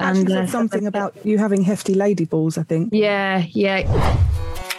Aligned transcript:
and 0.00 0.28
said 0.28 0.44
uh, 0.44 0.46
something 0.46 0.86
about 0.92 1.14
you 1.24 1.38
having 1.38 1.62
hefty 1.62 1.94
lady 1.94 2.24
balls. 2.24 2.58
I 2.58 2.62
think. 2.62 2.90
Yeah, 2.92 3.44
yeah. 3.50 4.29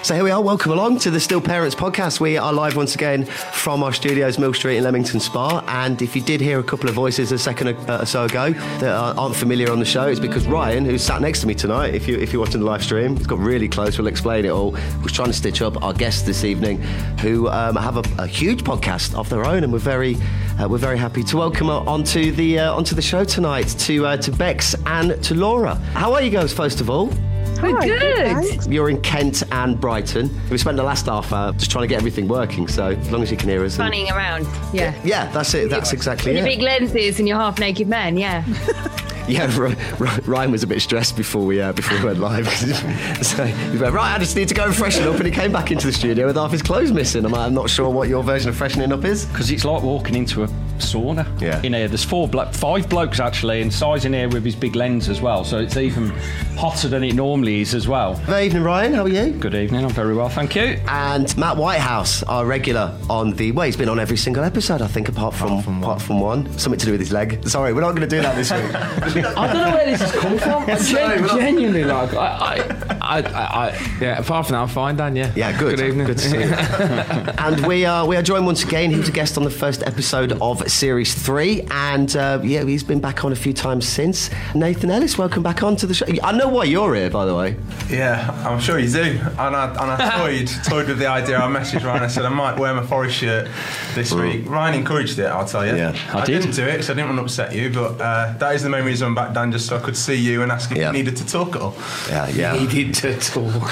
So 0.04 0.16
here 0.16 0.24
we 0.24 0.31
are. 0.31 0.42
Welcome 0.42 0.71
along 0.71 0.97
to 1.01 1.12
the 1.12 1.19
Still 1.19 1.39
Parents 1.39 1.75
podcast. 1.75 2.19
We 2.19 2.35
are 2.35 2.51
live 2.51 2.75
once 2.75 2.96
again 2.96 3.24
from 3.24 3.83
our 3.83 3.93
studios, 3.93 4.39
Mill 4.39 4.51
Street 4.51 4.77
in 4.77 4.83
Leamington 4.83 5.19
Spa. 5.19 5.64
And 5.67 6.01
if 6.01 6.16
you 6.16 6.24
did 6.24 6.42
hear 6.42 6.59
a 6.59 6.64
couple 6.64 6.89
of 6.89 6.96
voices 6.96 7.32
a 7.32 7.37
second 7.37 7.77
or 7.87 8.05
so 8.07 8.23
ago 8.23 8.50
that 8.79 8.89
aren't 8.89 9.36
familiar 9.36 9.71
on 9.71 9.77
the 9.77 9.86
show, 9.86 10.07
it's 10.07 10.20
because 10.20 10.48
Ryan, 10.48 10.86
who's 10.86 11.04
sat 11.04 11.22
next 11.22 11.41
to 11.41 11.48
me 11.48 11.54
tonight, 11.54 11.94
if 11.94 12.08
you 12.08 12.18
if 12.18 12.34
you're 12.34 12.41
watching 12.41 12.62
the 12.62 12.66
live 12.66 12.84
stream, 12.84 13.14
got 13.14 13.38
really 13.38 13.70
close. 13.70 14.00
We'll 14.00 14.08
explain 14.08 14.44
it 14.44 14.50
all. 14.50 14.72
Was 15.04 15.12
trying 15.12 15.27
to 15.27 15.34
stitch 15.34 15.62
up 15.62 15.82
our 15.84 15.94
guests 15.94 16.23
this 16.23 16.44
evening, 16.44 16.81
who 17.20 17.48
um, 17.49 17.76
have 17.76 17.98
a, 17.98 18.23
a, 18.23 18.26
huge 18.26 18.63
podcast 18.63 19.13
of 19.13 19.30
their 19.30 19.45
own, 19.45 19.63
and 19.63 19.72
we're 19.72 19.77
very 19.77 20.18
uh, 20.59 20.68
we're 20.68 20.80
very 20.80 20.98
happy 20.98 21.23
to 21.26 21.38
welcome 21.38 21.70
onto 21.70 22.31
the 22.31 22.58
uh, 22.58 22.73
onto 22.73 22.95
the 22.95 23.04
show 23.04 23.23
tonight 23.23 23.68
to 23.77 24.08
uh, 24.08 24.18
to 24.18 24.31
Bex 24.31 24.73
and 24.88 25.23
to 25.23 25.36
Laura. 25.36 25.76
How 25.94 26.12
are 26.16 26.23
you 26.23 26.31
guys? 26.31 26.52
First 26.52 26.81
of 26.81 26.90
all. 26.90 27.13
We're 27.62 27.76
Hi, 27.76 27.86
good. 27.86 28.66
You're 28.73 28.90
in 28.90 29.00
Kent 29.02 29.44
and 29.52 29.80
Brighton. 29.80 30.30
We 30.50 30.58
spent 30.58 30.77
the 30.77 30.84
last 30.84 31.05
half 31.05 31.31
hour 31.31 31.54
just 31.54 31.70
trying 31.70 31.84
to 31.84 31.88
get 31.88 31.98
everything 31.98 32.27
working, 32.27 32.67
so 32.67 32.88
as 32.90 33.12
long 33.12 33.22
as 33.22 33.30
you 33.30 33.38
can 33.38 33.50
hear 33.50 33.64
us. 33.64 33.73
and- 33.73 33.81
Running 33.90 34.09
around. 34.09 34.48
Yeah. 34.73 34.95
Yeah, 35.04 35.31
that's 35.31 35.54
it. 35.54 35.70
That's 35.70 35.94
exactly 35.94 36.31
Your 36.31 36.41
it. 36.45 36.50
Your 36.50 36.58
big 36.58 36.62
lenses 36.64 37.20
and 37.20 37.27
your 37.27 37.38
half 37.38 37.59
naked 37.59 37.88
men. 37.88 38.17
Yeah. 38.17 38.44
Yeah, 39.27 39.55
Ry- 39.58 39.77
Ry- 40.00 40.20
Ryan 40.26 40.52
was 40.52 40.64
a 40.64 40.67
bit 40.67 40.81
stressed 40.81 41.16
before 41.16 41.45
we 41.45 41.62
uh, 41.62 41.72
before 41.73 42.00
we 42.00 42.05
went 42.05 42.20
live. 42.20 42.50
so 43.22 43.45
he 43.45 43.78
went, 43.78 43.94
right, 43.94 44.16
I 44.16 44.17
just 44.17 44.36
need 44.36 44.48
to 44.50 44.55
go 44.55 44.66
and 44.66 44.76
freshen 44.76 45.08
up, 45.08 45.16
and 45.16 45.26
he 45.26 45.31
came 45.31 45.52
back 45.53 45.72
into 45.72 45.86
the 45.86 45.94
studio 45.94 46.26
with 46.26 46.36
half 46.36 46.52
his 46.52 46.64
clothes 46.64 46.92
missing. 46.92 47.23
I'm, 47.23 47.31
like, 47.31 47.42
I'm 47.42 47.53
not 47.53 47.70
sure 47.70 47.88
what 47.89 48.09
your 48.09 48.23
version 48.23 48.50
of 48.50 48.58
freshening 48.58 48.92
up 48.92 49.05
is. 49.05 49.26
because 49.28 49.50
it's 49.52 49.64
like 49.64 49.84
walking 49.84 50.16
into 50.16 50.44
a 50.44 50.48
sauna. 50.81 51.26
Yeah. 51.41 51.62
In 51.63 51.73
here, 51.73 51.88
there's 51.88 52.03
four, 52.03 52.27
blo- 52.27 52.52
five 52.52 52.89
blokes 52.89 53.20
actually, 53.20 53.62
and 53.62 53.72
Si's 53.73 54.05
in 54.05 54.13
here 54.13 54.30
with 54.30 54.44
his 54.44 54.55
big 54.55 54.76
lens 54.76 55.09
as 55.09 55.22
well, 55.22 55.44
so 55.44 55.59
it's 55.59 55.77
even 55.77 56.09
hotter 56.58 56.88
than 56.88 57.03
it 57.03 57.13
normally 57.16 57.62
is 57.62 57.73
as 57.73 57.88
well. 57.88 58.20
Good 58.26 58.44
evening, 58.45 58.63
Ryan. 58.63 58.94
How 58.94 59.03
are 59.03 59.09
you? 59.09 59.31
Good 59.31 59.56
evening, 59.56 59.83
I'm 59.83 59.91
very 59.91 60.16
well, 60.16 60.30
thank 60.30 60.56
you. 60.56 60.80
And 60.88 61.36
Matt 61.38 61.58
Whitehouse, 61.58 62.23
our 62.23 62.45
regular 62.45 62.97
on 63.09 63.31
the 63.31 63.52
well, 63.52 63.66
he's 63.66 63.78
been 63.78 63.89
on 63.89 64.00
every 64.00 64.17
single 64.17 64.44
episode, 64.44 64.81
I 64.81 64.88
think, 64.88 65.09
apart 65.09 65.33
from 65.33 65.59
apart 65.81 66.02
from 66.02 66.19
one. 66.19 66.58
Something 66.58 66.80
to 66.80 66.86
do 66.86 66.91
with 66.91 67.02
his 67.02 67.11
leg. 67.11 67.47
Sorry, 67.47 67.73
we're 67.73 67.81
not 67.81 67.91
going 67.95 68.08
to 68.08 68.16
do 68.16 68.22
that 68.22 68.36
this 68.36 68.52
week. 68.52 69.25
I 69.38 69.47
don't 69.47 69.56
know 69.58 69.75
where 69.75 69.86
this 69.86 70.02
has 70.02 70.11
come 70.13 70.38
from. 70.38 70.63
I 70.69 70.75
Sorry, 70.78 71.19
gen- 71.19 71.28
genuinely, 71.38 71.84
like, 71.84 72.13
I, 72.13 72.17
I, 72.25 72.97
I, 73.02 73.19
I, 73.22 73.67
I, 73.69 73.97
yeah. 74.02 74.19
Apart 74.19 74.47
from 74.47 74.53
that, 74.53 74.61
I'm 74.61 74.67
fine, 74.67 74.95
Dan. 74.95 75.16
Yeah. 75.16 75.31
Yeah, 75.36 75.58
good. 75.58 75.78
Good 75.78 75.88
evening. 75.88 76.08
Good 76.08 76.17
to 76.17 76.30
see 76.30 76.38
you. 76.38 76.44
and 77.38 77.66
we 77.67 77.86
are 77.86 78.06
we 78.08 78.16
are 78.16 78.22
joined 78.22 78.45
once 78.45 78.63
again. 78.63 78.91
He 78.91 78.97
was 78.97 79.09
a 79.09 79.11
guest 79.11 79.38
on 79.38 79.44
the 79.44 79.50
first 79.50 79.84
episode 79.84 80.34
of 80.41 80.61
series 80.72 81.14
three, 81.14 81.61
and 81.72 82.16
uh, 82.16 82.39
yeah, 82.44 82.64
he's 82.64 82.83
been 82.83 83.00
back 83.00 83.23
on 83.25 83.31
a 83.31 83.36
few 83.36 83.53
times 83.53 83.88
since. 83.88 84.30
Nathan 84.55 84.89
Ellis, 84.91 85.17
welcome 85.17 85.44
back 85.44 85.61
onto 85.63 85.86
the 85.88 85.94
show. 85.94 86.05
I 86.23 86.31
know 86.31 86.47
why 86.47 86.63
you're 86.66 86.94
here, 86.95 87.09
by 87.09 87.25
the 87.25 87.36
way. 87.36 87.55
Yeah, 87.89 88.30
I'm 88.47 88.59
sure 88.59 88.80
you 88.80 88.89
do. 88.89 89.02
And 89.02 89.55
I, 89.55 89.69
and 89.69 90.02
I 90.02 90.17
toyed, 90.25 90.50
toyed 90.66 90.88
with 90.88 91.00
the 91.00 91.08
idea. 91.08 91.38
I 91.38 91.47
messaged 91.47 91.83
Ryan. 91.83 92.03
I 92.03 92.08
said 92.08 92.25
I 92.25 92.30
might 92.30 92.58
wear 92.58 92.73
my 92.73 92.86
Forest 92.86 93.17
shirt 93.17 93.50
this 93.95 94.11
week. 94.13 94.50
Ryan 94.50 94.75
encouraged 94.75 95.19
it. 95.19 95.25
I'll 95.25 95.45
tell 95.45 95.66
you. 95.66 95.75
Yeah. 95.75 95.95
I 96.13 96.19
I, 96.22 96.25
did. 96.25 96.41
didn't 96.41 96.55
do 96.55 96.63
it 96.66 96.72
because 96.73 96.89
I 96.89 96.94
didn't 96.94 97.08
want 97.09 97.19
to 97.19 97.23
upset 97.23 97.53
you. 97.56 97.69
But 97.69 98.00
uh, 98.02 98.33
that 98.38 98.56
is 98.56 98.63
the 98.63 98.69
main 98.69 98.85
reason 98.85 99.08
I'm 99.08 99.16
back, 99.16 99.33
Dan, 99.33 99.52
just 99.52 99.67
so 99.67 99.78
I 99.78 99.80
could 99.81 99.97
see 99.97 100.16
you 100.16 100.41
and 100.44 100.52
ask 100.52 100.72
if 100.72 100.78
Yeah. 100.78 100.88
you 100.88 100.94
needed 100.94 101.17
to 101.17 101.25
talk 101.28 101.56
at 101.56 101.61
all. 101.61 101.75
Yeah, 102.09 102.28
yeah. 102.30 102.53
Needed 102.53 102.94
to 102.95 103.17
talk. 103.19 103.72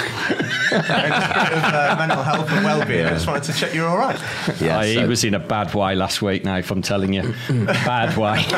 In 0.70 0.82
spirit 0.84 1.52
of 1.52 1.64
uh, 1.64 1.96
mental 1.98 2.22
health 2.22 2.50
and 2.50 2.64
well-being, 2.64 3.04
I 3.06 3.10
just 3.10 3.26
wanted 3.26 3.42
to 3.44 3.52
check 3.52 3.74
you're 3.74 3.88
all 3.88 3.98
right. 3.98 4.18
Yeah, 4.60 4.84
he 4.84 4.94
so- 4.94 5.08
was 5.08 5.24
in 5.24 5.34
a 5.34 5.38
bad 5.38 5.74
way 5.74 5.94
last 5.94 6.22
week, 6.22 6.44
now, 6.44 6.58
if 6.58 6.70
I'm 6.70 6.82
telling 6.90 7.12
you. 7.12 7.22
bad 7.66 8.16
way. 8.16 8.44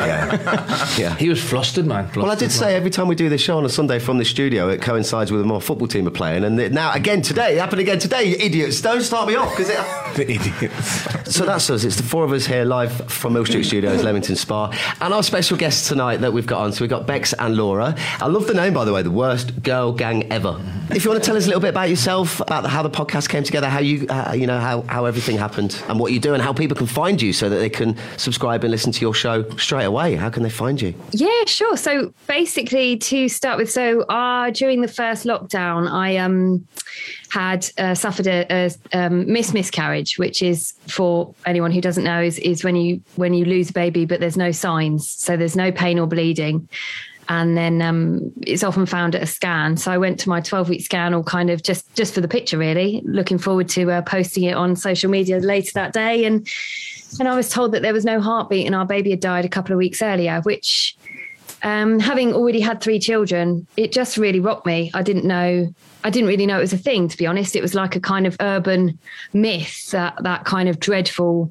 yeah. 0.97 1.15
He 1.17 1.29
was 1.29 1.41
flustered, 1.41 1.85
man. 1.85 2.09
Well, 2.15 2.31
I 2.31 2.35
did 2.35 2.51
say 2.51 2.75
every 2.75 2.89
time 2.89 3.07
we 3.07 3.13
do 3.13 3.29
this 3.29 3.41
show 3.41 3.59
on 3.59 3.65
a 3.65 3.69
Sunday 3.69 3.99
from 3.99 4.17
the 4.17 4.25
studio, 4.25 4.69
it 4.69 4.81
coincides 4.81 5.31
with 5.31 5.41
when 5.41 5.49
my 5.49 5.59
football 5.59 5.87
team 5.87 6.07
are 6.07 6.11
playing. 6.11 6.43
And 6.43 6.57
now, 6.73 6.91
again 6.93 7.21
today, 7.21 7.55
it 7.55 7.59
happened 7.59 7.81
again 7.81 7.99
today, 7.99 8.23
you 8.23 8.35
idiots. 8.39 8.81
Don't 8.81 9.01
start 9.01 9.27
me 9.27 9.35
off 9.35 9.51
because 9.51 9.69
it. 9.69 9.77
the 10.15 10.31
idiots. 10.31 11.35
So 11.35 11.45
that's 11.45 11.69
us. 11.69 11.83
It's 11.83 11.97
the 11.97 12.03
four 12.03 12.23
of 12.23 12.31
us 12.31 12.47
here 12.47 12.65
live 12.65 12.91
from 13.11 13.33
Mill 13.33 13.45
Street 13.45 13.65
Studios, 13.65 14.03
Leamington 14.03 14.35
Spa. 14.35 14.71
And 14.99 15.13
our 15.13 15.21
special 15.21 15.55
guests 15.55 15.87
tonight 15.87 16.17
that 16.21 16.33
we've 16.33 16.47
got 16.47 16.61
on. 16.61 16.73
So 16.73 16.81
we've 16.81 16.89
got 16.89 17.05
Bex 17.05 17.33
and 17.33 17.55
Laura. 17.55 17.95
I 18.19 18.25
love 18.25 18.47
the 18.47 18.55
name, 18.55 18.73
by 18.73 18.83
the 18.83 18.93
way, 18.93 19.03
the 19.03 19.11
worst 19.11 19.61
girl 19.61 19.91
gang 19.91 20.31
ever. 20.31 20.59
If 20.89 21.05
you 21.05 21.11
want 21.11 21.23
to 21.23 21.27
tell 21.27 21.37
us 21.37 21.45
a 21.45 21.47
little 21.47 21.61
bit 21.61 21.69
about 21.69 21.89
yourself, 21.89 22.39
about 22.39 22.65
how 22.65 22.81
the 22.81 22.89
podcast 22.89 23.29
came 23.29 23.43
together, 23.43 23.69
how 23.69 23.79
you, 23.79 24.07
uh, 24.07 24.33
you 24.35 24.47
know, 24.47 24.59
how, 24.59 24.81
how 24.81 25.05
everything 25.05 25.37
happened 25.37 25.81
and 25.87 25.99
what 25.99 26.11
you 26.11 26.19
do 26.19 26.33
and 26.33 26.41
how 26.41 26.51
people 26.51 26.75
can 26.75 26.87
find 26.87 27.21
you 27.21 27.31
so 27.33 27.49
that 27.49 27.57
they 27.57 27.69
can 27.69 27.95
subscribe 28.23 28.63
and 28.63 28.71
listen 28.71 28.91
to 28.91 29.01
your 29.01 29.13
show 29.13 29.47
straight 29.57 29.85
away. 29.85 30.15
How 30.15 30.29
can 30.29 30.43
they 30.43 30.49
find 30.49 30.81
you? 30.81 30.93
Yeah, 31.11 31.45
sure. 31.45 31.77
So 31.77 32.13
basically, 32.27 32.97
to 32.97 33.29
start 33.29 33.57
with, 33.57 33.69
so 33.69 34.01
uh, 34.03 34.49
during 34.51 34.81
the 34.81 34.87
first 34.87 35.25
lockdown, 35.25 35.91
I 35.91 36.17
um 36.17 36.65
had 37.29 37.67
uh, 37.77 37.95
suffered 37.95 38.27
a, 38.27 38.45
a 38.49 38.71
um, 38.97 39.31
miss 39.31 39.53
miscarriage, 39.53 40.17
which 40.17 40.41
is 40.41 40.73
for 40.87 41.33
anyone 41.45 41.71
who 41.71 41.81
doesn't 41.81 42.03
know 42.03 42.21
is 42.21 42.39
is 42.39 42.63
when 42.63 42.75
you 42.75 43.01
when 43.15 43.33
you 43.33 43.45
lose 43.45 43.69
a 43.69 43.73
baby, 43.73 44.05
but 44.05 44.19
there's 44.19 44.37
no 44.37 44.51
signs, 44.51 45.09
so 45.09 45.35
there's 45.35 45.55
no 45.55 45.71
pain 45.71 45.99
or 45.99 46.07
bleeding. 46.07 46.67
And 47.29 47.57
then 47.57 47.81
um, 47.81 48.31
it's 48.41 48.63
often 48.63 48.85
found 48.85 49.15
at 49.15 49.23
a 49.23 49.25
scan. 49.25 49.77
So 49.77 49.91
I 49.91 49.97
went 49.97 50.19
to 50.21 50.29
my 50.29 50.41
12 50.41 50.69
week 50.69 50.81
scan, 50.83 51.13
all 51.13 51.23
kind 51.23 51.49
of 51.49 51.63
just 51.63 51.93
just 51.95 52.13
for 52.13 52.21
the 52.21 52.27
picture, 52.27 52.57
really. 52.57 53.01
Looking 53.05 53.37
forward 53.37 53.69
to 53.69 53.91
uh, 53.91 54.01
posting 54.01 54.43
it 54.43 54.53
on 54.53 54.75
social 54.75 55.09
media 55.09 55.39
later 55.39 55.71
that 55.75 55.93
day. 55.93 56.25
And 56.25 56.47
and 57.19 57.27
I 57.27 57.35
was 57.35 57.49
told 57.49 57.71
that 57.73 57.81
there 57.81 57.93
was 57.93 58.05
no 58.05 58.19
heartbeat 58.19 58.65
and 58.65 58.75
our 58.75 58.85
baby 58.85 59.11
had 59.11 59.19
died 59.19 59.45
a 59.45 59.49
couple 59.49 59.73
of 59.73 59.77
weeks 59.77 60.01
earlier, 60.01 60.41
which 60.41 60.97
um, 61.63 61.99
having 61.99 62.33
already 62.33 62.59
had 62.59 62.81
three 62.81 62.99
children, 62.99 63.65
it 63.77 63.91
just 63.91 64.17
really 64.17 64.39
rocked 64.39 64.65
me. 64.65 64.91
I 64.93 65.01
didn't 65.01 65.25
know, 65.25 65.73
I 66.03 66.09
didn't 66.09 66.27
really 66.27 66.45
know 66.45 66.57
it 66.57 66.61
was 66.61 66.73
a 66.73 66.77
thing, 66.77 67.07
to 67.07 67.17
be 67.17 67.25
honest. 67.25 67.55
It 67.55 67.61
was 67.61 67.73
like 67.73 67.95
a 67.95 68.01
kind 68.01 68.27
of 68.27 68.35
urban 68.41 68.99
myth 69.31 69.91
that 69.91 70.21
that 70.23 70.43
kind 70.43 70.67
of 70.67 70.79
dreadful 70.79 71.49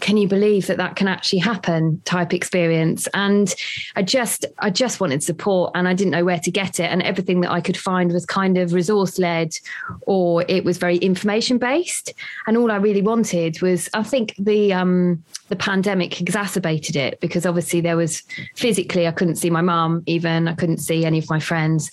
can 0.00 0.16
you 0.16 0.28
believe 0.28 0.66
that 0.66 0.76
that 0.76 0.96
can 0.96 1.08
actually 1.08 1.40
happen 1.40 2.00
type 2.04 2.32
experience? 2.32 3.08
And 3.14 3.54
i 3.96 4.02
just 4.02 4.46
i 4.58 4.70
just 4.70 5.00
wanted 5.00 5.22
support 5.22 5.72
and 5.74 5.88
i 5.88 5.94
didn't 5.94 6.12
know 6.12 6.24
where 6.24 6.38
to 6.40 6.50
get 6.50 6.80
it. 6.80 6.90
And 6.90 7.02
everything 7.02 7.40
that 7.42 7.50
i 7.50 7.60
could 7.60 7.76
find 7.76 8.12
was 8.12 8.26
kind 8.26 8.58
of 8.58 8.72
resource 8.72 9.18
led 9.18 9.54
or 10.02 10.44
it 10.48 10.64
was 10.64 10.78
very 10.78 10.96
information 10.98 11.58
based 11.58 12.12
and 12.46 12.56
all 12.56 12.70
i 12.70 12.76
really 12.76 13.02
wanted 13.02 13.60
was 13.62 13.88
i 13.94 14.02
think 14.02 14.34
the 14.38 14.72
um 14.72 15.22
the 15.48 15.56
pandemic 15.56 16.20
exacerbated 16.20 16.96
it 16.96 17.20
because 17.20 17.46
obviously 17.46 17.80
there 17.80 17.96
was 17.96 18.22
physically 18.54 19.06
i 19.06 19.10
couldn't 19.10 19.36
see 19.36 19.50
my 19.50 19.60
mum 19.60 20.02
even 20.06 20.48
i 20.48 20.54
couldn't 20.54 20.78
see 20.78 21.04
any 21.04 21.18
of 21.18 21.28
my 21.30 21.40
friends. 21.40 21.90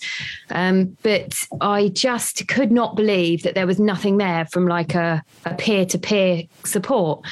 Um, 0.50 0.96
but 1.02 1.34
i 1.60 1.88
just 1.88 2.46
could 2.48 2.72
not 2.72 2.96
believe 2.96 3.42
that 3.42 3.54
there 3.54 3.66
was 3.66 3.78
nothing 3.78 4.18
there 4.18 4.46
from 4.46 4.66
like 4.66 4.94
a, 4.94 5.22
a 5.44 5.54
peer-to-peer 5.54 6.44
support 6.64 7.24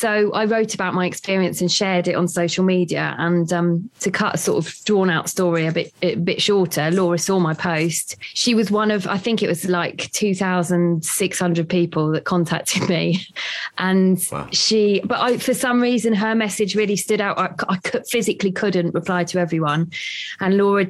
so 0.00 0.32
I 0.32 0.46
wrote 0.46 0.72
about 0.72 0.94
my 0.94 1.04
experience 1.04 1.60
and 1.60 1.70
shared 1.70 2.08
it 2.08 2.14
on 2.14 2.26
social 2.26 2.64
media. 2.64 3.14
And 3.18 3.52
um, 3.52 3.90
to 4.00 4.10
cut 4.10 4.34
a 4.34 4.38
sort 4.38 4.64
of 4.64 4.74
drawn 4.86 5.10
out 5.10 5.28
story 5.28 5.66
a 5.66 5.72
bit 5.72 5.92
a 6.00 6.14
bit 6.14 6.40
shorter, 6.40 6.90
Laura 6.90 7.18
saw 7.18 7.38
my 7.38 7.52
post. 7.52 8.16
She 8.20 8.54
was 8.54 8.70
one 8.70 8.90
of 8.90 9.06
I 9.06 9.18
think 9.18 9.42
it 9.42 9.46
was 9.46 9.68
like 9.68 10.10
two 10.12 10.34
thousand 10.34 11.04
six 11.04 11.38
hundred 11.38 11.68
people 11.68 12.12
that 12.12 12.24
contacted 12.24 12.88
me, 12.88 13.26
and 13.78 14.18
she. 14.52 15.02
But 15.04 15.20
I, 15.20 15.36
for 15.36 15.52
some 15.52 15.82
reason, 15.82 16.14
her 16.14 16.34
message 16.34 16.74
really 16.74 16.96
stood 16.96 17.20
out. 17.20 17.38
I, 17.38 17.52
I 17.68 17.76
could, 17.76 18.06
physically 18.08 18.52
couldn't 18.52 18.94
reply 18.94 19.24
to 19.24 19.38
everyone, 19.38 19.92
and 20.40 20.56
Laura 20.56 20.86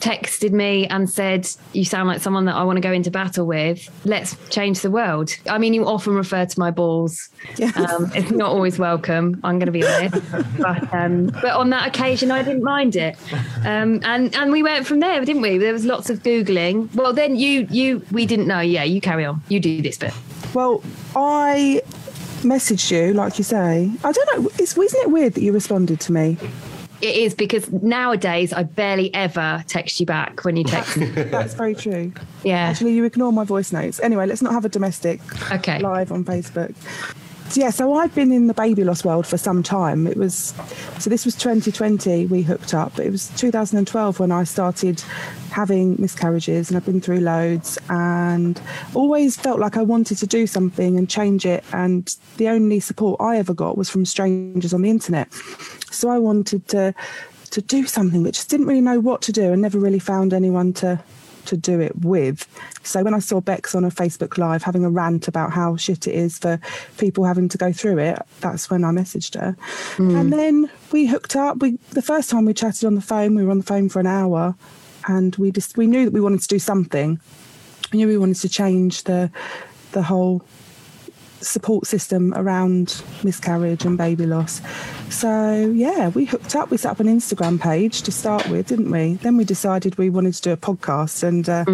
texted 0.00 0.50
me 0.50 0.88
and 0.88 1.08
said, 1.08 1.48
"You 1.74 1.84
sound 1.84 2.08
like 2.08 2.20
someone 2.20 2.46
that 2.46 2.56
I 2.56 2.64
want 2.64 2.78
to 2.78 2.80
go 2.80 2.92
into 2.92 3.12
battle 3.12 3.46
with. 3.46 3.88
Let's 4.04 4.36
change 4.48 4.80
the 4.80 4.90
world." 4.90 5.36
I 5.48 5.58
mean, 5.58 5.74
you 5.74 5.86
often 5.86 6.14
refer 6.14 6.44
to 6.44 6.58
my 6.58 6.72
balls. 6.72 7.28
Yes. 7.56 7.76
Um, 7.76 8.10
it's 8.16 8.32
not 8.32 8.47
always 8.48 8.78
welcome. 8.78 9.40
I'm 9.44 9.58
going 9.58 9.66
to 9.66 9.72
be 9.72 9.84
honest, 9.86 10.22
but 10.58 10.92
um, 10.94 11.26
but 11.26 11.52
on 11.52 11.70
that 11.70 11.88
occasion, 11.88 12.30
I 12.30 12.42
didn't 12.42 12.62
mind 12.62 12.96
it, 12.96 13.16
um, 13.64 14.00
and 14.04 14.34
and 14.34 14.52
we 14.52 14.62
went 14.62 14.86
from 14.86 15.00
there, 15.00 15.24
didn't 15.24 15.42
we? 15.42 15.58
There 15.58 15.72
was 15.72 15.84
lots 15.84 16.10
of 16.10 16.22
googling. 16.22 16.94
Well, 16.94 17.12
then 17.12 17.36
you 17.36 17.66
you 17.70 18.02
we 18.12 18.26
didn't 18.26 18.46
know. 18.46 18.60
Yeah, 18.60 18.84
you 18.84 19.00
carry 19.00 19.24
on. 19.24 19.42
You 19.48 19.60
do 19.60 19.80
this 19.82 19.98
bit. 19.98 20.12
Well, 20.54 20.82
I 21.14 21.82
messaged 22.42 22.90
you, 22.90 23.12
like 23.14 23.38
you 23.38 23.44
say. 23.44 23.90
I 24.04 24.12
don't 24.12 24.42
know. 24.42 24.50
It's, 24.58 24.76
isn't 24.76 25.02
it 25.02 25.10
weird 25.10 25.34
that 25.34 25.42
you 25.42 25.52
responded 25.52 26.00
to 26.00 26.12
me? 26.12 26.36
It 27.00 27.14
is 27.14 27.32
because 27.34 27.70
nowadays 27.70 28.52
I 28.52 28.64
barely 28.64 29.14
ever 29.14 29.62
text 29.68 30.00
you 30.00 30.06
back 30.06 30.44
when 30.44 30.56
you 30.56 30.64
text. 30.64 30.96
me. 30.96 31.06
That's 31.10 31.54
very 31.54 31.74
true. 31.76 32.12
Yeah. 32.42 32.56
Actually, 32.70 32.94
you 32.94 33.04
ignore 33.04 33.32
my 33.32 33.44
voice 33.44 33.72
notes. 33.72 34.00
Anyway, 34.00 34.26
let's 34.26 34.42
not 34.42 34.52
have 34.52 34.64
a 34.64 34.68
domestic 34.68 35.20
Okay. 35.52 35.78
live 35.78 36.10
on 36.10 36.24
Facebook. 36.24 36.74
Yeah, 37.54 37.70
so 37.70 37.94
I've 37.94 38.14
been 38.14 38.30
in 38.30 38.46
the 38.46 38.54
baby 38.54 38.84
loss 38.84 39.04
world 39.04 39.26
for 39.26 39.38
some 39.38 39.62
time. 39.62 40.06
It 40.06 40.16
was 40.16 40.54
so 40.98 41.08
this 41.08 41.24
was 41.24 41.34
2020 41.36 42.26
we 42.26 42.42
hooked 42.42 42.74
up. 42.74 42.98
It 42.98 43.10
was 43.10 43.28
2012 43.36 44.20
when 44.20 44.30
I 44.30 44.44
started 44.44 45.00
having 45.50 45.96
miscarriages 45.98 46.68
and 46.68 46.76
I've 46.76 46.84
been 46.84 47.00
through 47.00 47.20
loads 47.20 47.78
and 47.88 48.60
always 48.94 49.36
felt 49.36 49.60
like 49.60 49.76
I 49.76 49.82
wanted 49.82 50.18
to 50.18 50.26
do 50.26 50.46
something 50.46 50.98
and 50.98 51.08
change 51.08 51.46
it 51.46 51.64
and 51.72 52.14
the 52.36 52.48
only 52.48 52.80
support 52.80 53.20
I 53.20 53.38
ever 53.38 53.54
got 53.54 53.78
was 53.78 53.88
from 53.88 54.04
strangers 54.04 54.74
on 54.74 54.82
the 54.82 54.90
internet. 54.90 55.32
So 55.90 56.10
I 56.10 56.18
wanted 56.18 56.68
to 56.68 56.94
to 57.50 57.62
do 57.62 57.86
something, 57.86 58.22
but 58.22 58.34
just 58.34 58.50
didn't 58.50 58.66
really 58.66 58.82
know 58.82 59.00
what 59.00 59.22
to 59.22 59.32
do 59.32 59.52
and 59.52 59.62
never 59.62 59.78
really 59.78 59.98
found 59.98 60.34
anyone 60.34 60.74
to 60.74 61.02
to 61.48 61.56
do 61.56 61.80
it 61.80 61.96
with. 61.96 62.46
So 62.82 63.02
when 63.02 63.14
I 63.14 63.18
saw 63.18 63.40
Bex 63.40 63.74
on 63.74 63.84
a 63.84 63.90
Facebook 63.90 64.38
Live 64.38 64.62
having 64.62 64.84
a 64.84 64.90
rant 64.90 65.28
about 65.28 65.52
how 65.52 65.76
shit 65.76 66.06
it 66.06 66.14
is 66.14 66.38
for 66.38 66.60
people 66.98 67.24
having 67.24 67.48
to 67.50 67.58
go 67.58 67.72
through 67.72 67.98
it, 67.98 68.18
that's 68.40 68.70
when 68.70 68.84
I 68.84 68.90
messaged 68.90 69.38
her. 69.38 69.56
Hmm. 69.96 70.16
And 70.16 70.32
then 70.32 70.70
we 70.92 71.06
hooked 71.06 71.36
up. 71.36 71.58
We 71.58 71.78
the 71.90 72.02
first 72.02 72.30
time 72.30 72.44
we 72.44 72.54
chatted 72.54 72.84
on 72.84 72.94
the 72.94 73.00
phone, 73.00 73.34
we 73.34 73.44
were 73.44 73.50
on 73.50 73.58
the 73.58 73.64
phone 73.64 73.88
for 73.88 74.00
an 74.00 74.06
hour, 74.06 74.54
and 75.06 75.34
we 75.36 75.50
just 75.50 75.76
we 75.76 75.86
knew 75.86 76.04
that 76.04 76.12
we 76.12 76.20
wanted 76.20 76.42
to 76.42 76.48
do 76.48 76.58
something. 76.58 77.20
We 77.92 77.98
knew 77.98 78.08
we 78.08 78.18
wanted 78.18 78.36
to 78.36 78.48
change 78.48 79.04
the 79.04 79.30
the 79.92 80.02
whole 80.02 80.42
support 81.40 81.86
system 81.86 82.32
around 82.34 83.02
miscarriage 83.24 83.84
and 83.84 83.96
baby 83.98 84.26
loss. 84.26 84.60
So 85.10 85.70
yeah, 85.74 86.08
we 86.08 86.24
hooked 86.26 86.54
up. 86.54 86.70
We 86.70 86.76
set 86.76 86.90
up 86.90 87.00
an 87.00 87.06
Instagram 87.06 87.60
page 87.60 88.02
to 88.02 88.12
start 88.12 88.48
with, 88.48 88.66
didn't 88.68 88.90
we? 88.90 89.14
Then 89.14 89.36
we 89.36 89.44
decided 89.44 89.96
we 89.98 90.10
wanted 90.10 90.34
to 90.34 90.42
do 90.42 90.52
a 90.52 90.56
podcast, 90.56 91.22
and 91.22 91.48
uh, 91.48 91.64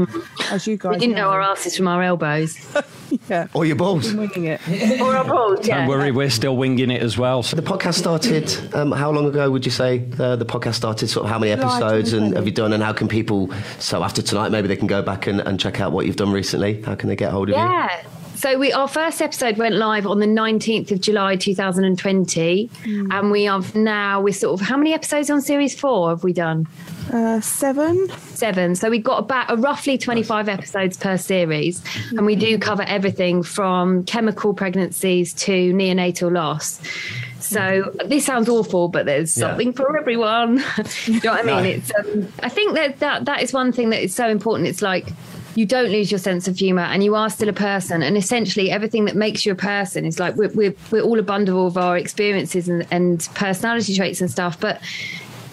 as 0.53 0.67
you 0.67 0.77
guys 0.77 0.93
We 0.95 0.99
didn't 0.99 1.17
know 1.17 1.31
our 1.31 1.41
asses 1.41 1.77
from 1.77 1.89
our 1.89 2.03
elbows. 2.03 2.57
yeah, 3.29 3.49
Or 3.55 3.65
your 3.65 3.77
balls. 3.77 4.09
been 4.09 4.19
winging 4.19 4.45
it. 4.45 5.01
or 5.01 5.17
our 5.17 5.25
balls, 5.25 5.67
yeah. 5.67 5.79
Don't 5.79 5.89
worry, 5.89 6.11
we're 6.13 6.31
still 6.31 6.57
winging 6.57 6.91
it 6.91 7.03
as 7.03 7.19
well. 7.19 7.43
So 7.43 7.57
The 7.57 7.63
podcast 7.63 7.95
started. 7.95 8.75
Um, 8.75 8.93
how 8.93 9.11
long 9.11 9.27
ago 9.27 9.51
would 9.51 9.65
you 9.65 9.71
say 9.73 9.99
the, 9.99 10.37
the 10.37 10.47
podcast 10.47 10.75
started? 10.75 11.09
Sort 11.09 11.25
of 11.25 11.31
how 11.31 11.39
many 11.39 11.55
July 11.55 11.77
episodes 11.77 12.13
and 12.13 12.35
have 12.35 12.47
you 12.47 12.53
done? 12.53 12.73
And 12.73 12.83
how 12.83 12.93
can 12.93 13.09
people? 13.09 13.51
So 13.79 14.03
after 14.05 14.23
tonight, 14.23 14.51
maybe 14.51 14.69
they 14.69 14.77
can 14.77 14.87
go 14.87 15.03
back 15.03 15.27
and, 15.27 15.41
and 15.41 15.59
check 15.59 15.81
out 15.81 15.93
what 15.93 16.07
you've 16.07 16.17
done 16.17 16.33
recently. 16.33 16.83
How 16.83 16.95
can 16.95 17.09
they 17.09 17.17
get 17.17 17.31
hold 17.33 17.51
of 17.51 17.57
you? 17.57 17.63
Yeah. 17.63 18.05
So 18.45 18.59
we 18.59 18.75
our 18.75 18.89
first 18.89 19.23
episode 19.23 19.57
went 19.57 19.77
live 19.77 20.07
on 20.07 20.19
the 20.19 20.27
19th 20.27 20.91
of 20.91 21.01
July 21.01 21.35
2020 21.35 22.69
and 22.85 23.31
we 23.31 23.45
have 23.45 23.75
now 23.75 24.21
we're 24.21 24.35
sort 24.35 24.61
of 24.61 24.67
how 24.67 24.77
many 24.77 24.93
episodes 24.93 25.31
on 25.31 25.41
series 25.41 25.75
4 25.81 26.11
have 26.11 26.25
we 26.25 26.35
done? 26.35 26.69
Uh, 27.11 27.41
seven. 27.41 28.07
7. 28.11 28.75
So 28.75 28.91
we've 28.91 29.03
got 29.03 29.21
about 29.21 29.51
a 29.51 29.57
roughly 29.57 29.97
25 29.97 30.51
episodes 30.51 30.99
per 30.99 31.17
series 31.17 31.83
and 32.11 32.27
we 32.27 32.37
do 32.37 32.59
cover 32.59 32.83
everything 32.83 33.43
from 33.43 34.05
chemical 34.05 34.53
pregnancies 34.53 35.33
to 35.33 35.73
neonatal 35.73 36.31
loss. 36.31 36.83
So 37.41 37.95
this 38.05 38.27
sounds 38.27 38.51
awful, 38.51 38.89
but 38.89 39.07
there's 39.07 39.39
Yeah. 39.39 39.49
something 39.49 39.73
for 39.73 39.97
everyone. 39.97 40.59
you 41.07 41.21
know 41.21 41.33
what 41.33 41.41
I 41.41 41.63
mean? 41.63 41.63
No. 41.63 41.63
It's 41.63 41.91
um, 41.99 42.29
I 42.43 42.51
think 42.51 42.75
that, 42.75 42.99
that 42.99 43.25
that 43.25 43.43
is 43.43 43.55
one 43.55 43.73
thing 43.73 43.89
that 43.89 44.03
is 44.03 44.15
so 44.15 44.29
important. 44.29 44.69
It's 44.69 44.83
like 44.83 45.09
you 45.55 45.67
don't 45.67 45.91
lose 45.91 46.11
your 46.11 46.19
sense 46.19 46.49
of 46.49 46.59
humor 46.59 46.83
and 46.83 47.05
you 47.05 47.15
are 47.15 47.31
still 47.31 47.49
a 47.49 47.53
person. 47.55 48.03
And 48.03 48.17
essentially 48.17 48.71
everything 48.71 49.05
that 49.05 49.17
makes 49.17 49.47
you 49.47 49.53
a 49.53 49.57
person 49.57 50.05
is 50.05 50.19
like 50.19 50.35
we're, 50.37 50.51
we're, 50.51 50.75
we're 50.91 51.03
all 51.03 51.19
a 51.19 51.23
bundle 51.23 51.67
of 51.67 51.77
our 51.77 51.97
experiences 51.97 52.69
and, 52.69 52.87
and 52.91 53.29
personality 53.35 53.95
traits 53.95 54.21
and 54.21 54.31
stuff. 54.31 54.59
But 54.59 54.81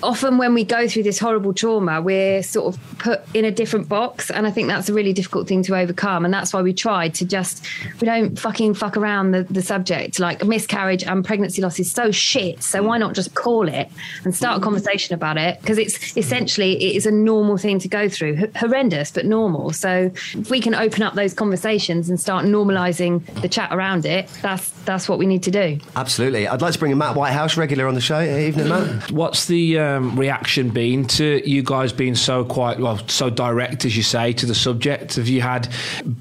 often 0.03 0.37
when 0.37 0.53
we 0.53 0.63
go 0.63 0.87
through 0.87 1.03
this 1.03 1.19
horrible 1.19 1.53
trauma 1.53 2.01
we're 2.01 2.41
sort 2.43 2.73
of 2.73 2.97
put 2.97 3.21
in 3.33 3.45
a 3.45 3.51
different 3.51 3.87
box 3.87 4.29
and 4.31 4.47
i 4.47 4.51
think 4.51 4.67
that's 4.67 4.89
a 4.89 4.93
really 4.93 5.13
difficult 5.13 5.47
thing 5.47 5.63
to 5.63 5.75
overcome 5.75 6.25
and 6.25 6.33
that's 6.33 6.53
why 6.53 6.61
we 6.61 6.73
tried 6.73 7.13
to 7.13 7.25
just 7.25 7.65
we 7.99 8.05
don't 8.05 8.39
fucking 8.39 8.73
fuck 8.73 8.97
around 8.97 9.31
the, 9.31 9.43
the 9.43 9.61
subject 9.61 10.19
like 10.19 10.43
miscarriage 10.45 11.03
and 11.03 11.25
pregnancy 11.25 11.61
loss 11.61 11.79
is 11.79 11.91
so 11.91 12.11
shit 12.11 12.61
so 12.61 12.81
why 12.83 12.97
not 12.97 13.13
just 13.13 13.33
call 13.35 13.67
it 13.67 13.89
and 14.23 14.35
start 14.35 14.57
a 14.57 14.61
conversation 14.61 15.13
about 15.13 15.37
it 15.37 15.59
because 15.61 15.77
it's 15.77 16.17
essentially 16.17 16.81
it 16.83 16.95
is 16.95 17.05
a 17.05 17.11
normal 17.11 17.57
thing 17.57 17.79
to 17.79 17.87
go 17.87 18.09
through 18.09 18.37
H- 18.37 18.55
horrendous 18.55 19.11
but 19.11 19.25
normal 19.25 19.71
so 19.71 20.11
if 20.33 20.49
we 20.49 20.59
can 20.59 20.75
open 20.75 21.03
up 21.03 21.15
those 21.15 21.33
conversations 21.33 22.09
and 22.09 22.19
start 22.19 22.45
normalizing 22.45 23.23
the 23.41 23.49
chat 23.49 23.71
around 23.73 24.05
it 24.05 24.27
that's 24.41 24.69
that's 24.83 25.07
what 25.07 25.19
we 25.19 25.25
need 25.25 25.43
to 25.43 25.51
do 25.51 25.79
Absolutely. 25.95 26.47
I'd 26.47 26.61
like 26.61 26.73
to 26.73 26.79
bring 26.79 26.91
in 26.91 26.97
Matt 26.97 27.15
Whitehouse, 27.15 27.57
regular 27.57 27.87
on 27.87 27.95
the 27.95 28.01
show. 28.01 28.17
Uh, 28.17 28.37
evening, 28.37 28.69
Matt. 28.69 29.11
What's 29.11 29.45
the 29.45 29.77
uh, 29.77 29.90
um, 29.97 30.19
reaction 30.19 30.69
been 30.69 31.05
to 31.07 31.41
you 31.49 31.63
guys 31.63 31.91
being 31.93 32.15
so 32.15 32.43
quite 32.45 32.79
well, 32.79 32.99
so 33.07 33.29
direct 33.29 33.85
as 33.85 33.95
you 33.97 34.03
say 34.03 34.33
to 34.33 34.45
the 34.45 34.55
subject? 34.55 35.15
Have 35.15 35.27
you 35.27 35.41
had 35.41 35.67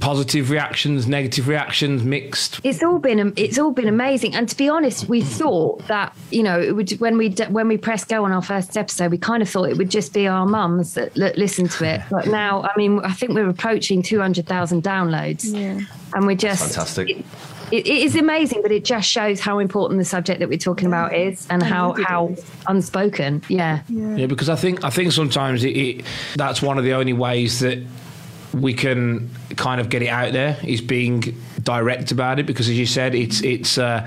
positive 0.00 0.50
reactions, 0.50 1.06
negative 1.06 1.48
reactions, 1.48 2.02
mixed? 2.02 2.60
it's 2.64 2.82
all 2.82 2.98
been 2.98 3.32
it's 3.36 3.58
all 3.58 3.70
been 3.70 3.88
amazing 3.88 4.34
and 4.34 4.48
to 4.48 4.56
be 4.56 4.68
honest 4.68 5.08
we 5.08 5.20
thought 5.22 5.86
that 5.88 6.14
you 6.30 6.42
know 6.42 6.60
it 6.60 6.74
would 6.74 6.90
when 7.00 7.16
we 7.16 7.30
when 7.48 7.68
we 7.68 7.76
pressed 7.76 8.08
go 8.08 8.24
on 8.24 8.32
our 8.32 8.42
first 8.42 8.76
episode 8.76 9.10
we 9.10 9.18
kind 9.18 9.42
of 9.42 9.48
thought 9.48 9.64
it 9.68 9.76
would 9.78 9.90
just 9.90 10.12
be 10.12 10.26
our 10.26 10.46
mums 10.46 10.94
that, 10.94 11.14
that 11.14 11.38
listened 11.38 11.70
to 11.70 11.84
it 11.84 12.00
but 12.10 12.26
now 12.26 12.62
i 12.62 12.70
mean 12.76 13.00
i 13.00 13.12
think 13.12 13.32
we're 13.32 13.48
approaching 13.48 14.02
200,000 14.02 14.82
downloads 14.82 15.44
Yeah. 15.52 15.80
and 16.14 16.26
we're 16.26 16.36
just 16.36 16.62
Fantastic. 16.74 17.10
it, 17.10 17.24
it, 17.72 17.86
it 17.86 18.02
is 18.02 18.16
amazing 18.16 18.62
but 18.62 18.72
it 18.72 18.84
just 18.84 19.08
shows 19.08 19.40
how 19.40 19.58
important 19.58 19.98
the 19.98 20.04
subject 20.04 20.40
that 20.40 20.48
we're 20.48 20.58
talking 20.58 20.86
about 20.86 21.14
is 21.14 21.46
and 21.50 21.62
how 21.62 21.94
how 22.04 22.28
it 22.28 22.38
is. 22.38 22.50
unspoken. 22.66 23.42
Yeah. 23.48 23.82
Yeah, 23.88 24.26
because 24.26 24.48
I 24.48 24.56
think 24.56 24.84
I 24.84 24.90
think 24.90 25.12
sometimes 25.12 25.64
it, 25.64 25.76
it 25.76 26.04
that's 26.36 26.62
one 26.62 26.78
of 26.78 26.84
the 26.84 26.94
only 26.94 27.12
ways 27.12 27.60
that 27.60 27.78
we 28.52 28.74
can 28.74 29.30
kind 29.56 29.80
of 29.80 29.88
get 29.88 30.02
it 30.02 30.08
out 30.08 30.32
there 30.32 30.58
is 30.64 30.80
being 30.80 31.22
direct 31.62 32.12
about 32.12 32.38
it 32.38 32.46
because 32.46 32.68
as 32.68 32.78
you 32.78 32.86
said 32.86 33.14
it's 33.14 33.42
it's 33.42 33.78
uh, 33.78 34.06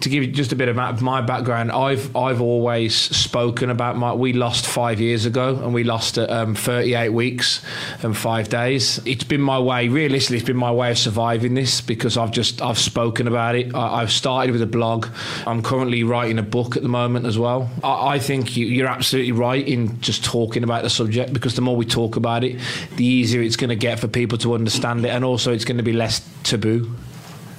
to 0.00 0.08
give 0.08 0.22
you 0.22 0.30
just 0.30 0.52
a 0.52 0.56
bit 0.56 0.68
of 0.68 0.76
my- 0.76 1.14
background 1.24 1.70
I've 1.70 2.14
I've 2.16 2.40
always 2.40 2.94
spoken 2.94 3.70
about 3.70 3.96
my 3.96 4.12
we 4.12 4.32
lost 4.32 4.66
five 4.66 5.00
years 5.00 5.26
ago 5.26 5.56
and 5.62 5.72
we 5.72 5.84
lost 5.84 6.18
at 6.18 6.28
um, 6.28 6.54
38 6.54 7.10
weeks 7.10 7.64
and 8.02 8.16
five 8.16 8.48
days. 8.48 9.00
It's 9.06 9.24
been 9.24 9.40
my 9.40 9.58
way 9.58 9.88
realistically 9.88 10.38
it's 10.38 10.46
been 10.46 10.56
my 10.56 10.72
way 10.72 10.90
of 10.90 10.98
surviving 10.98 11.54
this 11.54 11.80
because 11.80 12.16
I've 12.16 12.32
just 12.32 12.60
I've 12.60 12.78
spoken 12.78 13.28
about 13.28 13.54
it. 13.54 13.74
I, 13.74 14.02
I've 14.02 14.12
started 14.12 14.52
with 14.52 14.62
a 14.62 14.66
blog. 14.66 15.06
I'm 15.46 15.62
currently 15.62 16.04
writing 16.04 16.38
a 16.38 16.42
book 16.42 16.76
at 16.76 16.82
the 16.82 16.88
moment 16.88 17.26
as 17.26 17.38
well. 17.38 17.70
I, 17.82 18.14
I 18.14 18.18
think 18.18 18.56
you, 18.56 18.66
you're 18.66 18.88
absolutely 18.88 19.32
right 19.32 19.66
in 19.66 20.00
just 20.00 20.24
talking 20.24 20.64
about 20.64 20.82
the 20.82 20.90
subject 20.90 21.32
because 21.32 21.54
the 21.54 21.62
more 21.62 21.76
we 21.76 21.86
talk 21.86 22.16
about 22.16 22.44
it 22.44 22.60
the 22.96 23.04
easier 23.04 23.42
it's 23.42 23.56
going 23.56 23.70
to 23.70 23.76
get 23.76 24.00
for 24.00 24.08
people 24.08 24.38
to 24.38 24.54
understand 24.54 25.04
it 25.04 25.08
and 25.08 25.24
also 25.24 25.52
it's 25.52 25.64
going 25.64 25.76
to 25.76 25.82
be 25.82 25.92
less 25.92 26.26
taboo 26.42 26.83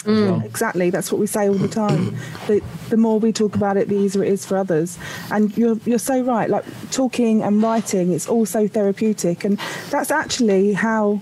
as 0.08 0.18
mm. 0.18 0.32
well. 0.32 0.42
Exactly, 0.46 0.90
that's 0.90 1.12
what 1.12 1.20
we 1.20 1.28
say 1.28 1.48
all 1.48 1.56
the 1.56 1.68
time. 1.68 2.16
The, 2.48 2.62
the 2.90 2.98
more 2.98 3.20
we 3.20 3.32
talk 3.32 3.56
about 3.56 3.78
it, 3.78 3.88
the 3.88 3.96
easier 3.96 4.24
it 4.24 4.32
is 4.32 4.46
for 4.46 4.58
others. 4.58 4.98
And 5.32 5.56
you're 5.58 5.78
you're 5.86 6.00
so 6.00 6.22
right. 6.22 6.50
Like 6.50 6.66
talking 6.92 7.44
and 7.44 7.62
writing, 7.62 8.12
it's 8.12 8.28
also 8.28 8.68
therapeutic, 8.68 9.44
and 9.44 9.60
that's 9.90 10.12
actually 10.12 10.74
how 10.74 11.20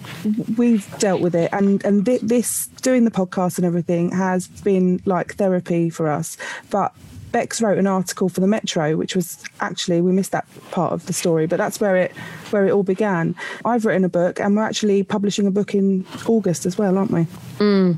we've 0.58 0.88
dealt 1.00 1.22
with 1.22 1.36
it. 1.36 1.50
And 1.54 1.84
and 1.86 2.06
thi- 2.06 2.20
this 2.22 2.68
doing 2.82 3.06
the 3.06 3.12
podcast 3.12 3.58
and 3.58 3.66
everything 3.66 4.12
has 4.12 4.48
been 4.48 5.02
like 5.06 5.36
therapy 5.36 5.90
for 5.90 6.10
us. 6.10 6.38
But 6.70 6.94
Bex 7.34 7.62
wrote 7.62 7.78
an 7.78 7.88
article 7.88 8.30
for 8.30 8.40
the 8.40 8.48
Metro, 8.48 8.96
which 8.96 9.16
was 9.16 9.44
actually 9.60 10.00
we 10.00 10.14
missed 10.14 10.32
that 10.32 10.48
part 10.72 10.94
of 10.94 11.06
the 11.08 11.14
story, 11.14 11.48
but 11.48 11.58
that's 11.58 11.82
where 11.82 11.98
it 11.98 12.14
where 12.52 12.66
it 12.66 12.72
all 12.72 12.84
began. 12.84 13.36
I've 13.66 13.84
written 13.86 14.06
a 14.06 14.10
book, 14.10 14.40
and 14.40 14.56
we're 14.56 14.64
actually 14.64 15.04
publishing 15.04 15.48
a 15.48 15.52
book 15.52 15.76
in 15.76 16.06
August 16.28 16.66
as 16.66 16.78
well, 16.78 16.98
aren't 16.98 17.12
we? 17.12 17.26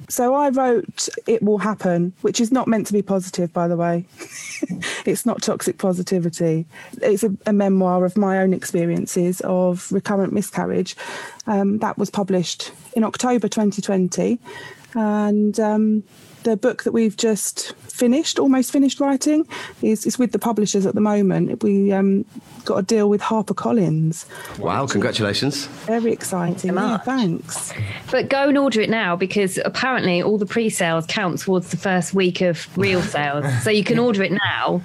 So 0.09 0.33
I 0.33 0.49
wrote 0.49 1.09
It 1.27 1.43
Will 1.43 1.57
Happen, 1.57 2.13
which 2.21 2.39
is 2.39 2.51
not 2.51 2.67
meant 2.67 2.87
to 2.87 2.93
be 2.93 3.01
positive, 3.01 3.51
by 3.51 3.67
the 3.67 3.75
way. 3.75 4.05
it's 5.05 5.25
not 5.25 5.41
toxic 5.41 5.77
positivity. 5.77 6.65
It's 7.01 7.23
a, 7.23 7.35
a 7.45 7.53
memoir 7.53 8.05
of 8.05 8.17
my 8.17 8.39
own 8.39 8.53
experiences 8.53 9.41
of 9.41 9.91
recurrent 9.91 10.33
miscarriage. 10.33 10.95
Um, 11.45 11.79
that 11.79 11.97
was 11.97 12.09
published 12.09 12.71
in 12.95 13.03
October 13.03 13.47
2020. 13.49 14.39
And 14.95 15.59
um, 15.59 16.03
the 16.45 16.55
book 16.55 16.83
that 16.83 16.93
we've 16.93 17.17
just 17.17 17.73
finished, 17.73 18.39
almost 18.39 18.71
finished 18.71 18.99
writing, 18.99 19.47
is, 19.81 20.05
is 20.05 20.17
with 20.17 20.31
the 20.31 20.39
publishers 20.39 20.85
at 20.85 20.95
the 20.95 21.01
moment. 21.01 21.61
We 21.63 21.91
um, 21.91 22.23
got 22.63 22.77
a 22.77 22.83
deal 22.83 23.09
with 23.09 23.21
HarperCollins. 23.21 24.25
Wow, 24.59 24.85
congratulations. 24.85 25.65
Very 25.85 26.13
exciting. 26.13 26.73
Very 26.73 26.87
Yeah, 26.87 26.97
thanks. 26.99 27.73
But 28.11 28.29
go 28.29 28.47
and 28.47 28.57
order 28.57 28.79
it 28.79 28.89
now 28.89 29.15
because 29.15 29.59
apparently 29.65 30.21
all 30.21 30.37
the 30.37 30.45
pre-sales 30.45 31.05
count 31.07 31.39
towards 31.39 31.69
the 31.69 31.77
first 31.77 32.13
week 32.13 32.41
of 32.41 32.65
real 32.77 33.01
sales. 33.01 33.45
so 33.63 33.69
you 33.69 33.83
can 33.83 33.99
order 33.99 34.23
it 34.23 34.31
now 34.31 34.81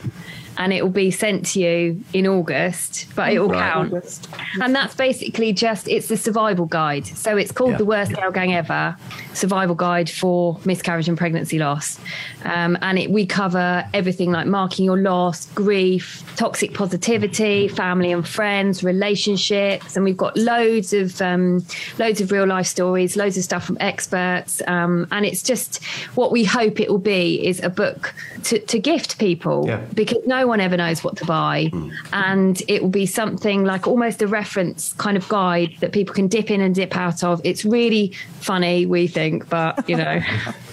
and 0.60 0.74
it 0.74 0.82
will 0.82 0.90
be 0.90 1.10
sent 1.10 1.46
to 1.46 1.58
you 1.58 1.98
in 2.12 2.26
August, 2.26 3.06
but 3.16 3.32
it 3.32 3.38
will 3.40 3.48
Right. 3.48 3.72
count. 3.72 3.92
August. 3.94 4.28
And 4.60 4.74
that's 4.74 4.94
basically 4.94 5.54
just 5.54 5.88
it's 5.88 6.08
the 6.08 6.18
survival 6.18 6.66
guide. 6.66 7.06
So 7.06 7.38
it's 7.38 7.50
called 7.50 7.72
Yeah. 7.72 7.78
the 7.78 7.84
worst 7.86 8.12
girl 8.12 8.30
gang 8.30 8.52
ever 8.54 8.94
survival 9.32 9.74
guide 9.74 10.10
for 10.10 10.58
miscarriage 10.66 11.08
and 11.08 11.16
pregnancy 11.16 11.58
loss. 11.58 11.98
Um, 12.44 12.76
and 12.82 12.98
it, 12.98 13.10
we 13.10 13.24
cover 13.24 13.84
everything 13.94 14.32
like 14.32 14.46
marking 14.46 14.84
your 14.84 14.98
loss, 14.98 15.46
grief, 15.54 16.22
toxic 16.36 16.74
positivity, 16.74 17.68
family 17.68 18.12
and 18.12 18.26
friends, 18.28 18.84
relationships, 18.84 19.96
and 19.96 20.04
we've 20.04 20.16
got 20.16 20.36
loads 20.36 20.92
of 20.92 21.22
um, 21.22 21.64
loads 21.98 22.20
of 22.20 22.30
real 22.32 22.46
life 22.46 22.66
stories, 22.66 23.16
loads 23.16 23.38
of 23.38 23.44
stuff 23.44 23.64
from 23.64 23.78
experts. 23.80 24.60
Um, 24.66 25.06
and 25.10 25.24
it's 25.24 25.42
just 25.42 25.82
what 26.16 26.32
we 26.32 26.44
hope 26.44 26.80
it 26.80 26.90
will 26.90 26.98
be 26.98 27.46
is 27.46 27.62
a 27.62 27.70
book 27.70 28.14
to, 28.44 28.58
to 28.58 28.78
gift 28.78 29.18
people 29.18 29.64
Yeah. 29.66 29.80
because 29.94 30.18
no 30.26 30.46
one 30.46 30.60
ever 30.60 30.76
knows 30.76 31.02
what 31.04 31.16
to 31.18 31.24
buy. 31.24 31.70
And 32.12 32.62
it 32.68 32.82
will 32.82 32.88
be 32.90 33.06
something 33.06 33.64
like 33.64 33.86
almost 33.86 34.22
a 34.22 34.26
reference 34.26 34.92
kind 34.94 35.16
of 35.16 35.28
guide 35.28 35.74
that 35.80 35.92
people 35.92 36.14
can 36.14 36.28
dip 36.28 36.50
in 36.50 36.60
and 36.60 36.74
dip 36.74 36.96
out 36.96 37.22
of. 37.24 37.40
It's 37.44 37.64
really 37.64 38.12
funny, 38.40 38.86
we 38.86 39.06
think, 39.06 39.48
but 39.48 39.88
you 39.88 39.96
know. 39.96 40.20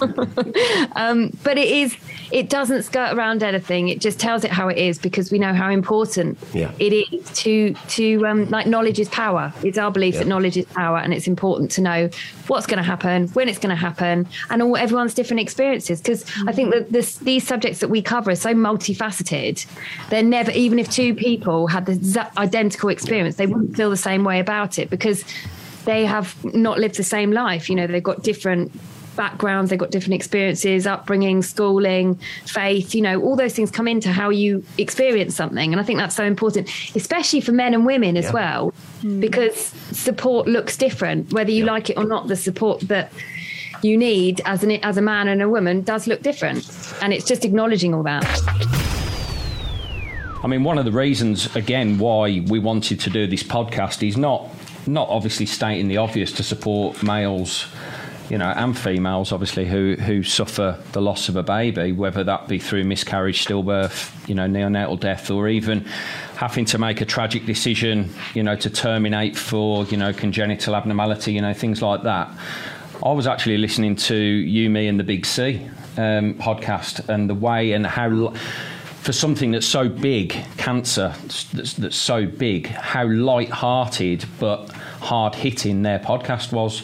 um, 0.96 1.30
but 1.42 1.58
it 1.58 1.68
is, 1.68 1.96
it 2.30 2.48
doesn't 2.48 2.82
skirt 2.84 3.12
around 3.16 3.42
anything. 3.42 3.88
It 3.88 4.00
just 4.00 4.18
tells 4.18 4.44
it 4.44 4.50
how 4.50 4.68
it 4.68 4.78
is 4.78 4.98
because 4.98 5.30
we 5.30 5.38
know 5.38 5.54
how 5.54 5.70
important 5.70 6.38
Yeah. 6.52 6.70
it 6.78 6.92
is 6.92 7.30
to, 7.42 7.74
to 7.90 8.26
um, 8.26 8.48
like 8.50 8.66
knowledge 8.66 8.98
is 8.98 9.08
power. 9.08 9.52
It's 9.62 9.78
our 9.78 9.90
belief 9.90 10.14
Yeah. 10.14 10.20
that 10.20 10.28
knowledge 10.28 10.56
is 10.56 10.66
power 10.66 10.98
and 10.98 11.12
it's 11.12 11.26
important 11.26 11.70
to 11.72 11.80
know 11.80 12.08
what's 12.46 12.66
going 12.66 12.78
to 12.78 12.82
happen, 12.82 13.28
when 13.28 13.48
it's 13.48 13.58
going 13.58 13.70
to 13.74 13.80
happen, 13.80 14.26
and 14.50 14.62
all 14.62 14.76
everyone's 14.76 15.14
different 15.14 15.40
experiences. 15.40 16.00
Because 16.00 16.24
I 16.46 16.52
think 16.52 16.70
that 16.72 16.90
this, 16.92 17.16
these 17.16 17.46
subjects 17.48 17.80
that 17.80 17.88
we 17.88 18.02
cover 18.02 18.30
are 18.30 18.36
so 18.36 18.54
multifaceted. 18.54 19.66
They're 20.10 20.22
never, 20.22 20.50
even 20.52 20.78
if 20.78 20.90
two 20.90 21.14
people 21.14 21.66
had 21.66 21.86
the 21.86 22.30
identical 22.36 22.88
experience, 22.90 23.36
they 23.36 23.46
wouldn't 23.46 23.76
feel 23.76 23.90
the 23.90 23.96
same 23.96 24.22
way 24.22 24.38
about 24.38 24.78
it 24.78 24.90
because 24.90 25.24
they 25.84 26.04
have 26.04 26.36
not 26.44 26.78
lived 26.78 26.96
the 26.96 27.04
same 27.04 27.32
life. 27.32 27.68
You 27.68 27.76
know, 27.76 27.86
they've 27.86 28.02
got 28.02 28.22
different 28.22 28.70
backgrounds, 29.16 29.70
they've 29.70 29.78
got 29.78 29.90
different 29.90 30.14
experiences, 30.14 30.86
upbringing, 30.86 31.42
schooling, 31.42 32.14
faith, 32.46 32.94
you 32.94 33.02
know, 33.02 33.20
all 33.20 33.34
those 33.34 33.52
things 33.52 33.68
come 33.70 33.88
into 33.88 34.12
how 34.12 34.30
you 34.30 34.62
experience 34.78 35.34
something. 35.34 35.72
And 35.72 35.80
I 35.80 35.84
think 35.84 35.98
that's 35.98 36.14
so 36.14 36.24
important, 36.24 36.68
especially 36.94 37.40
for 37.40 37.50
men 37.50 37.74
and 37.74 37.84
women 37.84 38.16
as 38.16 38.26
Yeah. 38.26 38.32
well, 38.32 38.74
hmm. 39.00 39.18
because 39.18 39.72
support 39.90 40.46
looks 40.46 40.76
different, 40.76 41.32
whether 41.32 41.50
you 41.50 41.64
like 41.64 41.90
it 41.90 41.96
or 41.98 42.04
not, 42.04 42.28
the 42.28 42.36
support 42.36 42.80
that 42.82 43.10
you 43.82 43.96
need 43.96 44.40
as 44.44 44.62
an 44.62 44.72
as 44.84 44.96
a 44.96 45.02
man 45.02 45.28
and 45.28 45.42
a 45.42 45.48
woman 45.48 45.82
does 45.82 46.06
look 46.06 46.22
different. 46.22 46.68
And 47.02 47.12
it's 47.12 47.26
just 47.26 47.44
acknowledging 47.44 47.94
all 47.94 48.02
that. 48.02 48.24
I 50.42 50.46
mean, 50.46 50.62
one 50.62 50.78
of 50.78 50.84
the 50.84 50.92
reasons, 50.92 51.54
again, 51.56 51.98
why 51.98 52.44
we 52.46 52.58
wanted 52.60 53.00
to 53.00 53.10
do 53.10 53.26
this 53.26 53.42
podcast 53.42 54.06
is 54.06 54.16
not 54.16 54.48
not 54.86 55.08
obviously 55.08 55.46
stating 55.46 55.88
the 55.88 55.98
obvious 55.98 56.32
to 56.32 56.42
support 56.42 57.02
males, 57.02 57.66
you 58.30 58.38
know, 58.38 58.48
and 58.48 58.78
females, 58.78 59.32
obviously, 59.32 59.66
who 59.66 59.96
who 59.96 60.22
suffer 60.22 60.78
the 60.92 61.02
loss 61.02 61.28
of 61.28 61.36
a 61.36 61.42
baby, 61.42 61.92
whether 61.92 62.22
that 62.24 62.48
be 62.48 62.58
through 62.58 62.84
miscarriage, 62.84 63.44
stillbirth, 63.44 64.28
you 64.28 64.34
know, 64.34 64.46
neonatal 64.46 64.98
death, 65.00 65.30
or 65.30 65.48
even 65.48 65.80
having 66.36 66.64
to 66.64 66.78
make 66.78 67.00
a 67.00 67.04
tragic 67.04 67.44
decision, 67.44 68.08
you 68.34 68.42
know, 68.42 68.54
to 68.54 68.70
terminate 68.70 69.36
for, 69.36 69.84
you 69.86 69.96
know, 69.96 70.12
congenital 70.12 70.76
abnormality, 70.76 71.32
you 71.32 71.42
know, 71.42 71.52
things 71.52 71.82
like 71.82 72.04
that. 72.04 72.30
I 73.04 73.12
was 73.12 73.26
actually 73.26 73.58
listening 73.58 73.96
to 73.96 74.16
You, 74.16 74.70
Me, 74.70 74.88
and 74.88 74.98
the 74.98 75.04
Big 75.04 75.26
C 75.26 75.66
um, 75.96 76.34
podcast, 76.34 77.08
and 77.08 77.28
the 77.28 77.34
way 77.34 77.72
and 77.72 77.86
how. 77.86 78.34
for 79.00 79.12
something 79.12 79.52
that's 79.52 79.66
so 79.66 79.88
big, 79.88 80.36
cancer 80.58 81.14
that's, 81.54 81.74
that's 81.74 81.96
so 81.96 82.26
big, 82.26 82.66
how 82.66 83.06
light-hearted 83.06 84.26
but 84.38 84.70
hard-hitting 85.00 85.82
their 85.82 85.98
podcast 85.98 86.52
was, 86.52 86.82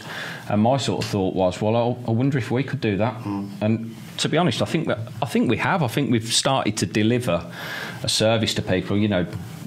and 0.49 0.63
my 0.63 0.79
sort 0.79 1.05
of 1.05 1.11
thought 1.11 1.35
was, 1.35 1.61
well, 1.61 1.77
I, 1.77 2.09
I 2.09 2.13
wonder 2.13 2.39
if 2.39 2.51
we 2.51 2.63
could 2.63 2.81
do 2.81 2.97
that. 2.97 3.15
And 3.61 3.95
to 4.19 4.29
be 4.29 4.39
honest, 4.39 4.63
I 4.63 4.65
think 4.65 4.87
that 4.87 5.01
I 5.21 5.27
think 5.27 5.51
we 5.51 5.59
have. 5.59 5.83
I 5.83 5.89
think 5.89 6.11
we've 6.11 6.33
started 6.33 6.77
to 6.79 6.87
deliver 6.87 7.45
a 8.03 8.09
service 8.09 8.55
to 8.55 8.63
people. 8.63 8.97
You 8.97 9.09
know, 9.09 9.27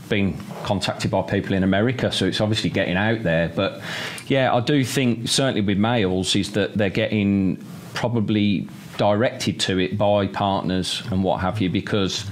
being 0.09 0.41
contacted 0.63 1.11
by 1.11 1.21
people 1.21 1.53
in 1.53 1.63
America, 1.63 2.11
so 2.11 2.25
it's 2.25 2.41
obviously 2.41 2.69
getting 2.69 2.97
out 2.97 3.23
there. 3.23 3.49
But 3.49 3.81
yeah, 4.27 4.53
I 4.53 4.59
do 4.59 4.83
think 4.83 5.27
certainly 5.27 5.61
with 5.61 5.77
males 5.77 6.35
is 6.35 6.53
that 6.53 6.75
they're 6.75 6.89
getting 6.89 7.63
probably 7.93 8.67
directed 8.97 9.59
to 9.61 9.79
it 9.79 9.97
by 9.97 10.27
partners 10.27 11.03
and 11.11 11.23
what 11.23 11.39
have 11.41 11.61
you 11.61 11.69
because 11.69 12.25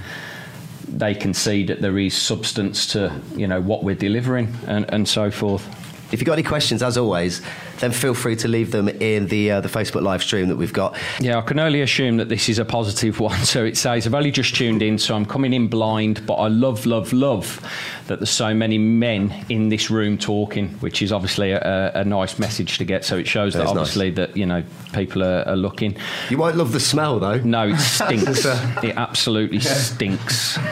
they 0.88 1.14
can 1.14 1.34
see 1.34 1.64
that 1.64 1.80
there 1.80 1.98
is 1.98 2.16
substance 2.16 2.86
to 2.86 3.20
you 3.34 3.46
know 3.46 3.60
what 3.60 3.82
we're 3.82 3.94
delivering 3.94 4.54
and, 4.66 4.92
and 4.92 5.08
so 5.08 5.30
forth. 5.30 5.64
If 6.12 6.20
you've 6.20 6.26
got 6.26 6.34
any 6.34 6.42
questions, 6.42 6.82
as 6.82 6.96
always, 6.96 7.42
then 7.78 7.90
feel 7.92 8.14
free 8.14 8.36
to 8.36 8.48
leave 8.48 8.70
them 8.70 8.88
in 8.88 9.26
the 9.26 9.50
uh, 9.50 9.60
the 9.60 9.68
Facebook 9.68 10.02
live 10.02 10.22
stream 10.22 10.48
that 10.48 10.56
we've 10.56 10.72
got. 10.72 10.96
Yeah, 11.20 11.38
I 11.38 11.42
can 11.42 11.58
only 11.58 11.82
assume 11.82 12.16
that 12.18 12.28
this 12.28 12.48
is 12.48 12.58
a 12.58 12.64
positive 12.64 13.18
one. 13.28 13.38
So 13.44 13.64
it 13.64 13.76
says, 13.76 14.06
I've 14.06 14.14
only 14.14 14.30
just 14.30 14.54
tuned 14.54 14.82
in, 14.82 14.98
so 14.98 15.14
I'm 15.14 15.26
coming 15.26 15.52
in 15.52 15.68
blind, 15.68 16.26
but 16.26 16.34
I 16.34 16.48
love, 16.48 16.86
love, 16.86 17.12
love 17.12 17.60
that 18.06 18.20
there's 18.20 18.30
so 18.30 18.54
many 18.54 18.78
men 18.78 19.34
in 19.48 19.68
this 19.68 19.90
room 19.90 20.16
talking, 20.16 20.68
which 20.80 21.02
is 21.02 21.12
obviously 21.12 21.50
a, 21.50 21.92
a 21.94 22.04
nice 22.04 22.38
message 22.38 22.78
to 22.78 22.84
get. 22.84 23.04
So 23.04 23.16
it 23.16 23.26
shows 23.26 23.54
that 23.54 23.60
That 23.60 23.64
is 23.66 23.70
nice. 23.74 23.80
obviously 23.80 24.10
that, 24.10 24.36
you 24.36 24.46
know, 24.46 24.62
people 24.92 25.24
are, 25.24 25.42
are 25.46 25.56
looking. 25.56 25.96
You 26.30 26.38
won't 26.38 26.56
love 26.56 26.72
the 26.72 26.80
smell, 26.80 27.18
though. 27.18 27.38
No, 27.38 27.68
it 27.68 27.78
stinks. 27.78 28.44
it 28.84 28.96
absolutely 28.96 29.60
stinks. 29.60 30.58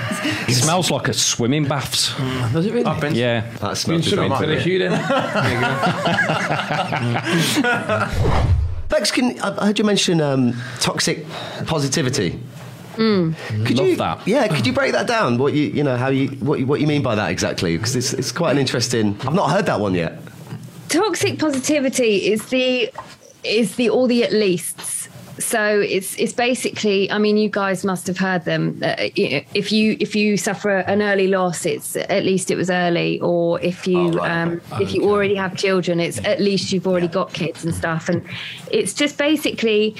It 0.47 0.55
smells 0.55 0.91
like 0.91 1.09
a 1.09 1.15
swimming 1.15 1.67
baths. 1.67 2.15
Does 2.53 2.67
it 2.67 2.73
really? 2.73 2.85
I've 2.85 3.01
been. 3.01 3.15
Yeah. 3.15 3.41
That 3.41 3.61
Been 3.61 3.77
smells 3.77 4.07
swimming 4.09 4.29
good. 4.31 4.39
for 4.39 4.47
the 4.47 4.61
Hugh 4.61 4.79
then. 4.79 4.91
There. 4.93 5.01
Bex, 8.89 9.11
can, 9.11 9.41
I 9.41 9.57
I 9.63 9.67
heard 9.67 9.79
you 9.79 9.85
mention 9.85 10.21
um, 10.21 10.55
toxic 10.81 11.27
positivity. 11.67 12.39
Could 12.95 13.79
Love 13.79 13.87
you, 13.89 13.97
that. 13.97 14.27
Yeah, 14.27 14.49
could 14.49 14.67
you 14.67 14.73
break 14.73 14.93
that 14.93 15.07
down? 15.07 15.39
What 15.39 15.53
you, 15.53 15.65
you 15.65 15.83
know, 15.83 15.97
how 15.97 16.09
you, 16.09 16.29
what 16.39 16.61
you, 16.61 16.67
what 16.67 16.81
you 16.81 16.87
mean 16.87 17.03
by 17.03 17.15
that 17.15 17.31
exactly? 17.31 17.77
Because 17.77 17.97
it's, 17.97 18.13
it's 18.13 18.33
quite 18.33 18.53
an 18.53 18.59
interesting. 18.59 19.17
I've 19.23 19.35
not 19.35 19.51
heard 19.51 19.67
that 19.67 19.81
one 19.81 19.95
yet. 19.95 20.19
toxic 20.89 21.39
positivity 21.39 22.27
is 22.33 22.47
the 22.47 22.91
is 23.43 23.77
the 23.77 23.91
all 23.91 24.07
the 24.07 24.23
at 24.25 24.33
leasts 24.33 25.09
so 25.39 25.81
it's 25.81 26.15
it's 26.17 26.33
basically 26.33 27.11
i 27.11 27.19
mean 27.19 27.37
you 27.37 27.49
guys 27.49 27.85
must 27.85 28.07
have 28.07 28.17
heard 28.17 28.45
them 28.45 28.79
uh, 28.85 28.95
if 29.57 29.73
you 29.73 29.97
if 29.99 30.15
you 30.15 30.37
suffer 30.37 30.77
an 30.87 31.03
early 31.03 31.27
loss 31.27 31.67
it's 31.67 31.97
at 31.97 32.23
least 32.25 32.53
it 32.53 32.57
was 32.57 32.71
early 32.71 33.21
or 33.21 33.61
if 33.61 33.85
you 33.87 33.99
Oh, 33.99 34.13
right. 34.13 34.43
um, 34.43 34.61
if 34.81 34.95
you 34.95 35.03
already 35.11 35.35
have 35.35 35.57
children 35.57 35.99
it's 35.99 36.19
at 36.25 36.41
least 36.41 36.73
you've 36.73 36.87
already 36.87 37.09
got 37.09 37.33
kids 37.33 37.65
and 37.65 37.75
stuff 37.75 38.09
and 38.09 38.23
it's 38.71 38.95
just 38.95 39.19
basically 39.19 39.97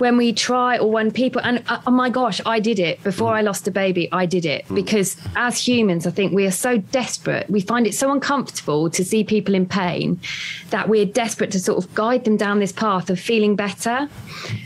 when 0.00 0.16
we 0.16 0.32
try 0.32 0.78
or 0.78 0.90
when 0.90 1.10
people 1.10 1.40
and 1.42 1.62
uh, 1.68 1.80
oh 1.86 1.90
my 1.90 2.10
gosh 2.10 2.40
i 2.46 2.58
did 2.60 2.78
it. 2.78 3.02
Before 3.02 3.32
i 3.34 3.40
lost 3.40 3.66
a 3.68 3.70
baby 3.70 4.08
i 4.12 4.26
did 4.26 4.44
it. 4.44 4.64
Because 4.72 5.16
as 5.36 5.66
humans 5.66 6.06
i 6.06 6.10
think 6.10 6.32
we 6.32 6.46
are 6.46 6.50
so 6.50 6.78
desperate. 6.78 7.48
We 7.50 7.60
find 7.60 7.86
it 7.86 7.94
so 7.94 8.12
uncomfortable 8.12 8.90
to 8.90 9.04
see 9.04 9.24
people 9.24 9.54
in 9.54 9.66
pain 9.66 10.20
that 10.70 10.88
we're 10.88 11.06
desperate 11.06 11.50
to 11.52 11.60
sort 11.60 11.82
of 11.82 11.94
guide 11.94 12.24
them 12.24 12.36
down 12.36 12.60
this 12.60 12.72
path 12.72 13.10
of 13.10 13.18
feeling 13.18 13.56
better 13.56 14.08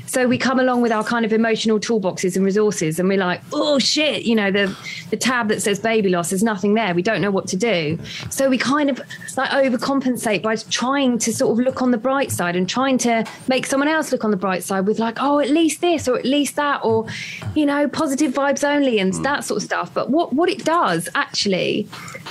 so 0.08 0.26
we 0.26 0.38
come 0.38 0.58
along 0.58 0.80
with 0.80 0.92
our 0.92 1.04
kind 1.04 1.24
of 1.24 1.32
emotional 1.32 1.78
toolboxes 1.78 2.36
and 2.36 2.44
resources 2.44 2.98
and 2.98 3.08
we're 3.08 3.18
like 3.18 3.40
oh 3.52 3.78
shit 3.78 4.24
you 4.24 4.34
know 4.34 4.50
the 4.50 4.74
the 5.10 5.16
tab 5.16 5.48
that 5.48 5.60
says 5.62 5.78
baby 5.78 6.08
loss 6.08 6.30
there's 6.30 6.42
nothing 6.42 6.74
there. 6.74 6.94
We 6.94 7.02
don't 7.02 7.20
know 7.20 7.30
what 7.30 7.46
to 7.48 7.56
do. 7.56 7.98
So 8.30 8.48
we 8.48 8.58
kind 8.58 8.90
of 8.90 8.98
like 9.36 9.50
overcompensate 9.50 10.42
by 10.42 10.56
trying 10.56 11.18
to 11.18 11.32
sort 11.32 11.58
of 11.58 11.64
look 11.64 11.82
on 11.82 11.90
the 11.90 11.98
bright 11.98 12.30
side 12.30 12.56
and 12.56 12.68
trying 12.68 12.98
to 12.98 13.24
make 13.48 13.66
someone 13.66 13.88
else 13.88 14.12
look 14.12 14.24
on 14.24 14.30
the 14.30 14.36
bright 14.36 14.62
side 14.62 14.86
with 14.86 14.98
like 14.98 15.18
oh 15.20 15.38
at 15.40 15.50
least 15.50 15.80
this 15.80 16.08
or 16.08 16.18
at 16.18 16.24
least 16.24 16.56
that 16.56 16.80
or 16.84 17.06
you 17.54 17.66
know 17.66 17.88
positive 17.88 18.32
vibes 18.32 18.62
only 18.64 18.98
and 18.98 19.12
mm. 19.12 19.22
that 19.22 19.44
sort 19.44 19.58
of 19.58 19.64
stuff. 19.64 19.92
But 19.92 20.10
what 20.10 20.32
what 20.32 20.48
it 20.48 20.64
does 20.64 21.08
actually 21.14 21.88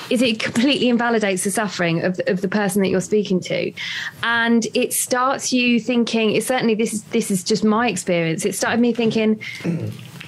is 0.10 0.22
it 0.22 0.40
completely 0.40 0.90
invalidates 0.90 1.44
the 1.44 1.52
suffering 1.52 2.04
of, 2.04 2.20
of 2.28 2.42
the 2.42 2.48
person 2.48 2.82
that 2.82 2.90
you're 2.90 3.02
speaking 3.02 3.40
to. 3.42 3.74
And 4.24 4.68
it 4.74 4.94
starts 4.94 5.52
you 5.52 5.80
thinking 5.80 6.32
it's 6.32 6.48
certainly 6.48 6.76
this 6.76 6.94
is 6.94 7.04
this 7.04 7.32
is 7.32 7.44
just 7.44 7.64
my 7.68 7.88
experience 7.90 8.46
it 8.46 8.56
started 8.56 8.80
me 8.80 8.94
thinking 8.94 9.42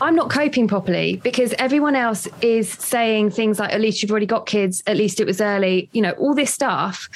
I'm 0.02 0.16
not 0.16 0.30
coping 0.30 0.68
properly 0.68 1.18
because 1.18 1.54
everyone 1.60 1.96
else 1.96 2.26
is 2.42 2.70
saying 2.70 3.32
things 3.32 3.60
like, 3.60 3.74
at 3.74 3.82
least 3.82 4.02
you've 4.02 4.12
already 4.12 4.26
got 4.26 4.46
kids, 4.46 4.82
at 4.88 4.96
least 4.96 5.20
it 5.20 5.26
was 5.26 5.42
early, 5.42 5.90
you 5.92 6.02
know, 6.02 6.12
all 6.12 6.34
this 6.34 6.54
stuff, 6.54 7.10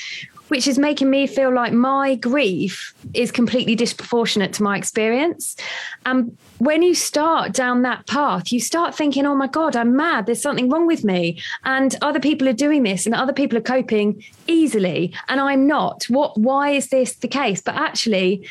which 0.54 0.68
is 0.68 0.78
making 0.78 1.10
me 1.10 1.26
feel 1.26 1.52
like 1.52 1.74
my 1.74 2.14
grief 2.14 2.94
is 3.16 3.32
completely 3.32 3.74
disproportionate 3.74 4.54
to 4.54 4.62
my 4.62 4.78
experience. 4.78 5.56
And 6.06 6.38
when 6.60 6.84
you 6.84 6.94
start 6.94 7.54
down 7.54 7.82
that 7.82 8.06
path, 8.06 8.52
you 8.52 8.60
start 8.60 8.94
thinking, 8.94 9.26
oh 9.26 9.34
my 9.34 9.48
God, 9.48 9.76
I'm 9.76 9.96
mad. 9.96 10.28
There's 10.28 10.44
something 10.44 10.70
wrong 10.70 10.86
with 10.86 11.04
me. 11.04 11.42
And 11.66 11.96
other 12.04 12.20
people 12.20 12.48
are 12.48 12.54
doing 12.54 12.84
this 12.84 13.08
and 13.08 13.16
other 13.16 13.34
people 13.34 13.58
are 13.58 13.62
coping 13.62 14.24
easily. 14.46 15.12
And 15.28 15.42
I'm 15.42 15.66
not. 15.66 16.04
What 16.04 16.38
why 16.38 16.70
is 16.70 16.90
this 16.90 17.16
the 17.16 17.28
case? 17.28 17.60
But 17.60 17.74
actually, 17.74 18.48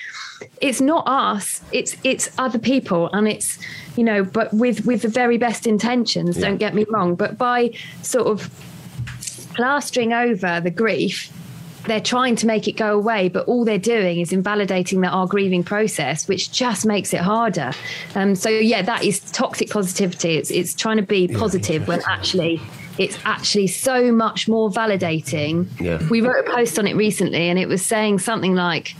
it's 0.60 0.80
not 0.80 1.06
us, 1.06 1.60
it's 1.70 1.96
it's 2.02 2.28
other 2.36 2.58
people 2.58 3.10
and 3.12 3.28
it's 3.28 3.60
you 3.94 4.02
know, 4.02 4.24
but 4.24 4.52
with 4.52 4.84
with 4.84 5.02
the 5.02 5.08
very 5.22 5.38
best 5.38 5.68
intentions, 5.68 6.36
don't 6.36 6.58
get 6.58 6.74
me 6.74 6.84
wrong. 6.90 7.14
But 7.14 7.38
by 7.38 7.70
sort 8.02 8.26
of 8.26 8.50
plastering 9.54 10.12
over 10.12 10.60
the 10.60 10.70
grief 10.72 11.30
they're 11.86 12.00
trying 12.00 12.36
to 12.36 12.46
make 12.46 12.68
it 12.68 12.72
go 12.72 12.94
away, 12.96 13.28
but 13.28 13.46
all 13.48 13.64
they're 13.64 13.78
doing 13.78 14.20
is 14.20 14.32
invalidating 14.32 15.00
that 15.00 15.10
our 15.10 15.26
grieving 15.26 15.64
process, 15.64 16.28
which 16.28 16.52
just 16.52 16.86
makes 16.86 17.12
it 17.12 17.20
harder. 17.20 17.72
Um, 18.14 18.34
so 18.34 18.48
yeah, 18.48 18.82
that 18.82 19.02
is 19.04 19.20
toxic 19.32 19.70
positivity. 19.70 20.36
It's 20.36 20.50
it's 20.50 20.74
trying 20.74 20.98
to 20.98 21.02
be 21.02 21.26
positive 21.28 21.88
when 21.88 22.00
actually 22.06 22.60
it's 22.98 23.18
actually 23.24 23.66
so 23.66 24.12
much 24.12 24.48
more 24.48 24.70
validating. 24.70 25.66
Yeah. 25.80 25.98
We 26.08 26.20
wrote 26.20 26.46
a 26.46 26.50
post 26.52 26.78
on 26.78 26.86
it 26.86 26.94
recently, 26.94 27.48
and 27.48 27.58
it 27.58 27.66
was 27.66 27.84
saying 27.84 28.20
something 28.20 28.54
like. 28.54 28.94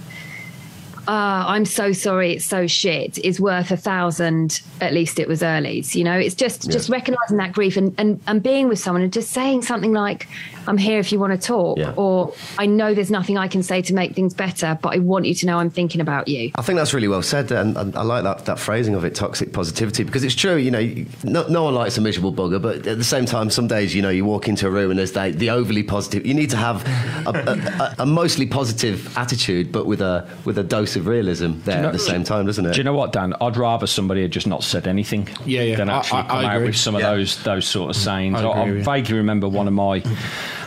ah, 1.09 1.49
I'm 1.49 1.65
so 1.65 1.93
sorry, 1.93 2.35
it's 2.35 2.45
so 2.45 2.67
shit 2.69 3.19
is 3.19 3.41
worth 3.41 3.71
a 3.73 3.77
thousand. 3.77 4.61
At 4.81 4.93
least 4.93 5.19
it 5.19 5.27
was 5.27 5.43
early's. 5.43 5.97
You 5.97 6.05
know, 6.05 6.17
it's 6.17 6.35
just 6.35 6.71
just 6.71 6.89
recognizing 6.89 7.39
that 7.39 7.53
grief 7.53 7.77
and, 7.77 7.95
and 7.99 8.21
and 8.27 8.43
being 8.43 8.69
with 8.69 8.79
someone 8.79 9.03
and 9.03 9.13
just 9.13 9.31
saying 9.31 9.63
something 9.63 9.93
like, 9.93 10.29
"I'm 10.67 10.79
here 10.79 10.99
if 10.99 11.13
you 11.13 11.19
want 11.19 11.33
to 11.33 11.47
talk," 11.47 11.79
Yeah. 11.79 11.93
or 11.97 12.33
"I 12.59 12.67
know 12.67 12.95
there's 12.95 13.11
nothing 13.11 13.39
I 13.39 13.49
can 13.49 13.63
say 13.63 13.83
to 13.83 13.95
make 13.95 14.15
things 14.15 14.35
better, 14.35 14.79
but 14.83 14.95
I 14.95 14.99
want 14.99 15.25
you 15.27 15.35
to 15.35 15.47
know 15.47 15.59
I'm 15.59 15.71
thinking 15.71 16.01
about 16.01 16.29
you." 16.29 16.51
I 16.57 16.63
think 16.63 16.79
that's 16.79 16.95
really 16.95 17.09
well 17.09 17.23
said, 17.23 17.51
and, 17.53 17.77
and 17.77 17.97
I 17.97 18.03
like 18.03 18.25
that, 18.25 18.45
that 18.47 18.59
phrasing 18.59 18.95
of 18.95 19.05
it, 19.05 19.15
toxic 19.15 19.53
positivity, 19.53 20.05
because 20.05 20.25
it's 20.25 20.35
true. 20.35 20.57
You 20.57 20.71
know, 20.71 20.95
no, 21.25 21.47
no 21.49 21.65
one 21.65 21.75
likes 21.75 21.97
a 21.99 22.01
miserable 22.01 22.33
bugger, 22.33 22.61
but 22.61 22.87
at 22.87 22.99
the 22.99 23.05
same 23.05 23.25
time, 23.27 23.51
some 23.51 23.67
days, 23.67 23.95
you 23.95 24.03
know, 24.03 24.09
you 24.11 24.25
walk 24.25 24.49
into 24.49 24.67
a 24.67 24.71
room 24.71 24.91
and 24.91 24.99
there's 24.99 25.13
the, 25.13 25.33
the 25.37 25.51
overly 25.51 25.83
positive. 25.83 26.27
You 26.27 26.35
need 26.35 26.51
to 26.51 26.57
have 26.57 26.87
a, 27.27 27.31
a, 27.31 27.53
a, 27.83 27.95
a 28.01 28.07
mostly 28.07 28.47
positive 28.47 29.17
attitude, 29.17 29.73
but 29.73 29.87
with 29.87 30.01
a 30.01 30.29
with 30.45 30.59
a 30.59 30.63
dose 30.63 30.97
of 30.97 31.07
realism 31.07 31.53
there 31.65 31.83
know- 31.83 31.89
at 31.89 31.93
the 31.93 31.99
same 31.99 32.25
time, 32.25 32.47
doesn't 32.47 32.65
it? 32.67 32.73
Do 32.73 32.79
you 32.79 32.85
know 32.85 32.95
what, 32.95 33.13
Dan? 33.13 33.35
I'd 33.41 33.57
rather 33.57 33.87
somebody 33.87 34.23
had 34.23 34.31
just 34.31 34.47
not 34.47 34.63
said 34.63 34.87
anything 34.87 35.29
Yeah, 35.45 35.63
yeah. 35.63 35.77
than 35.77 35.89
actually 35.91 36.21
I- 36.21 36.27
come 36.29 36.37
I 36.45 36.55
out 36.57 36.63
with 36.63 36.77
some 36.77 36.95
of 36.95 37.01
Yeah. 37.01 37.11
those 37.15 37.43
those 37.43 37.67
sort 37.67 37.91
of 37.91 37.97
mm. 37.97 38.05
sayings. 38.05 38.39
I 38.41 38.43
I, 38.43 38.51
agree 38.51 38.61
I 38.63 38.65
with 38.67 38.77
you. 38.79 38.85
vaguely 38.85 39.17
remember 39.17 39.49
one 39.49 39.67
of 39.69 39.75
my, 39.75 40.03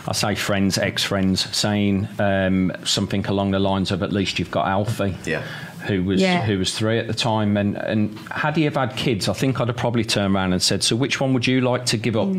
I 0.08 0.14
say 0.14 0.36
friends, 0.36 0.78
ex-friends, 0.78 1.56
saying 1.56 2.08
um, 2.20 2.72
something 2.84 3.26
along 3.28 3.52
the 3.52 3.60
lines 3.60 3.92
of 3.92 4.04
"At 4.04 4.12
least 4.14 4.38
you've 4.40 4.52
got 4.52 4.68
Alfie." 4.68 5.16
Yeah. 5.26 5.42
Who 5.88 6.04
was 6.04 6.20
Yeah. 6.20 6.42
who 6.44 6.58
was 6.58 6.76
three 6.76 6.98
at 6.98 7.06
the 7.08 7.14
time, 7.14 7.58
and, 7.58 7.76
and 7.78 8.18
had 8.32 8.56
he 8.58 8.64
have 8.64 8.76
had 8.76 8.96
kids, 8.96 9.30
I 9.30 9.34
think 9.34 9.62
I'd 9.62 9.68
have 9.68 9.78
probably 9.78 10.04
turned 10.04 10.34
around 10.36 10.54
and 10.54 10.62
said, 10.62 10.84
"So 10.84 10.96
which 10.96 11.22
one 11.22 11.34
would 11.34 11.46
you 11.46 11.62
like 11.62 11.86
to 11.88 11.98
give 11.98 12.16
up?" 12.18 12.30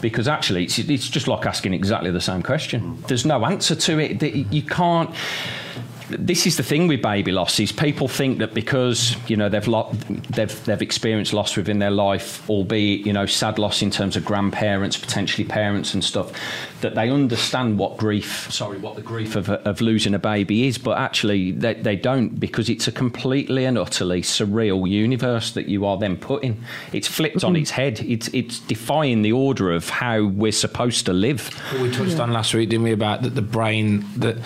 Because 0.00 0.28
actually, 0.28 0.64
it's, 0.64 0.78
it's 0.78 1.08
just 1.08 1.26
like 1.26 1.44
asking 1.44 1.74
exactly 1.74 2.10
the 2.12 2.20
same 2.20 2.42
question. 2.42 3.02
There's 3.08 3.26
no 3.26 3.44
answer 3.44 3.74
to 3.74 3.98
it. 3.98 4.22
You 4.52 4.62
can't 4.62 5.10
this 6.18 6.46
is 6.46 6.56
the 6.56 6.62
thing 6.62 6.86
with 6.88 7.02
baby 7.02 7.32
loss 7.32 7.58
is 7.60 7.72
people 7.72 8.08
think 8.08 8.38
that 8.38 8.54
because 8.54 9.16
you 9.28 9.36
know 9.36 9.48
they've 9.48 9.66
lo- 9.66 9.92
they've 10.30 10.64
they've 10.64 10.82
experienced 10.82 11.32
loss 11.32 11.56
within 11.56 11.78
their 11.78 11.90
life, 11.90 12.48
albeit 12.48 13.06
you 13.06 13.12
know 13.12 13.26
sad 13.26 13.58
loss 13.58 13.82
in 13.82 13.90
terms 13.90 14.16
of 14.16 14.24
grandparents, 14.24 14.96
potentially 14.96 15.46
parents 15.46 15.94
and 15.94 16.04
stuff, 16.04 16.32
that 16.80 16.94
they 16.94 17.10
understand 17.10 17.78
what 17.78 17.96
grief, 17.96 18.50
sorry, 18.52 18.78
what 18.78 18.96
the 18.96 19.02
grief 19.02 19.36
of, 19.36 19.48
of 19.48 19.80
losing 19.80 20.14
a 20.14 20.18
baby 20.18 20.66
is, 20.66 20.78
but 20.78 20.98
actually 20.98 21.52
they, 21.52 21.74
they 21.74 21.96
don't 21.96 22.40
because 22.40 22.68
it's 22.68 22.86
a 22.88 22.92
completely 22.92 23.64
and 23.64 23.78
utterly 23.78 24.22
surreal 24.22 24.88
universe 24.88 25.52
that 25.52 25.68
you 25.68 25.86
are 25.86 25.96
then 25.98 26.16
put 26.16 26.42
in. 26.42 26.62
It's 26.92 27.08
flipped 27.08 27.44
on 27.44 27.54
mm-hmm. 27.54 27.62
its 27.62 27.70
head. 27.70 28.00
It's 28.00 28.28
it's 28.28 28.60
defying 28.60 29.22
the 29.22 29.32
order 29.32 29.72
of 29.72 29.88
how 29.88 30.24
we're 30.24 30.52
supposed 30.52 31.06
to 31.06 31.12
live. 31.12 31.50
we 31.80 31.90
touched 31.90 32.18
on 32.18 32.32
last 32.32 32.54
week, 32.54 32.68
didn't 32.68 32.84
we, 32.84 32.92
about 32.92 33.22
that 33.22 33.34
the 33.34 33.42
brain 33.42 34.04
that 34.16 34.38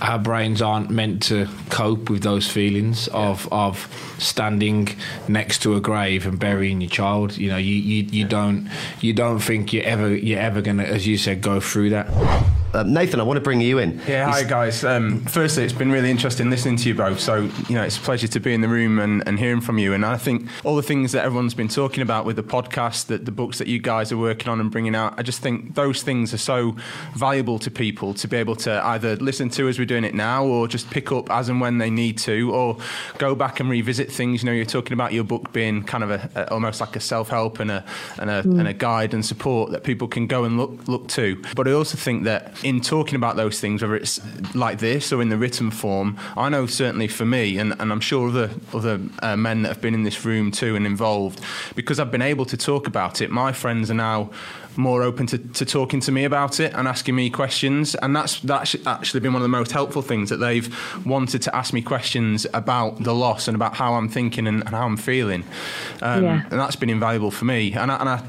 our 0.00 0.18
brains 0.18 0.62
aren't 0.62 0.90
meant 0.90 1.22
to 1.24 1.48
cope 1.70 2.08
with 2.08 2.22
those 2.22 2.48
feelings 2.48 3.08
of 3.08 3.50
of 3.52 3.88
standing 4.18 4.88
next 5.26 5.62
to 5.62 5.76
a 5.76 5.80
grave 5.80 6.26
and 6.26 6.38
burying 6.38 6.80
your 6.80 6.90
child. 6.90 7.36
You 7.36 7.50
know, 7.50 7.56
you, 7.56 7.74
you, 7.74 8.02
you 8.04 8.24
don't 8.24 8.68
you 9.00 9.12
don't 9.12 9.40
think 9.40 9.72
you're 9.72 9.84
ever 9.84 10.14
you're 10.14 10.40
ever 10.40 10.60
gonna, 10.62 10.84
as 10.84 11.06
you 11.06 11.18
said, 11.18 11.40
go 11.40 11.60
through 11.60 11.90
that. 11.90 12.08
Uh, 12.74 12.82
Nathan, 12.82 13.18
I 13.18 13.22
want 13.22 13.38
to 13.38 13.40
bring 13.40 13.62
you 13.62 13.78
in. 13.78 13.98
Yeah, 14.06 14.30
hi 14.30 14.42
guys. 14.42 14.84
Um, 14.84 15.24
firstly, 15.24 15.64
it's 15.64 15.72
been 15.72 15.90
really 15.90 16.10
interesting 16.10 16.50
listening 16.50 16.76
to 16.76 16.88
you 16.88 16.94
both. 16.94 17.18
So, 17.18 17.48
you 17.66 17.74
know, 17.74 17.82
it's 17.82 17.96
a 17.96 18.00
pleasure 18.00 18.28
to 18.28 18.40
be 18.40 18.52
in 18.52 18.60
the 18.60 18.68
room 18.68 18.98
and, 18.98 19.26
and 19.26 19.38
hearing 19.38 19.62
from 19.62 19.78
you. 19.78 19.94
And 19.94 20.04
I 20.04 20.18
think 20.18 20.46
all 20.64 20.76
the 20.76 20.82
things 20.82 21.12
that 21.12 21.24
everyone's 21.24 21.54
been 21.54 21.68
talking 21.68 22.02
about 22.02 22.26
with 22.26 22.36
the 22.36 22.42
podcast, 22.42 23.06
that 23.06 23.24
the 23.24 23.32
books 23.32 23.56
that 23.56 23.68
you 23.68 23.78
guys 23.78 24.12
are 24.12 24.18
working 24.18 24.48
on 24.50 24.60
and 24.60 24.70
bringing 24.70 24.94
out, 24.94 25.14
I 25.16 25.22
just 25.22 25.40
think 25.40 25.76
those 25.76 26.02
things 26.02 26.34
are 26.34 26.38
so 26.38 26.76
valuable 27.14 27.58
to 27.60 27.70
people 27.70 28.12
to 28.12 28.28
be 28.28 28.36
able 28.36 28.56
to 28.56 28.86
either 28.88 29.16
listen 29.16 29.48
to 29.50 29.66
as 29.68 29.78
we're 29.78 29.86
doing 29.86 30.04
it 30.04 30.14
now 30.14 30.44
or 30.44 30.68
just 30.68 30.90
pick 30.90 31.10
up 31.10 31.30
as 31.30 31.48
and 31.48 31.62
when 31.62 31.78
they 31.78 31.88
need 31.88 32.18
to 32.18 32.54
or 32.54 32.76
go 33.16 33.34
back 33.34 33.60
and 33.60 33.70
revisit 33.70 34.12
things. 34.12 34.42
You 34.42 34.46
know, 34.46 34.52
you're 34.52 34.66
talking 34.66 34.92
about 34.92 35.14
your 35.14 35.24
book 35.24 35.54
being 35.54 35.84
kind 35.84 36.04
of 36.04 36.10
a, 36.10 36.30
a 36.34 36.52
almost 36.52 36.82
like 36.82 36.96
a 36.96 37.00
self-help 37.00 37.60
and 37.60 37.70
a, 37.70 37.84
and 38.18 38.28
a, 38.28 38.40
and 38.40 38.68
a 38.68 38.74
guide 38.74 39.14
and 39.14 39.24
support 39.24 39.70
that 39.70 39.84
people 39.84 40.06
can 40.06 40.26
go 40.26 40.44
and 40.44 40.58
look, 40.58 40.86
look 40.86 41.08
to. 41.08 41.42
But 41.56 41.66
I 41.66 41.72
also 41.72 41.96
think 41.96 42.24
that 42.24 42.57
in 42.62 42.80
talking 42.80 43.14
about 43.14 43.36
those 43.36 43.60
things, 43.60 43.82
whether 43.82 43.96
it's 43.96 44.20
like 44.54 44.78
this 44.78 45.12
or 45.12 45.22
in 45.22 45.28
the 45.28 45.36
written 45.36 45.70
form, 45.70 46.16
I 46.36 46.48
know 46.48 46.66
certainly 46.66 47.08
for 47.08 47.24
me, 47.24 47.58
and, 47.58 47.74
and 47.80 47.92
I'm 47.92 48.00
sure 48.00 48.28
other 48.28 48.50
other 48.74 49.00
uh, 49.22 49.36
men 49.36 49.62
that 49.62 49.68
have 49.68 49.80
been 49.80 49.94
in 49.94 50.02
this 50.04 50.24
room 50.24 50.50
too 50.50 50.76
and 50.76 50.86
involved, 50.86 51.40
because 51.74 52.00
I've 52.00 52.10
been 52.10 52.22
able 52.22 52.44
to 52.46 52.56
talk 52.56 52.86
about 52.86 53.20
it. 53.20 53.30
My 53.30 53.52
friends 53.52 53.90
are 53.90 53.94
now 53.94 54.30
more 54.76 55.02
open 55.02 55.26
to, 55.26 55.38
to 55.38 55.64
talking 55.64 55.98
to 55.98 56.12
me 56.12 56.22
about 56.24 56.60
it 56.60 56.72
and 56.74 56.86
asking 56.86 57.14
me 57.16 57.30
questions, 57.30 57.94
and 57.96 58.14
that's 58.14 58.40
that's 58.40 58.76
actually 58.86 59.20
been 59.20 59.32
one 59.32 59.42
of 59.42 59.44
the 59.44 59.48
most 59.48 59.72
helpful 59.72 60.02
things 60.02 60.30
that 60.30 60.36
they've 60.38 60.68
wanted 61.06 61.42
to 61.42 61.54
ask 61.56 61.72
me 61.72 61.82
questions 61.82 62.46
about 62.54 63.02
the 63.02 63.14
loss 63.14 63.48
and 63.48 63.54
about 63.54 63.74
how 63.74 63.94
I'm 63.94 64.08
thinking 64.08 64.46
and, 64.46 64.60
and 64.60 64.70
how 64.70 64.86
I'm 64.86 64.96
feeling, 64.96 65.44
um, 66.02 66.22
Yeah. 66.24 66.42
and 66.50 66.60
that's 66.60 66.76
been 66.76 66.90
invaluable 66.90 67.30
for 67.30 67.44
me. 67.44 67.72
And 67.72 67.90
I, 67.90 67.96
and 67.96 68.08
I 68.08 68.22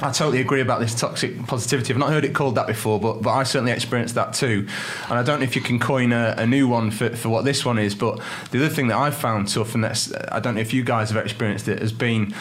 I 0.00 0.12
totally 0.12 0.40
agree 0.40 0.60
about 0.60 0.78
this 0.78 0.94
toxic 0.94 1.44
positivity. 1.46 1.92
I've 1.92 1.98
not 1.98 2.10
heard 2.10 2.24
it 2.24 2.32
called 2.32 2.54
that 2.54 2.68
before, 2.68 3.00
but, 3.00 3.20
but 3.20 3.30
I 3.30 3.42
certainly 3.42 3.72
experienced 3.72 4.14
that 4.14 4.32
too. 4.32 4.68
And 5.08 5.18
I 5.18 5.24
don't 5.24 5.40
know 5.40 5.44
if 5.44 5.56
you 5.56 5.62
can 5.62 5.80
coin 5.80 6.12
a, 6.12 6.36
a 6.38 6.46
new 6.46 6.68
one 6.68 6.92
for, 6.92 7.10
for 7.16 7.30
what 7.30 7.44
this 7.44 7.64
one 7.64 7.78
is, 7.78 7.96
but 7.96 8.20
the 8.52 8.58
other 8.58 8.68
thing 8.68 8.88
that 8.88 8.96
I've 8.96 9.16
found 9.16 9.48
tough, 9.48 9.74
and 9.74 9.82
that's, 9.82 10.14
I 10.30 10.38
don't 10.38 10.54
know 10.54 10.60
if 10.60 10.72
you 10.72 10.84
guys 10.84 11.10
have 11.10 11.24
experienced 11.24 11.66
it, 11.66 11.80
has 11.80 11.92
been 11.92 12.32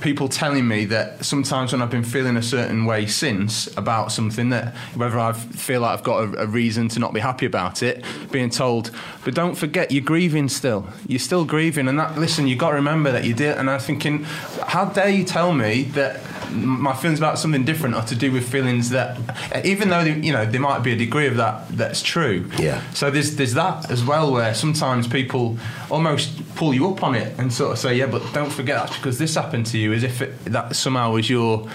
people 0.00 0.28
telling 0.28 0.66
me 0.66 0.84
that 0.86 1.24
sometimes 1.24 1.72
when 1.72 1.82
I've 1.82 1.90
been 1.90 2.04
feeling 2.04 2.36
a 2.36 2.42
certain 2.42 2.84
way 2.84 3.06
since 3.06 3.74
about 3.76 4.12
something 4.12 4.50
that 4.50 4.74
whether 4.94 5.18
I 5.18 5.32
feel 5.32 5.80
like 5.82 5.98
I've 5.98 6.04
got 6.04 6.24
a, 6.24 6.42
a 6.42 6.46
reason 6.46 6.88
to 6.90 7.00
not 7.00 7.12
be 7.12 7.20
happy 7.20 7.46
about 7.46 7.82
it, 7.82 8.04
being 8.30 8.50
told, 8.50 8.90
but 9.24 9.34
don't 9.34 9.54
forget 9.54 9.90
you're 9.90 10.04
grieving 10.04 10.48
still. 10.48 10.86
You're 11.06 11.18
still 11.18 11.44
grieving, 11.44 11.88
and 11.88 11.98
that 11.98 12.18
listen, 12.18 12.46
you 12.46 12.56
got 12.56 12.70
to 12.70 12.76
remember 12.76 13.12
that 13.12 13.24
you 13.24 13.34
did. 13.34 13.56
And 13.56 13.70
I'm 13.70 13.80
thinking, 13.80 14.24
how 14.66 14.86
dare 14.86 15.08
you 15.08 15.24
tell 15.24 15.52
me 15.52 15.84
that 15.94 16.20
my 16.52 16.94
feelings 16.94 17.18
about 17.18 17.38
something 17.38 17.64
different 17.64 17.94
are 17.94 18.04
to 18.06 18.14
do 18.14 18.30
with 18.30 18.48
feelings 18.48 18.90
that, 18.90 19.18
even 19.64 19.88
though 19.88 20.00
you 20.00 20.32
know 20.32 20.44
there 20.44 20.60
might 20.60 20.80
be 20.80 20.92
a 20.92 20.96
degree 20.96 21.26
of 21.26 21.36
that 21.36 21.68
that's 21.70 22.02
true. 22.02 22.50
Yeah. 22.58 22.82
So 22.92 23.10
there's 23.10 23.36
there's 23.36 23.54
that 23.54 23.90
as 23.90 24.04
well 24.04 24.32
where 24.32 24.54
sometimes 24.54 25.06
people 25.06 25.58
almost 25.90 26.54
pull 26.54 26.74
you 26.74 26.88
up 26.88 27.02
on 27.02 27.14
it 27.14 27.38
and 27.38 27.52
sort 27.52 27.72
of 27.72 27.78
say, 27.78 27.96
yeah, 27.96 28.06
but 28.06 28.22
don't 28.32 28.50
forget 28.50 28.78
that's 28.78 28.96
because 28.96 29.18
this 29.18 29.34
happened 29.34 29.66
to 29.66 29.78
you, 29.78 29.83
as 29.92 30.02
if 30.02 30.22
it, 30.22 30.44
that 30.46 30.76
somehow 30.76 31.12
was 31.12 31.28
your 31.28 31.68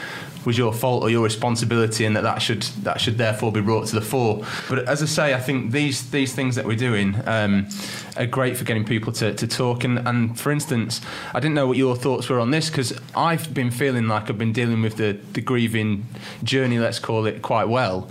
was 0.45 0.57
your 0.57 0.73
fault 0.73 1.03
or 1.03 1.09
your 1.09 1.23
responsibility, 1.23 2.05
and 2.05 2.15
that 2.15 2.23
that 2.23 2.41
should 2.41 2.63
that 2.83 3.01
should 3.01 3.17
therefore 3.17 3.51
be 3.51 3.61
brought 3.61 3.87
to 3.87 3.95
the 3.95 4.01
fore. 4.01 4.45
But 4.69 4.87
as 4.87 5.03
I 5.03 5.05
say, 5.05 5.33
I 5.33 5.39
think 5.39 5.71
these 5.71 6.09
these 6.11 6.33
things 6.33 6.55
that 6.55 6.65
we're 6.65 6.77
doing 6.77 7.15
um, 7.25 7.67
are 8.17 8.25
great 8.25 8.57
for 8.57 8.63
getting 8.63 8.85
people 8.85 9.11
to, 9.13 9.33
to 9.33 9.47
talk. 9.47 9.83
And, 9.83 10.07
and 10.07 10.39
for 10.39 10.51
instance, 10.51 11.01
I 11.33 11.39
didn't 11.39 11.55
know 11.55 11.67
what 11.67 11.77
your 11.77 11.95
thoughts 11.95 12.29
were 12.29 12.39
on 12.39 12.51
this 12.51 12.69
because 12.69 12.99
I've 13.15 13.53
been 13.53 13.71
feeling 13.71 14.07
like 14.07 14.29
I've 14.29 14.37
been 14.37 14.53
dealing 14.53 14.81
with 14.81 14.97
the, 14.97 15.13
the 15.33 15.41
grieving 15.41 16.05
journey, 16.43 16.79
let's 16.79 16.99
call 16.99 17.25
it, 17.25 17.41
quite 17.41 17.67
well. 17.67 18.09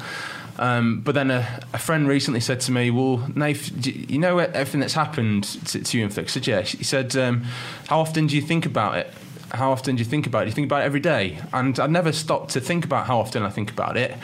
Um, 0.59 1.03
but 1.03 1.15
then 1.15 1.31
a, 1.31 1.61
a 1.73 1.79
friend 1.79 2.09
recently 2.09 2.41
said 2.41 2.61
to 2.63 2.73
me, 2.73 2.91
"Well, 2.91 3.19
Nath, 3.35 3.87
you 3.87 4.07
you 4.09 4.19
know 4.19 4.39
everything 4.39 4.81
that's 4.81 4.95
happened 4.95 5.45
to, 5.45 5.83
to 5.83 5.99
you 5.99 6.05
in 6.05 6.11
Flick?" 6.11 6.37
I 6.37 6.41
"Yeah." 6.41 6.63
He 6.63 6.83
said, 6.83 7.17
um, 7.17 7.45
"How 7.87 8.01
often 8.01 8.27
do 8.27 8.35
you 8.35 8.43
think 8.43 8.67
about 8.67 8.97
it? 8.97 9.13
How 9.51 9.73
often 9.73 9.97
do 9.97 10.01
you 10.01 10.09
think 10.09 10.27
about 10.27 10.43
it? 10.43 10.45
Do 10.45 10.49
you 10.51 10.55
think 10.55 10.67
about 10.67 10.83
it 10.83 10.85
every 10.85 11.01
day?" 11.01 11.39
And 11.53 11.79
I 11.79 11.87
never 11.87 12.13
stopped 12.13 12.51
to 12.51 12.61
think 12.61 12.85
about 12.85 13.07
how 13.07 13.19
often 13.19 13.43
I 13.43 13.51
think 13.51 13.71
about 13.71 13.97
it. 13.97 14.17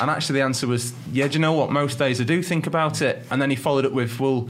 And 0.00 0.10
actually, 0.10 0.40
the 0.40 0.44
answer 0.44 0.66
was, 0.66 0.92
"Yeah." 1.12 1.28
Do 1.28 1.34
you 1.34 1.40
know 1.40 1.52
what? 1.52 1.70
Most 1.70 1.98
days 1.98 2.20
I 2.20 2.24
do 2.24 2.42
think 2.42 2.66
about 2.66 3.02
it. 3.02 3.26
And 3.30 3.40
then 3.40 3.50
he 3.50 3.56
followed 3.56 3.84
up 3.86 3.92
with, 3.92 4.20
"Well." 4.20 4.48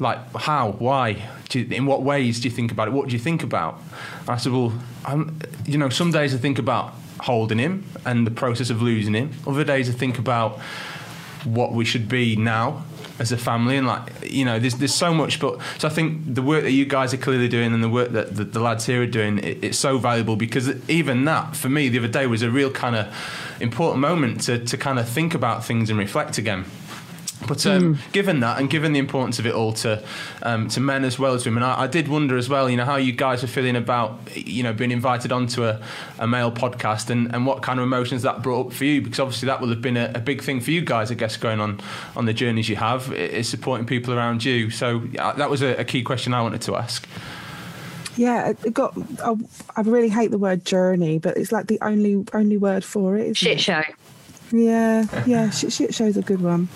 Like 0.00 0.34
how, 0.34 0.74
why, 0.78 1.28
you, 1.52 1.66
in 1.70 1.86
what 1.86 2.02
ways 2.02 2.40
do 2.40 2.48
you 2.48 2.54
think 2.54 2.72
about 2.72 2.88
it? 2.88 2.92
What 2.92 3.08
do 3.08 3.12
you 3.12 3.20
think 3.20 3.42
about? 3.42 3.80
And 4.20 4.30
I 4.30 4.36
said, 4.36 4.52
well, 4.52 4.72
I'm, 5.04 5.38
you 5.64 5.78
know, 5.78 5.90
some 5.90 6.10
days 6.10 6.34
I 6.34 6.38
think 6.38 6.58
about 6.58 6.94
holding 7.20 7.58
him 7.58 7.84
and 8.04 8.26
the 8.26 8.30
process 8.30 8.70
of 8.70 8.82
losing 8.82 9.14
him. 9.14 9.30
Other 9.46 9.62
days 9.62 9.88
I 9.88 9.92
think 9.92 10.18
about 10.18 10.58
what 11.44 11.72
we 11.72 11.84
should 11.84 12.08
be 12.08 12.36
now 12.36 12.84
as 13.22 13.30
a 13.30 13.36
family 13.38 13.76
and 13.76 13.86
like 13.86 14.10
you 14.28 14.44
know 14.44 14.58
there's 14.58 14.74
there's 14.74 14.92
so 14.92 15.14
much 15.14 15.38
but 15.38 15.58
so 15.78 15.86
I 15.86 15.90
think 15.90 16.34
the 16.34 16.42
work 16.42 16.64
that 16.64 16.72
you 16.72 16.84
guys 16.84 17.14
are 17.14 17.18
clearly 17.18 17.48
doing 17.48 17.72
and 17.72 17.82
the 17.82 17.88
work 17.88 18.10
that 18.10 18.34
the, 18.34 18.42
the 18.42 18.58
lads 18.58 18.84
here 18.84 19.00
are 19.02 19.06
doing 19.06 19.38
it, 19.38 19.62
it's 19.62 19.78
so 19.78 19.96
valuable 19.96 20.34
because 20.34 20.68
even 20.90 21.24
that 21.26 21.54
for 21.54 21.68
me 21.68 21.88
the 21.88 21.98
other 22.00 22.08
day 22.08 22.26
was 22.26 22.42
a 22.42 22.50
real 22.50 22.70
kind 22.70 22.96
of 22.96 23.06
important 23.60 24.00
moment 24.00 24.42
to 24.42 24.58
to 24.58 24.76
kind 24.76 24.98
of 24.98 25.08
think 25.08 25.34
about 25.34 25.64
things 25.64 25.88
and 25.88 25.98
reflect 26.00 26.36
again 26.36 26.64
but 27.46 27.66
um, 27.66 27.98
given 28.12 28.40
that, 28.40 28.58
and 28.60 28.70
given 28.70 28.92
the 28.92 28.98
importance 28.98 29.38
of 29.38 29.46
it 29.46 29.54
all 29.54 29.72
to 29.74 30.02
um, 30.42 30.68
to 30.68 30.80
men 30.80 31.04
as 31.04 31.18
well 31.18 31.34
as 31.34 31.44
women, 31.44 31.62
I, 31.62 31.82
I 31.82 31.86
did 31.86 32.08
wonder 32.08 32.36
as 32.36 32.48
well, 32.48 32.70
you 32.70 32.76
know, 32.76 32.84
how 32.84 32.96
you 32.96 33.12
guys 33.12 33.42
are 33.42 33.48
feeling 33.48 33.76
about, 33.76 34.18
you 34.36 34.62
know, 34.62 34.72
being 34.72 34.90
invited 34.90 35.32
onto 35.32 35.64
a, 35.64 35.80
a 36.18 36.26
male 36.26 36.52
podcast, 36.52 37.10
and, 37.10 37.34
and 37.34 37.46
what 37.46 37.62
kind 37.62 37.78
of 37.80 37.84
emotions 37.84 38.22
that 38.22 38.42
brought 38.42 38.68
up 38.68 38.72
for 38.72 38.84
you, 38.84 39.02
because 39.02 39.18
obviously 39.20 39.46
that 39.46 39.60
will 39.60 39.68
have 39.68 39.82
been 39.82 39.96
a, 39.96 40.12
a 40.14 40.20
big 40.20 40.42
thing 40.42 40.60
for 40.60 40.70
you 40.70 40.80
guys, 40.82 41.10
I 41.10 41.14
guess, 41.14 41.36
going 41.36 41.60
on 41.60 41.80
on 42.16 42.26
the 42.26 42.32
journeys 42.32 42.68
you 42.68 42.76
have, 42.76 43.10
i- 43.10 43.14
is 43.16 43.48
supporting 43.48 43.86
people 43.86 44.14
around 44.14 44.44
you. 44.44 44.70
So 44.70 45.02
yeah, 45.12 45.32
that 45.32 45.50
was 45.50 45.62
a, 45.62 45.74
a 45.76 45.84
key 45.84 46.02
question 46.02 46.34
I 46.34 46.42
wanted 46.42 46.62
to 46.62 46.76
ask. 46.76 47.06
Yeah, 48.16 48.52
it 48.62 48.74
got. 48.74 48.94
I, 49.24 49.34
I 49.74 49.80
really 49.80 50.10
hate 50.10 50.30
the 50.30 50.38
word 50.38 50.66
journey, 50.66 51.18
but 51.18 51.38
it's 51.38 51.50
like 51.50 51.66
the 51.68 51.78
only 51.80 52.24
only 52.34 52.58
word 52.58 52.84
for 52.84 53.16
it. 53.16 53.22
isn't 53.22 53.34
Shit 53.36 53.52
it? 53.52 53.60
show. 53.60 53.82
Yeah, 54.52 55.06
yeah, 55.26 55.48
shit, 55.48 55.72
shit 55.72 55.94
show's 55.94 56.18
a 56.18 56.22
good 56.22 56.42
one. 56.42 56.68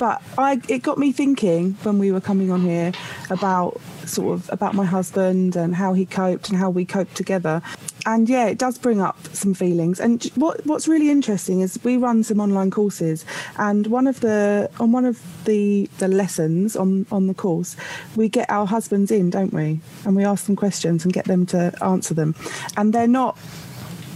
But 0.00 0.20
I, 0.36 0.60
it 0.68 0.82
got 0.82 0.98
me 0.98 1.12
thinking 1.12 1.74
when 1.84 1.98
we 1.98 2.10
were 2.10 2.20
coming 2.20 2.50
on 2.50 2.62
here 2.62 2.92
about 3.30 3.80
sort 4.04 4.34
of 4.34 4.50
about 4.52 4.74
my 4.74 4.84
husband 4.84 5.54
and 5.54 5.76
how 5.76 5.92
he 5.92 6.04
coped 6.04 6.48
and 6.48 6.58
how 6.58 6.70
we 6.70 6.84
coped 6.84 7.14
together. 7.14 7.62
And 8.04 8.28
yeah, 8.28 8.46
it 8.46 8.58
does 8.58 8.78
bring 8.78 9.00
up 9.00 9.16
some 9.32 9.54
feelings. 9.54 10.00
And 10.00 10.24
what 10.34 10.66
what's 10.66 10.88
really 10.88 11.08
interesting 11.08 11.60
is 11.60 11.78
we 11.84 11.96
run 11.96 12.24
some 12.24 12.40
online 12.40 12.72
courses, 12.72 13.24
and 13.58 13.86
one 13.86 14.08
of 14.08 14.20
the 14.20 14.68
on 14.80 14.90
one 14.90 15.04
of 15.04 15.22
the 15.44 15.88
the 15.98 16.08
lessons 16.08 16.74
on 16.74 17.06
on 17.12 17.28
the 17.28 17.34
course, 17.34 17.76
we 18.16 18.28
get 18.28 18.50
our 18.50 18.66
husbands 18.66 19.12
in, 19.12 19.30
don't 19.30 19.52
we? 19.52 19.80
And 20.04 20.16
we 20.16 20.24
ask 20.24 20.46
them 20.46 20.56
questions 20.56 21.04
and 21.04 21.12
get 21.12 21.26
them 21.26 21.46
to 21.46 21.72
answer 21.80 22.14
them, 22.14 22.34
and 22.76 22.92
they're 22.92 23.06
not 23.06 23.38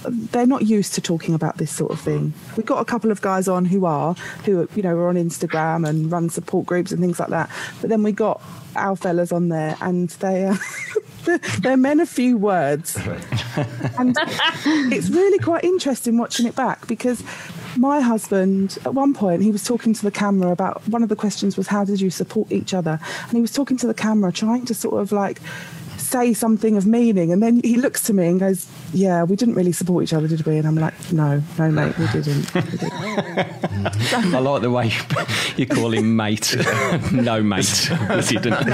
they're 0.08 0.46
not 0.46 0.62
used 0.62 0.94
to 0.94 1.00
talking 1.00 1.34
about 1.34 1.56
this 1.58 1.70
sort 1.70 1.90
of 1.92 2.00
thing. 2.00 2.32
We've 2.56 2.66
got 2.66 2.80
a 2.80 2.84
couple 2.84 3.10
of 3.10 3.20
guys 3.20 3.48
on 3.48 3.64
who 3.64 3.84
are, 3.86 4.14
who 4.44 4.68
you 4.74 4.82
know, 4.82 4.96
are 4.96 5.08
on 5.08 5.16
Instagram 5.16 5.88
and 5.88 6.10
run 6.10 6.30
support 6.30 6.66
groups 6.66 6.92
and 6.92 7.00
things 7.00 7.18
like 7.18 7.30
that. 7.30 7.50
But 7.80 7.90
then 7.90 8.02
we 8.02 8.12
got 8.12 8.42
our 8.76 8.96
fellas 8.96 9.32
on 9.32 9.48
there, 9.48 9.76
and 9.80 10.08
they 10.10 10.44
uh, 10.46 10.54
are. 10.54 11.38
they're 11.60 11.76
men 11.76 12.00
of 12.00 12.08
few 12.08 12.36
words, 12.36 12.96
and 13.98 14.16
it's 14.92 15.08
really 15.08 15.38
quite 15.38 15.64
interesting 15.64 16.18
watching 16.18 16.46
it 16.46 16.54
back 16.54 16.86
because 16.86 17.22
my 17.76 18.00
husband 18.00 18.78
at 18.84 18.94
one 18.94 19.14
point 19.14 19.42
he 19.42 19.50
was 19.50 19.64
talking 19.64 19.92
to 19.92 20.02
the 20.02 20.10
camera 20.10 20.50
about 20.50 20.86
one 20.88 21.02
of 21.02 21.08
the 21.08 21.16
questions 21.16 21.56
was 21.56 21.66
how 21.66 21.84
did 21.84 22.00
you 22.00 22.10
support 22.10 22.50
each 22.52 22.74
other, 22.74 22.98
and 23.22 23.32
he 23.32 23.40
was 23.40 23.52
talking 23.52 23.76
to 23.76 23.86
the 23.86 23.94
camera 23.94 24.32
trying 24.32 24.64
to 24.64 24.74
sort 24.74 25.00
of 25.00 25.12
like 25.12 25.40
say 26.14 26.32
something 26.32 26.76
of 26.76 26.86
meaning. 26.86 27.32
And 27.32 27.42
then 27.42 27.60
he 27.64 27.76
looks 27.76 28.00
to 28.04 28.12
me 28.12 28.28
and 28.28 28.38
goes, 28.38 28.68
Yeah, 28.92 29.24
we 29.24 29.34
didn't 29.34 29.56
really 29.56 29.72
support 29.72 30.04
each 30.04 30.12
other, 30.12 30.28
did 30.28 30.46
we? 30.46 30.58
And 30.58 30.66
I'm 30.66 30.76
like, 30.76 30.94
No, 31.12 31.42
no, 31.58 31.70
mate, 31.72 31.98
we 31.98 32.06
didn't. 32.06 32.54
We 32.54 32.60
didn't. 32.62 32.92
I 34.32 34.38
like 34.38 34.62
the 34.62 34.70
way 34.70 34.92
you 35.56 35.66
call 35.66 35.92
him 35.92 36.14
mate. 36.14 36.54
no, 37.12 37.42
mate. 37.42 37.90
Yes, 37.90 38.30
you 38.30 38.38
didn't. 38.38 38.64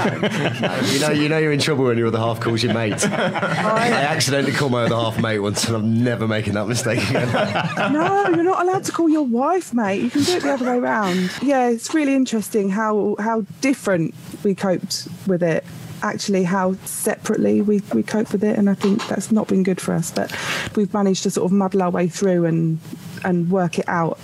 you 0.93 0.99
know, 0.99 1.09
you 1.09 1.29
know 1.29 1.39
you're 1.39 1.51
in 1.51 1.59
trouble 1.59 1.85
when 1.85 1.97
your 1.97 2.07
other 2.07 2.19
half 2.19 2.39
calls 2.39 2.61
you 2.61 2.71
mate. 2.73 3.03
I 3.09 3.89
accidentally 3.89 4.53
called 4.53 4.71
my 4.71 4.83
other 4.83 4.95
half 4.95 5.19
mate 5.19 5.39
once, 5.39 5.65
and 5.65 5.75
I'm 5.75 6.03
never 6.03 6.27
making 6.27 6.53
that 6.53 6.67
mistake 6.67 7.01
again. 7.09 7.31
no, 7.93 8.27
you're 8.29 8.43
not 8.43 8.61
allowed 8.61 8.83
to 8.83 8.91
call 8.91 9.09
your 9.09 9.25
wife 9.25 9.73
mate. 9.73 10.01
You 10.03 10.11
can 10.11 10.23
do 10.23 10.33
it 10.33 10.43
the 10.43 10.53
other 10.53 10.65
way 10.65 10.77
around. 10.77 11.31
Yeah, 11.41 11.69
it's 11.69 11.91
really 11.95 12.13
interesting 12.13 12.69
how 12.69 13.15
how 13.17 13.41
different 13.61 14.13
we 14.43 14.53
coped 14.53 15.07
with 15.25 15.41
it 15.41 15.65
actually 16.03 16.43
how 16.43 16.73
separately 16.85 17.61
we, 17.61 17.81
we 17.93 18.03
cope 18.03 18.31
with 18.31 18.43
it 18.43 18.57
and 18.57 18.69
I 18.69 18.73
think 18.73 19.05
that's 19.07 19.31
not 19.31 19.47
been 19.47 19.63
good 19.63 19.79
for 19.79 19.93
us 19.93 20.11
but 20.11 20.35
we've 20.75 20.93
managed 20.93 21.23
to 21.23 21.31
sort 21.31 21.45
of 21.45 21.51
muddle 21.51 21.81
our 21.83 21.89
way 21.89 22.07
through 22.07 22.45
and 22.45 22.79
and 23.23 23.51
work 23.51 23.77
it 23.79 23.87
out 23.87 24.19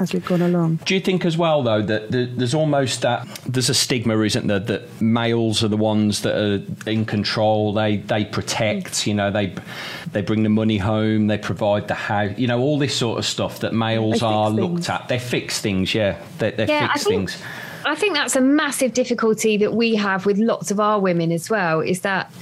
as 0.00 0.12
we've 0.12 0.24
gone 0.24 0.42
along. 0.42 0.80
Do 0.84 0.94
you 0.94 1.00
think 1.00 1.24
as 1.24 1.36
well 1.36 1.62
though 1.62 1.82
that 1.82 2.10
there's 2.10 2.54
almost 2.54 3.02
that 3.02 3.26
there's 3.46 3.68
a 3.68 3.74
stigma, 3.74 4.18
isn't 4.20 4.46
there, 4.46 4.58
that 4.58 5.00
males 5.00 5.62
are 5.62 5.68
the 5.68 5.76
ones 5.76 6.22
that 6.22 6.34
are 6.34 6.90
in 6.90 7.04
control. 7.04 7.72
They 7.72 7.98
they 7.98 8.24
protect. 8.24 9.06
You 9.06 9.14
know, 9.14 9.30
they 9.30 9.54
they 10.12 10.22
bring 10.22 10.42
the 10.42 10.48
money 10.48 10.78
home. 10.78 11.26
They 11.26 11.38
provide 11.38 11.88
the 11.88 11.94
house. 11.94 12.36
You 12.38 12.46
know, 12.46 12.60
all 12.60 12.78
this 12.78 12.96
sort 12.96 13.18
of 13.18 13.24
stuff 13.24 13.60
that 13.60 13.72
males 13.72 14.22
are 14.22 14.50
things. 14.50 14.60
looked 14.60 14.90
at. 14.90 15.08
They 15.08 15.18
fix 15.18 15.60
things. 15.60 15.94
Yeah, 15.94 16.18
they, 16.38 16.50
they 16.50 16.66
yeah, 16.66 16.92
fix 16.92 17.04
think, 17.04 17.30
things. 17.30 17.42
I 17.84 17.94
think 17.94 18.14
that's 18.14 18.36
a 18.36 18.40
massive 18.40 18.92
difficulty 18.92 19.56
that 19.58 19.74
we 19.74 19.94
have 19.96 20.26
with 20.26 20.38
lots 20.38 20.70
of 20.70 20.80
our 20.80 21.00
women 21.00 21.32
as 21.32 21.50
well 21.50 21.80
is 21.80 22.00
that 22.00 22.32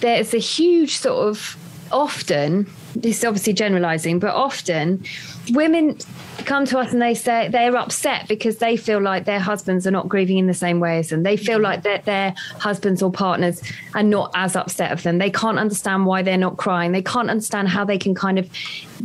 there's 0.00 0.34
a 0.34 0.38
huge 0.38 0.98
sort 0.98 1.28
of 1.28 1.56
often 1.92 2.68
this 2.96 3.18
is 3.18 3.24
obviously 3.24 3.52
generalizing 3.52 4.18
but 4.18 4.34
often 4.34 5.04
women 5.50 5.98
come 6.44 6.64
to 6.66 6.78
us 6.78 6.92
and 6.92 7.00
they 7.00 7.14
say 7.14 7.48
they're 7.48 7.76
upset 7.76 8.28
because 8.28 8.58
they 8.58 8.76
feel 8.76 9.00
like 9.00 9.24
their 9.24 9.40
husbands 9.40 9.86
are 9.86 9.90
not 9.90 10.08
grieving 10.08 10.38
in 10.38 10.46
the 10.46 10.54
same 10.54 10.80
way 10.80 10.98
as 10.98 11.10
them. 11.10 11.22
They 11.22 11.36
feel 11.36 11.58
like 11.58 11.82
that 11.82 12.04
their 12.04 12.34
husbands 12.58 13.02
or 13.02 13.10
partners 13.10 13.62
are 13.94 14.02
not 14.02 14.30
as 14.34 14.56
upset 14.56 14.92
of 14.92 15.02
them. 15.02 15.18
They 15.18 15.30
can't 15.30 15.58
understand 15.58 16.06
why 16.06 16.22
they're 16.22 16.36
not 16.36 16.56
crying. 16.56 16.92
They 16.92 17.02
can't 17.02 17.30
understand 17.30 17.68
how 17.68 17.84
they 17.84 17.98
can 17.98 18.14
kind 18.14 18.38
of 18.38 18.50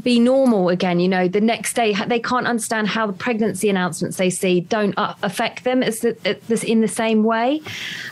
be 0.03 0.19
normal 0.19 0.69
again. 0.69 0.99
You 0.99 1.07
know, 1.07 1.27
the 1.27 1.41
next 1.41 1.73
day 1.73 1.93
they 2.07 2.19
can't 2.19 2.47
understand 2.47 2.87
how 2.87 3.07
the 3.07 3.13
pregnancy 3.13 3.69
announcements 3.69 4.17
they 4.17 4.29
see 4.29 4.61
don't 4.61 4.93
affect 4.97 5.63
them 5.63 5.83
as 5.83 6.01
the, 6.01 6.63
in 6.65 6.81
the 6.81 6.87
same 6.87 7.23
way. 7.23 7.61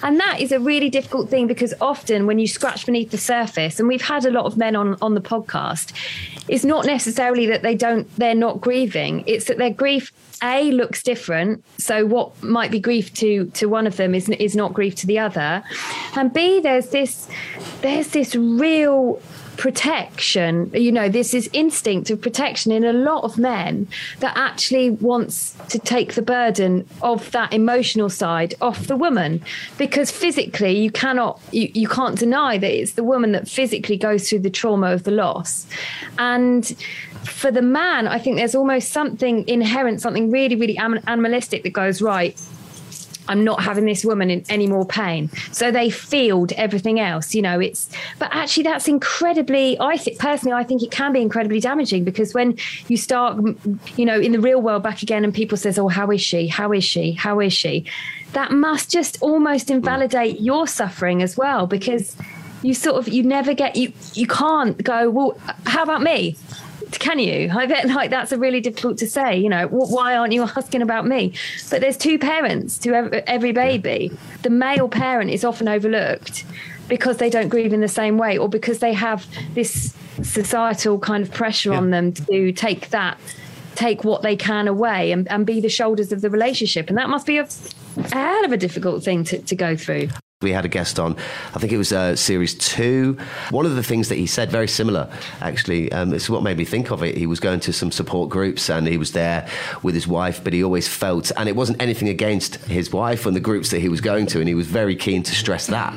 And 0.03 0.19
that 0.19 0.39
is 0.39 0.51
a 0.51 0.59
really 0.59 0.89
difficult 0.89 1.29
thing 1.29 1.47
because 1.47 1.73
often 1.81 2.27
when 2.27 2.39
you 2.39 2.47
scratch 2.47 2.85
beneath 2.85 3.11
the 3.11 3.17
surface, 3.17 3.79
and 3.79 3.87
we've 3.87 4.01
had 4.01 4.25
a 4.25 4.31
lot 4.31 4.45
of 4.45 4.57
men 4.57 4.75
on 4.75 4.97
on 5.01 5.13
the 5.13 5.21
podcast, 5.21 5.93
it's 6.47 6.63
not 6.63 6.85
necessarily 6.85 7.45
that 7.47 7.61
they 7.61 7.75
don't 7.75 8.07
they're 8.17 8.35
not 8.35 8.61
grieving. 8.61 9.23
It's 9.25 9.45
that 9.45 9.57
their 9.57 9.71
grief 9.71 10.11
a 10.43 10.71
looks 10.71 11.01
different 11.01 11.63
so 11.77 12.05
what 12.05 12.43
might 12.43 12.69
be 12.69 12.79
grief 12.79 13.13
to 13.13 13.45
to 13.55 13.65
one 13.65 13.87
of 13.87 13.97
them 13.97 14.13
is 14.13 14.29
is 14.29 14.55
not 14.55 14.73
grief 14.73 14.93
to 14.93 15.07
the 15.07 15.17
other 15.17 15.63
and 16.15 16.31
b 16.31 16.59
there's 16.59 16.89
this 16.89 17.27
there's 17.81 18.09
this 18.09 18.35
real 18.35 19.19
protection 19.57 20.69
you 20.73 20.91
know 20.91 21.09
this 21.09 21.33
is 21.33 21.49
instinct 21.51 22.11
of 22.11 22.21
protection 22.21 22.71
in 22.71 22.83
a 22.83 22.93
lot 22.93 23.23
of 23.23 23.39
men 23.39 23.87
that 24.19 24.31
actually 24.37 24.91
wants 24.91 25.55
to 25.69 25.79
take 25.79 26.13
the 26.13 26.21
burden 26.21 26.87
of 27.01 27.31
that 27.31 27.51
emotional 27.51 28.09
side 28.09 28.53
off 28.61 28.85
the 28.85 28.95
woman 28.95 29.41
because 29.79 30.11
physically 30.11 30.77
you 30.77 30.91
cannot 30.91 31.41
you, 31.51 31.71
you 31.73 31.87
can't 31.87 32.19
deny 32.19 32.57
that 32.57 32.71
it's 32.71 32.93
the 32.93 33.03
woman 33.03 33.31
that 33.31 33.47
physically 33.47 33.97
goes 33.97 34.29
through 34.29 34.39
the 34.39 34.49
trauma 34.49 34.91
of 34.91 35.03
the 35.03 35.11
loss 35.11 35.65
and 36.19 36.75
for 37.27 37.51
the 37.51 37.61
man 37.61 38.07
i 38.07 38.17
think 38.17 38.37
there's 38.37 38.55
almost 38.55 38.91
something 38.91 39.47
inherent 39.47 40.01
something 40.01 40.31
really 40.31 40.55
really 40.55 40.77
animalistic 40.77 41.63
that 41.63 41.73
goes 41.73 42.01
right 42.01 42.39
I'm 43.29 43.43
not 43.43 43.61
having 43.61 43.85
this 43.85 44.05
woman 44.05 44.29
in 44.29 44.43
any 44.49 44.67
more 44.67 44.85
pain. 44.85 45.29
So 45.51 45.71
they 45.71 45.89
field 45.89 46.51
everything 46.53 46.99
else, 46.99 47.35
you 47.35 47.41
know, 47.41 47.59
it's, 47.59 47.89
but 48.19 48.29
actually 48.31 48.63
that's 48.63 48.87
incredibly, 48.87 49.79
I 49.79 49.97
think 49.97 50.19
personally, 50.19 50.53
I 50.53 50.63
think 50.63 50.83
it 50.83 50.91
can 50.91 51.13
be 51.13 51.21
incredibly 51.21 51.59
damaging 51.59 52.03
because 52.03 52.33
when 52.33 52.57
you 52.87 52.97
start, 52.97 53.37
you 53.95 54.05
know, 54.05 54.19
in 54.19 54.31
the 54.31 54.39
real 54.39 54.61
world 54.61 54.83
back 54.83 55.03
again 55.03 55.23
and 55.23 55.33
people 55.33 55.57
says, 55.57 55.77
oh, 55.77 55.87
how 55.87 56.09
is 56.11 56.21
she? 56.21 56.47
How 56.47 56.71
is 56.71 56.83
she? 56.83 57.11
How 57.11 57.39
is 57.39 57.53
she? 57.53 57.85
That 58.33 58.51
must 58.51 58.91
just 58.91 59.21
almost 59.21 59.67
mm. 59.67 59.75
invalidate 59.75 60.39
your 60.39 60.67
suffering 60.67 61.21
as 61.21 61.37
well 61.37 61.67
because 61.67 62.15
you 62.63 62.73
sort 62.73 62.97
of, 62.97 63.07
you 63.07 63.23
never 63.23 63.53
get, 63.53 63.75
you, 63.75 63.93
you 64.13 64.27
can't 64.27 64.81
go, 64.83 65.09
well, 65.09 65.37
how 65.65 65.83
about 65.83 66.01
me? 66.01 66.35
Can 66.91 67.19
you? 67.19 67.49
I 67.55 67.65
bet 67.65 67.87
like 67.87 68.09
that's 68.09 68.31
a 68.31 68.37
really 68.37 68.61
difficult 68.61 68.97
to 68.99 69.07
say. 69.07 69.37
You 69.37 69.49
know, 69.49 69.67
why 69.67 70.15
aren't 70.15 70.33
you 70.33 70.43
asking 70.43 70.81
about 70.81 71.05
me? 71.05 71.33
But 71.69 71.81
there's 71.81 71.97
two 71.97 72.17
parents 72.19 72.77
to 72.79 73.23
every 73.29 73.51
baby. 73.51 74.11
The 74.43 74.49
male 74.49 74.89
parent 74.89 75.31
is 75.31 75.43
often 75.43 75.67
overlooked 75.67 76.45
because 76.87 77.17
they 77.17 77.29
don't 77.29 77.49
grieve 77.49 77.73
in 77.73 77.81
the 77.81 77.87
same 77.87 78.17
way, 78.17 78.37
or 78.37 78.47
because 78.47 78.79
they 78.79 78.93
have 78.93 79.27
this 79.53 79.93
societal 80.23 80.99
kind 80.99 81.23
of 81.23 81.31
pressure 81.31 81.71
yeah. 81.71 81.77
on 81.77 81.89
them 81.89 82.13
to 82.13 82.51
take 82.53 82.89
that, 82.89 83.19
take 83.75 84.03
what 84.03 84.21
they 84.21 84.35
can 84.35 84.67
away, 84.67 85.11
and, 85.11 85.29
and 85.29 85.45
be 85.45 85.59
the 85.59 85.69
shoulders 85.69 86.11
of 86.11 86.21
the 86.21 86.29
relationship. 86.29 86.87
And 86.89 86.97
that 86.97 87.09
must 87.09 87.27
be 87.27 87.37
a, 87.37 87.47
a 87.97 88.15
hell 88.15 88.45
of 88.45 88.51
a 88.51 88.57
difficult 88.57 89.03
thing 89.03 89.23
to, 89.25 89.39
to 89.39 89.55
go 89.55 89.75
through. 89.75 90.07
We 90.43 90.51
had 90.51 90.65
a 90.65 90.69
guest 90.69 90.99
on, 90.99 91.17
I 91.55 91.57
think 91.57 91.73
it 91.73 91.79
was 91.79 91.91
uh, 91.91 92.15
series 92.15 92.53
two. 92.53 93.17
One 93.49 93.65
of 93.65 93.75
the 93.75 93.81
things 93.81 94.09
that 94.09 94.19
he 94.19 94.27
said, 94.27 94.51
very 94.51 94.67
similar, 94.67 95.09
actually, 95.41 95.91
um, 95.91 96.13
it's 96.13 96.29
what 96.29 96.43
made 96.43 96.59
me 96.59 96.63
think 96.63 96.91
of 96.91 97.01
it. 97.01 97.17
He 97.17 97.25
was 97.25 97.39
going 97.39 97.59
to 97.61 97.73
some 97.73 97.91
support 97.91 98.29
groups 98.29 98.69
and 98.69 98.87
he 98.87 98.99
was 98.99 99.13
there 99.13 99.49
with 99.81 99.95
his 99.95 100.07
wife, 100.07 100.43
but 100.43 100.53
he 100.53 100.63
always 100.63 100.87
felt, 100.87 101.31
and 101.37 101.49
it 101.49 101.55
wasn't 101.55 101.81
anything 101.81 102.07
against 102.07 102.57
his 102.65 102.93
wife 102.93 103.25
and 103.25 103.35
the 103.35 103.39
groups 103.39 103.71
that 103.71 103.79
he 103.79 103.89
was 103.89 103.99
going 103.99 104.27
to, 104.27 104.39
and 104.39 104.47
he 104.47 104.53
was 104.53 104.67
very 104.67 104.95
keen 104.95 105.23
to 105.23 105.33
stress 105.33 105.65
that. 105.65 105.95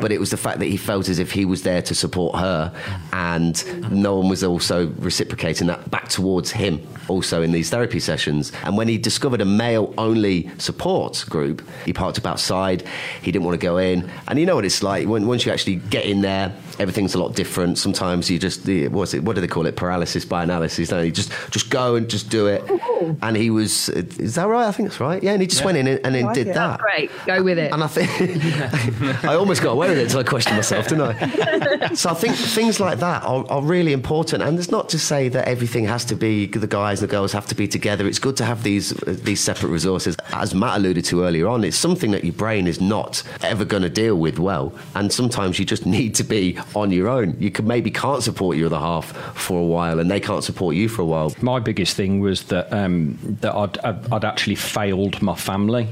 But 0.00 0.12
it 0.12 0.20
was 0.20 0.30
the 0.30 0.36
fact 0.36 0.60
that 0.60 0.66
he 0.66 0.76
felt 0.76 1.08
as 1.08 1.18
if 1.18 1.32
he 1.32 1.44
was 1.44 1.64
there 1.64 1.82
to 1.82 1.92
support 1.92 2.36
her 2.36 2.72
and 3.12 3.90
no 3.90 4.16
one 4.16 4.28
was 4.28 4.44
also 4.44 4.90
reciprocating 5.00 5.66
that 5.66 5.90
back 5.90 6.08
towards 6.08 6.52
him 6.52 6.86
also 7.08 7.42
in 7.42 7.50
these 7.50 7.68
therapy 7.70 7.98
sessions. 7.98 8.52
And 8.62 8.76
when 8.76 8.86
he 8.86 8.96
discovered 8.96 9.40
a 9.40 9.44
male 9.44 9.92
only 9.98 10.50
support 10.58 11.24
group, 11.28 11.62
he 11.84 11.92
parked 11.92 12.18
up 12.18 12.26
outside. 12.26 12.84
He 13.22 13.32
didn't 13.32 13.44
want 13.44 13.60
to 13.60 13.66
go 13.66 13.71
in. 13.78 14.10
And 14.28 14.38
you 14.38 14.46
know 14.46 14.54
what 14.54 14.64
it's 14.64 14.82
like 14.82 15.08
when, 15.08 15.26
once 15.26 15.46
you 15.46 15.52
actually 15.52 15.76
get 15.76 16.04
in 16.04 16.20
there, 16.22 16.54
everything's 16.78 17.14
a 17.14 17.18
lot 17.18 17.34
different. 17.34 17.78
Sometimes 17.78 18.30
you 18.30 18.38
just 18.38 18.66
what's 18.90 19.14
it? 19.14 19.22
What 19.22 19.34
do 19.34 19.40
they 19.40 19.46
call 19.46 19.66
it? 19.66 19.76
Paralysis 19.76 20.24
by 20.24 20.42
analysis. 20.42 20.90
No, 20.90 21.00
you 21.00 21.12
just 21.12 21.32
just 21.50 21.70
go 21.70 21.94
and 21.94 22.08
just 22.08 22.30
do 22.30 22.46
it. 22.46 22.62
Oh, 22.68 23.16
and 23.22 23.36
he 23.36 23.50
was, 23.50 23.88
is 23.88 24.34
that 24.36 24.46
right? 24.46 24.66
I 24.66 24.72
think 24.72 24.88
that's 24.88 25.00
right. 25.00 25.22
Yeah, 25.22 25.32
and 25.32 25.40
he 25.40 25.46
just 25.46 25.62
yeah. 25.62 25.66
went 25.66 25.78
in 25.78 25.88
and, 25.88 26.00
and 26.04 26.14
then 26.14 26.32
did 26.32 26.48
it. 26.48 26.54
that. 26.54 26.80
great, 26.80 27.10
go 27.26 27.42
with 27.42 27.58
it. 27.58 27.72
And 27.72 27.82
I 27.82 27.86
think 27.86 28.10
I 29.24 29.34
almost 29.34 29.62
got 29.62 29.72
away 29.72 29.88
with 29.88 29.98
it 29.98 30.04
until 30.04 30.20
I 30.20 30.22
questioned 30.22 30.56
myself, 30.56 30.88
didn't 30.88 31.02
I? 31.02 31.94
so 31.94 32.10
I 32.10 32.14
think 32.14 32.36
things 32.36 32.80
like 32.80 32.98
that 32.98 33.22
are, 33.24 33.44
are 33.50 33.62
really 33.62 33.92
important. 33.92 34.42
And 34.42 34.58
it's 34.58 34.70
not 34.70 34.88
to 34.90 34.98
say 34.98 35.28
that 35.28 35.48
everything 35.48 35.84
has 35.84 36.04
to 36.06 36.14
be 36.14 36.46
the 36.46 36.66
guys 36.66 37.00
and 37.00 37.08
the 37.08 37.12
girls 37.12 37.32
have 37.32 37.46
to 37.46 37.54
be 37.54 37.68
together. 37.68 38.06
It's 38.06 38.18
good 38.18 38.36
to 38.36 38.44
have 38.44 38.62
these 38.62 38.90
these 38.90 39.40
separate 39.40 39.70
resources. 39.70 40.16
As 40.32 40.54
Matt 40.54 40.78
alluded 40.78 41.04
to 41.06 41.24
earlier 41.24 41.48
on, 41.48 41.64
it's 41.64 41.76
something 41.76 42.10
that 42.12 42.24
your 42.24 42.34
brain 42.34 42.66
is 42.66 42.80
not 42.80 43.22
ever 43.42 43.64
going 43.64 43.82
to 43.82 43.90
deal 43.90 44.16
with 44.16 44.38
well. 44.38 44.72
And 44.94 45.12
sometimes 45.12 45.58
you 45.58 45.64
just 45.64 45.86
need 45.86 46.14
to 46.16 46.24
be 46.24 46.58
on 46.74 46.90
your 46.90 47.08
own. 47.08 47.36
You 47.38 47.50
could 47.50 47.66
maybe 47.66 47.90
can't 47.90 48.22
support 48.22 48.56
your 48.56 48.66
other 48.66 48.78
half 48.78 49.12
for 49.36 49.58
a 49.58 49.64
while, 49.64 49.98
and 49.98 50.10
they 50.10 50.20
can't 50.20 50.44
support 50.44 50.76
you 50.76 50.88
for 50.88 51.02
a 51.02 51.04
while. 51.04 51.34
My 51.40 51.60
biggest 51.60 51.96
thing 51.96 52.20
was 52.20 52.44
that 52.44 52.72
um, 52.72 53.18
that 53.40 53.54
I'd, 53.54 53.78
I'd, 53.78 54.12
I'd 54.12 54.24
actually 54.24 54.56
failed 54.56 55.20
my 55.22 55.34
family, 55.34 55.88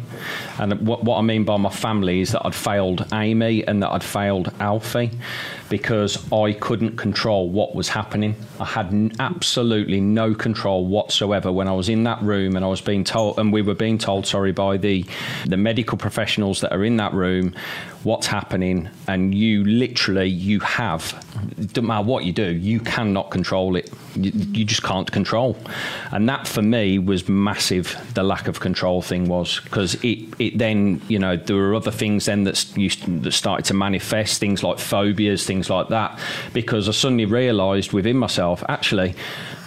and 0.59 0.87
what, 0.87 1.05
what 1.05 1.19
I 1.19 1.23
mean 1.23 1.45
by 1.45 1.57
my 1.57 1.71
family 1.71 2.21
is 2.21 2.33
that 2.33 2.45
I'd 2.45 2.55
failed 2.55 3.07
Amy 3.13 3.67
and 3.67 3.83
that 3.83 3.91
I'd 3.91 4.05
failed 4.05 4.53
Alfie 4.61 5.11
because 5.69 6.31
I 6.33 6.53
couldn't 6.53 6.97
control 6.97 7.49
what 7.49 7.77
was 7.77 7.89
happening. 7.89 8.35
I 8.59 8.65
had 8.65 9.15
absolutely 9.21 10.01
no 10.01 10.35
control 10.35 10.85
whatsoever 10.85 11.53
when 11.53 11.69
I 11.69 11.73
was 11.73 11.89
in 11.89 12.03
that 12.05 12.21
room 12.23 12.57
and 12.57 12.65
I 12.65 12.69
was 12.69 12.81
being 12.81 13.05
told, 13.05 13.39
and 13.39 13.53
we 13.53 13.63
were 13.63 13.75
being 13.75 13.99
told, 13.99 14.27
sorry, 14.27 14.53
by 14.53 14.77
the 14.77 15.05
the 15.47 15.57
medical 15.57 15.97
professionals 15.97 16.61
that 16.61 16.73
are 16.73 16.85
in 16.85 16.97
that 16.97 17.13
room 17.15 17.55
what's 18.03 18.27
happening 18.27 18.89
and 19.07 19.35
you 19.35 19.65
literally 19.65 20.27
you 20.27 20.59
have 20.61 21.25
doesn't 21.73 21.87
matter 21.87 22.05
what 22.05 22.25
you 22.25 22.33
do 22.33 22.51
you 22.55 22.81
cannot 22.81 23.31
control 23.31 23.77
it. 23.77 23.91
You, 24.15 24.33
you 24.35 24.65
just 24.65 24.83
can't 24.83 25.11
control. 25.11 25.57
And 26.13 26.29
that 26.29 26.47
for 26.47 26.63
me 26.63 26.99
was 26.99 27.29
massive 27.29 27.97
the 28.15 28.23
lack 28.23 28.49
of 28.49 28.61
control 28.61 29.03
thing 29.03 29.29
was 29.29 29.61
because 29.61 29.95
it, 30.05 30.19
it 30.39 30.59
then 30.59 31.01
you 31.09 31.19
know 31.19 31.37
there 31.37 31.57
were 31.57 31.75
other 31.75 31.91
things 31.91 32.27
then 32.27 32.45
that, 32.45 32.77
used, 32.77 33.23
that 33.23 33.33
started 33.33 33.65
to 33.67 33.75
manifest 33.75 34.41
things 34.41 34.63
like 34.63 34.79
phobias 34.79 35.45
things 35.45 35.71
like 35.71 35.89
that 35.89 36.19
because 36.53 36.89
I 36.89 36.93
suddenly 36.93 37.25
realised 37.25 37.93
within 37.93 38.17
myself 38.17 38.63
actually 38.69 39.15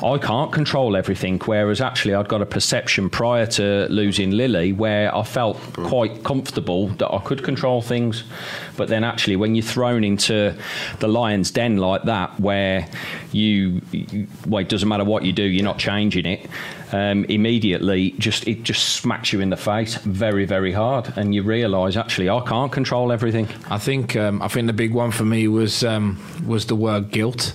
I 0.03 0.17
can't 0.17 0.51
control 0.51 0.97
everything. 0.97 1.39
Whereas 1.45 1.79
actually, 1.79 2.13
I'd 2.13 2.27
got 2.27 2.41
a 2.41 2.45
perception 2.45 3.09
prior 3.09 3.45
to 3.45 3.87
losing 3.89 4.31
Lily 4.31 4.73
where 4.73 5.15
I 5.15 5.23
felt 5.23 5.57
quite 5.73 6.23
comfortable 6.23 6.89
that 6.89 7.09
I 7.09 7.19
could 7.19 7.43
control 7.43 7.81
things. 7.81 8.23
But 8.75 8.89
then, 8.89 9.03
actually, 9.03 9.37
when 9.37 9.55
you're 9.55 9.63
thrown 9.63 10.03
into 10.03 10.55
the 10.99 11.07
lion's 11.07 11.51
den 11.51 11.77
like 11.77 12.03
that, 12.03 12.37
where 12.39 12.89
you, 13.31 13.81
well, 14.45 14.61
it 14.61 14.69
doesn't 14.69 14.89
matter 14.89 15.05
what 15.05 15.23
you 15.23 15.31
do, 15.31 15.43
you're 15.43 15.63
not 15.63 15.79
changing 15.79 16.25
it. 16.25 16.49
Um, 16.91 17.25
immediately, 17.25 18.11
just 18.19 18.47
it 18.47 18.63
just 18.63 18.97
smacks 18.97 19.33
you 19.33 19.39
in 19.39 19.49
the 19.49 19.57
face 19.57 19.95
very, 19.95 20.45
very 20.45 20.71
hard, 20.73 21.11
and 21.15 21.33
you 21.33 21.41
realise 21.41 21.95
actually 21.95 22.29
I 22.29 22.41
can't 22.41 22.71
control 22.71 23.11
everything. 23.11 23.47
I 23.69 23.79
think 23.79 24.15
um, 24.15 24.41
I 24.41 24.47
think 24.47 24.67
the 24.67 24.73
big 24.73 24.93
one 24.93 25.09
for 25.11 25.25
me 25.25 25.47
was 25.47 25.83
um, 25.83 26.19
was 26.45 26.67
the 26.67 26.75
word 26.75 27.09
guilt. 27.09 27.53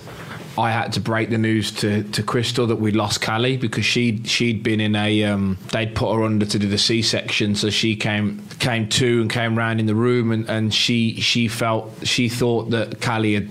I 0.59 0.71
had 0.71 0.93
to 0.93 0.99
break 0.99 1.29
the 1.29 1.37
news 1.37 1.71
to, 1.77 2.03
to 2.03 2.23
Crystal 2.23 2.67
that 2.67 2.75
we 2.75 2.91
lost 2.91 3.21
Callie 3.21 3.57
because 3.57 3.85
she 3.85 4.21
she'd 4.25 4.61
been 4.61 4.79
in 4.79 4.95
a 4.95 5.23
um, 5.23 5.57
they'd 5.71 5.95
put 5.95 6.13
her 6.13 6.23
under 6.23 6.45
to 6.45 6.59
do 6.59 6.67
the 6.67 6.77
C 6.77 7.01
section, 7.01 7.55
so 7.55 7.69
she 7.69 7.95
came 7.95 8.43
came 8.59 8.89
to 8.89 9.21
and 9.21 9.29
came 9.29 9.57
round 9.57 9.79
in 9.79 9.85
the 9.85 9.95
room 9.95 10.31
and, 10.31 10.49
and 10.49 10.73
she 10.73 11.19
she 11.21 11.47
felt 11.47 12.05
she 12.05 12.29
thought 12.29 12.71
that 12.71 13.01
Callie 13.01 13.35
had 13.35 13.49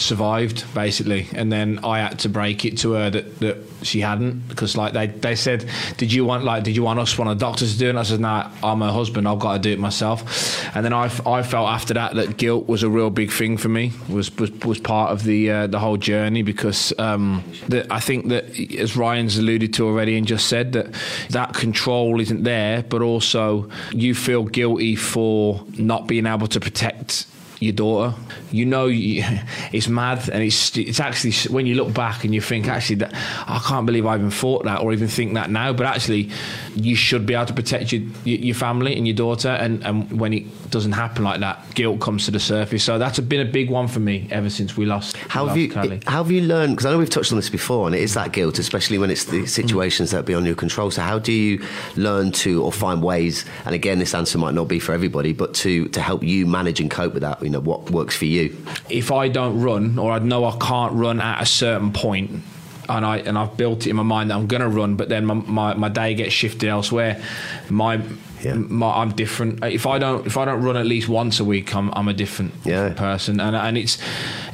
survived 0.00 0.72
basically. 0.74 1.28
And 1.34 1.52
then 1.52 1.80
I 1.84 1.98
had 1.98 2.18
to 2.20 2.28
break 2.28 2.64
it 2.64 2.78
to 2.78 2.92
her 2.92 3.10
that, 3.10 3.40
that 3.40 3.58
she 3.82 4.00
hadn't 4.00 4.48
because 4.48 4.76
like 4.76 4.92
they, 4.92 5.06
they 5.06 5.36
said 5.36 5.68
did 5.96 6.12
you 6.12 6.24
want 6.24 6.44
like 6.44 6.64
did 6.64 6.76
you 6.76 6.82
want 6.82 6.98
us 6.98 7.16
one 7.16 7.28
of 7.28 7.38
the 7.38 7.44
doctors 7.44 7.74
to 7.74 7.78
do 7.78 7.86
it? 7.86 7.90
And 7.90 7.98
I 7.98 8.02
said 8.02 8.20
no 8.20 8.28
nah, 8.28 8.50
I'm 8.62 8.80
her 8.80 8.92
husband. 8.92 9.28
I've 9.28 9.38
got 9.38 9.54
to 9.54 9.58
do 9.58 9.70
it 9.72 9.78
myself. 9.78 10.66
And 10.74 10.84
then 10.84 10.92
I, 10.92 11.04
I 11.26 11.42
felt 11.42 11.68
after 11.68 11.94
that 11.94 12.14
that 12.14 12.36
guilt 12.36 12.66
was 12.66 12.82
a 12.82 12.88
real 12.88 13.10
big 13.10 13.30
thing 13.30 13.56
for 13.56 13.68
me 13.68 13.92
was 14.08 14.34
was, 14.36 14.50
was 14.62 14.78
part 14.78 15.12
of 15.12 15.24
the 15.24 15.50
uh, 15.50 15.66
the 15.66 15.78
whole 15.78 15.96
journey 15.96 16.42
because 16.42 16.92
um, 16.98 17.44
that 17.68 17.90
I 17.90 18.00
think 18.00 18.28
that 18.28 18.58
as 18.78 18.96
Ryan's 18.96 19.38
alluded 19.38 19.74
to 19.74 19.86
already 19.86 20.16
and 20.16 20.26
just 20.26 20.48
said 20.48 20.72
that 20.72 20.94
that 21.30 21.54
control 21.54 22.20
isn't 22.20 22.42
there 22.42 22.82
but 22.82 23.02
also 23.02 23.68
you 23.92 24.14
feel 24.14 24.44
guilty 24.44 24.96
for 24.96 25.64
not 25.78 26.06
being 26.06 26.26
able 26.26 26.46
to 26.48 26.60
protect 26.60 27.26
your 27.60 27.72
daughter. 27.72 28.16
You 28.50 28.66
know, 28.66 28.86
you, 28.86 29.24
it's 29.72 29.88
mad, 29.88 30.28
and 30.28 30.42
it's 30.42 30.76
it's 30.76 31.00
actually 31.00 31.32
when 31.52 31.66
you 31.66 31.74
look 31.74 31.92
back 31.94 32.24
and 32.24 32.34
you 32.34 32.40
think 32.40 32.68
actually 32.68 32.96
that 32.96 33.14
I 33.46 33.60
can't 33.66 33.86
believe 33.86 34.06
I 34.06 34.16
even 34.16 34.30
thought 34.30 34.64
that 34.64 34.82
or 34.82 34.92
even 34.92 35.08
think 35.08 35.34
that 35.34 35.50
now. 35.50 35.72
But 35.72 35.86
actually, 35.86 36.30
you 36.74 36.94
should 36.94 37.26
be 37.26 37.34
able 37.34 37.46
to 37.46 37.54
protect 37.54 37.92
your 37.92 38.02
your 38.24 38.54
family 38.54 38.96
and 38.96 39.06
your 39.06 39.16
daughter, 39.16 39.48
and 39.48 39.84
and 39.84 40.18
when 40.20 40.32
it 40.32 40.70
doesn't 40.70 40.92
happen 40.92 41.24
like 41.24 41.40
that, 41.40 41.74
guilt 41.74 42.00
comes 42.00 42.24
to 42.26 42.30
the 42.30 42.40
surface. 42.40 42.84
So 42.84 42.98
that's 42.98 43.18
been 43.20 43.46
a 43.46 43.50
big 43.50 43.70
one 43.70 43.88
for 43.88 44.00
me 44.00 44.28
ever 44.30 44.50
since 44.50 44.76
we 44.76 44.84
lost. 44.84 45.16
How 45.16 45.46
have 45.46 45.56
you 45.56 45.70
Callie. 45.70 46.00
how 46.06 46.22
have 46.22 46.30
you 46.30 46.42
learned? 46.42 46.74
Because 46.74 46.86
I 46.86 46.92
know 46.92 46.98
we've 46.98 47.10
touched 47.10 47.32
on 47.32 47.38
this 47.38 47.50
before, 47.50 47.86
and 47.86 47.94
it 47.94 48.02
is 48.02 48.14
that 48.14 48.32
guilt, 48.32 48.58
especially 48.58 48.98
when 48.98 49.10
it's 49.10 49.24
the 49.24 49.42
mm. 49.42 49.48
situations 49.48 50.10
that 50.10 50.20
are 50.20 50.22
beyond 50.22 50.46
your 50.46 50.54
control. 50.54 50.90
So 50.90 51.02
how 51.02 51.18
do 51.18 51.32
you 51.32 51.64
learn 51.96 52.32
to 52.32 52.62
or 52.62 52.72
find 52.72 53.02
ways? 53.02 53.44
And 53.64 53.74
again, 53.74 53.98
this 53.98 54.14
answer 54.14 54.38
might 54.38 54.54
not 54.54 54.68
be 54.68 54.78
for 54.78 54.92
everybody, 54.92 55.32
but 55.32 55.54
to 55.54 55.86
to 55.88 56.00
help 56.00 56.22
you 56.22 56.46
manage 56.46 56.80
and 56.80 56.90
cope 56.90 57.14
with 57.14 57.22
that. 57.22 57.40
You 57.46 57.50
know 57.52 57.60
what 57.60 57.92
works 57.92 58.16
for 58.16 58.24
you. 58.24 58.56
if 58.90 59.12
I 59.12 59.28
don't 59.28 59.60
run 59.62 60.00
or 60.00 60.10
I 60.10 60.18
know 60.18 60.44
I 60.44 60.56
can't 60.58 60.92
run 60.94 61.20
at 61.20 61.40
a 61.40 61.46
certain 61.46 61.92
point 61.92 62.42
and 62.88 63.06
I 63.06 63.18
and 63.18 63.38
I've 63.38 63.56
built 63.56 63.86
it 63.86 63.90
in 63.90 63.96
my 63.96 64.02
mind 64.02 64.30
that 64.30 64.34
I'm 64.36 64.48
going 64.48 64.62
to 64.62 64.68
run, 64.80 64.96
but 64.96 65.08
then 65.08 65.24
my, 65.26 65.34
my, 65.34 65.74
my 65.74 65.88
day 65.88 66.14
gets 66.16 66.32
shifted 66.32 66.68
elsewhere. 66.68 67.22
My, 67.70 68.00
Yeah. 68.42 68.54
my 68.54 68.90
I'm 69.00 69.12
different. 69.12 69.64
If 69.64 69.86
I 69.86 69.98
don't 70.00 70.26
if 70.26 70.36
I 70.36 70.44
don't 70.44 70.60
run 70.60 70.76
at 70.76 70.86
least 70.86 71.08
once 71.08 71.38
a 71.38 71.44
week, 71.44 71.72
I'm 71.76 71.88
I'm 71.98 72.08
a 72.08 72.12
different, 72.12 72.52
Yeah. 72.64 72.92
person, 72.94 73.38
and 73.40 73.54
and 73.54 73.78
it's 73.78 73.96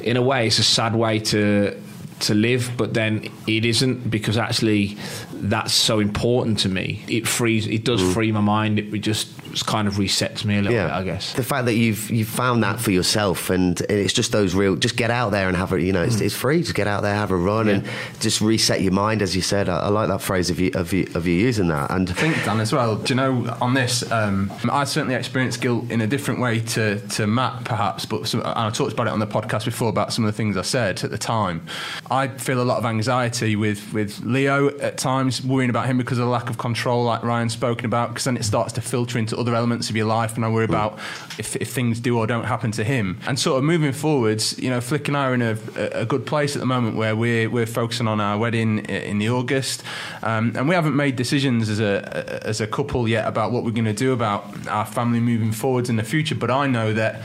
in 0.01 0.15
a 0.17 0.21
way 0.21 0.45
it's 0.45 0.59
a 0.59 0.63
sad 0.63 0.93
way 0.95 1.17
to 1.33 1.73
to 2.27 2.33
live, 2.35 2.71
but 2.77 2.93
then 2.93 3.11
it 3.47 3.65
isn't 3.65 4.11
because 4.11 4.37
actually 4.37 4.97
that's 5.49 5.73
so 5.73 5.99
important 5.99 6.59
to 6.59 6.69
me. 6.69 7.03
It 7.07 7.27
frees 7.27 7.67
it 7.67 7.83
does 7.83 8.01
free 8.13 8.31
my 8.31 8.41
mind. 8.41 8.79
It 8.79 8.89
just 8.99 9.29
kind 9.65 9.87
of 9.87 9.95
resets 9.95 10.43
me 10.45 10.57
a 10.57 10.61
little 10.61 10.77
bit, 10.77 10.91
I 10.91 11.03
guess. 11.03 11.33
The 11.33 11.43
fact 11.43 11.65
that 11.65 11.75
you've 11.75 12.09
you've 12.09 12.27
found 12.27 12.63
that 12.63 12.79
for 12.79 12.91
yourself, 12.91 13.49
and 13.49 13.79
it's 13.81 14.13
just 14.13 14.31
those 14.31 14.55
real. 14.55 14.75
Just 14.75 14.95
get 14.95 15.11
out 15.11 15.31
there 15.31 15.47
and 15.47 15.55
have 15.55 15.73
a. 15.73 15.81
You 15.81 15.93
know, 15.93 16.01
it's, 16.01 16.21
it's 16.21 16.35
free. 16.35 16.61
Just 16.61 16.75
get 16.75 16.87
out 16.87 17.03
there, 17.03 17.13
have 17.13 17.31
a 17.31 17.35
run, 17.35 17.67
and 17.67 17.87
just 18.19 18.41
reset 18.41 18.81
your 18.81 18.93
mind, 18.93 19.21
as 19.21 19.35
you 19.35 19.41
said. 19.41 19.69
I, 19.69 19.79
I 19.79 19.89
like 19.89 20.07
that 20.07 20.21
phrase 20.21 20.49
of 20.49 20.59
you 20.59 20.71
of 20.73 20.93
you 20.93 21.07
of 21.13 21.27
you 21.27 21.33
using 21.33 21.67
that. 21.67 21.91
And 21.91 22.09
I 22.09 22.13
think 22.13 22.35
Dan 22.43 22.59
as 22.59 22.73
well. 22.73 22.95
Do 22.95 23.13
you 23.13 23.15
know 23.15 23.57
on 23.61 23.73
this? 23.73 24.09
Um, 24.11 24.51
I 24.71 24.85
certainly 24.85 25.15
experienced 25.15 25.61
guilt 25.61 25.91
in 25.91 26.01
a 26.01 26.07
different 26.07 26.39
way 26.39 26.61
to 26.61 26.99
to 27.09 27.27
Matt, 27.27 27.65
perhaps. 27.65 28.05
But 28.05 28.27
some, 28.27 28.39
and 28.39 28.49
I 28.49 28.69
talked 28.69 28.93
about 28.93 29.07
it 29.07 29.13
on 29.13 29.19
the 29.19 29.27
podcast 29.27 29.65
before 29.65 29.89
about 29.89 30.13
some 30.13 30.25
of 30.25 30.31
the 30.31 30.37
things 30.37 30.57
I 30.57 30.61
said 30.61 31.03
at 31.03 31.11
the 31.11 31.17
time. 31.17 31.65
I 32.09 32.27
feel 32.27 32.61
a 32.61 32.63
lot 32.63 32.77
of 32.77 32.85
anxiety 32.85 33.55
with 33.55 33.93
with 33.93 34.19
Leo 34.23 34.77
at 34.79 34.97
times, 34.97 35.32
worrying 35.41 35.69
about 35.69 35.85
him 35.85 35.97
because 35.97 36.17
of 36.17 36.25
the 36.25 36.31
lack 36.31 36.49
of 36.49 36.57
control, 36.57 37.03
like 37.05 37.23
Ryan's 37.23 37.53
spoken 37.53 37.85
about. 37.85 38.09
Because 38.09 38.25
then 38.25 38.37
it 38.37 38.43
starts 38.43 38.73
to 38.73 38.81
filter 38.81 39.17
into 39.17 39.37
other 39.37 39.55
elements 39.55 39.89
of 39.89 39.95
your 39.95 40.05
life, 40.05 40.35
and 40.35 40.45
I 40.45 40.49
worry 40.49 40.65
about 40.65 40.99
if, 41.39 41.55
if 41.55 41.71
things 41.71 41.99
do 41.99 42.17
or 42.17 42.27
don't 42.27 42.43
happen 42.43 42.71
to 42.71 42.83
him. 42.83 43.19
And 43.27 43.39
sort 43.39 43.57
of 43.57 43.63
moving 43.63 43.93
forwards, 43.93 44.57
you 44.59 44.69
know, 44.69 44.81
Flick 44.81 45.07
and 45.07 45.15
I 45.15 45.25
are 45.27 45.33
in 45.33 45.41
a, 45.41 45.57
a 45.93 46.05
good 46.05 46.25
place 46.25 46.55
at 46.55 46.59
the 46.59 46.65
moment 46.65 46.97
where 46.97 47.15
we're 47.15 47.49
we're 47.49 47.65
focusing 47.65 48.07
on 48.07 48.19
our 48.19 48.37
wedding 48.37 48.79
in 48.85 49.19
the 49.19 49.29
August, 49.29 49.83
um, 50.21 50.53
and 50.55 50.67
we 50.67 50.75
haven't 50.75 50.95
made 50.95 51.15
decisions 51.15 51.69
as 51.69 51.79
a 51.79 52.41
as 52.45 52.61
a 52.61 52.67
couple 52.67 53.07
yet 53.07 53.27
about 53.27 53.51
what 53.51 53.63
we're 53.63 53.71
going 53.71 53.85
to 53.85 53.93
do 53.93 54.13
about 54.13 54.67
our 54.67 54.85
family 54.85 55.19
moving 55.19 55.51
forwards 55.51 55.89
in 55.89 55.95
the 55.95 56.03
future. 56.03 56.35
But 56.35 56.51
I 56.51 56.67
know 56.67 56.93
that. 56.93 57.21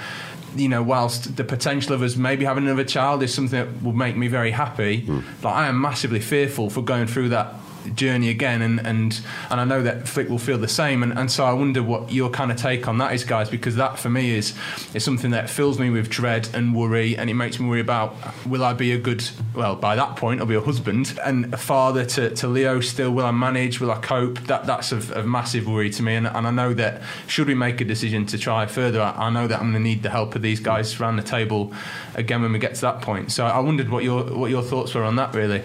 You 0.57 0.71
know, 0.71 0.83
whilst 0.83 1.37
the 1.37 1.45
potential 1.45 1.93
of 1.93 2.03
us 2.03 2.17
maybe 2.17 2.47
having 2.47 2.65
another 2.65 2.83
child 2.83 3.23
is 3.23 3.35
something 3.35 3.59
that 3.59 3.83
will 3.83 3.93
make 3.93 4.17
me 4.17 4.29
very 4.29 4.51
happy, 4.51 5.05
like 5.43 5.55
I 5.55 5.69
am 5.69 5.79
massively 5.79 6.21
fearful 6.21 6.71
for 6.71 6.81
going 6.81 7.07
through 7.07 7.29
that 7.29 7.55
journey 7.95 8.29
again 8.31 8.63
and 8.63 8.81
and 8.87 9.21
and 9.51 9.61
I 9.61 9.65
know 9.65 9.83
that 9.83 10.09
Flick 10.09 10.29
will 10.29 10.39
feel 10.39 10.59
the 10.59 10.69
same 10.69 11.03
and, 11.03 11.19
and 11.19 11.31
so 11.31 11.45
I 11.45 11.53
wonder 11.53 11.83
what 11.83 12.13
your 12.13 12.31
kind 12.31 12.51
of 12.51 12.57
take 12.57 12.89
on 12.89 12.99
that 12.99 13.13
is 13.13 13.25
guys 13.25 13.49
because 13.49 13.77
that 13.77 13.99
for 13.99 14.11
me 14.11 14.31
is 14.31 14.55
is 14.95 15.05
something 15.05 15.31
that 15.31 15.49
fills 15.49 15.79
me 15.79 15.91
with 15.91 16.09
dread 16.09 16.49
and 16.55 16.75
worry 16.75 17.17
and 17.17 17.31
it 17.31 17.35
makes 17.35 17.59
me 17.59 17.69
worry 17.69 17.81
about 17.81 18.15
will 18.47 18.65
I 18.65 18.73
be 18.73 18.93
a 18.93 18.99
good 18.99 19.25
well 19.55 19.77
by 19.77 19.97
that 19.97 20.17
point 20.17 20.41
I'll 20.41 20.47
be 20.47 20.55
a 20.55 20.61
husband 20.61 21.19
and 21.25 21.53
a 21.53 21.59
father 21.59 22.05
to, 22.05 22.31
to 22.31 22.49
Leo 22.49 22.81
still 22.81 23.11
will 23.11 23.27
I 23.27 23.31
manage 23.31 23.81
will 23.81 23.91
I 23.91 24.01
cope? 24.01 24.39
That 24.41 24.67
that's 24.67 24.93
of, 24.93 25.11
of 25.13 25.27
massive 25.27 25.67
worry 25.67 25.91
to 25.91 26.03
me 26.03 26.15
and, 26.15 26.27
and 26.27 26.47
I 26.47 26.51
know 26.51 26.75
that 26.75 27.03
should 27.27 27.49
we 27.49 27.55
make 27.55 27.81
a 27.81 27.85
decision 27.85 28.27
to 28.27 28.39
try 28.39 28.67
further 28.67 29.01
I, 29.01 29.27
I 29.27 29.31
know 29.31 29.47
that 29.47 29.61
I'm 29.61 29.73
going 29.73 29.83
to 29.83 29.89
need 29.89 30.03
the 30.03 30.11
help 30.11 30.35
of 30.35 30.43
these 30.43 30.61
guys 30.61 31.01
around 31.01 31.17
the 31.17 31.23
table 31.23 31.73
again 32.15 32.43
when 32.43 32.53
we 32.53 32.59
get 32.59 32.75
to 32.75 32.81
that 32.83 33.03
point. 33.03 33.33
So 33.33 33.47
I 33.47 33.61
wondered 33.61 33.89
what 33.89 34.05
your 34.05 34.25
what 34.25 34.51
your 34.51 34.63
thoughts 34.63 34.95
were 34.95 35.05
on 35.05 35.17
that 35.17 35.35
really 35.35 35.63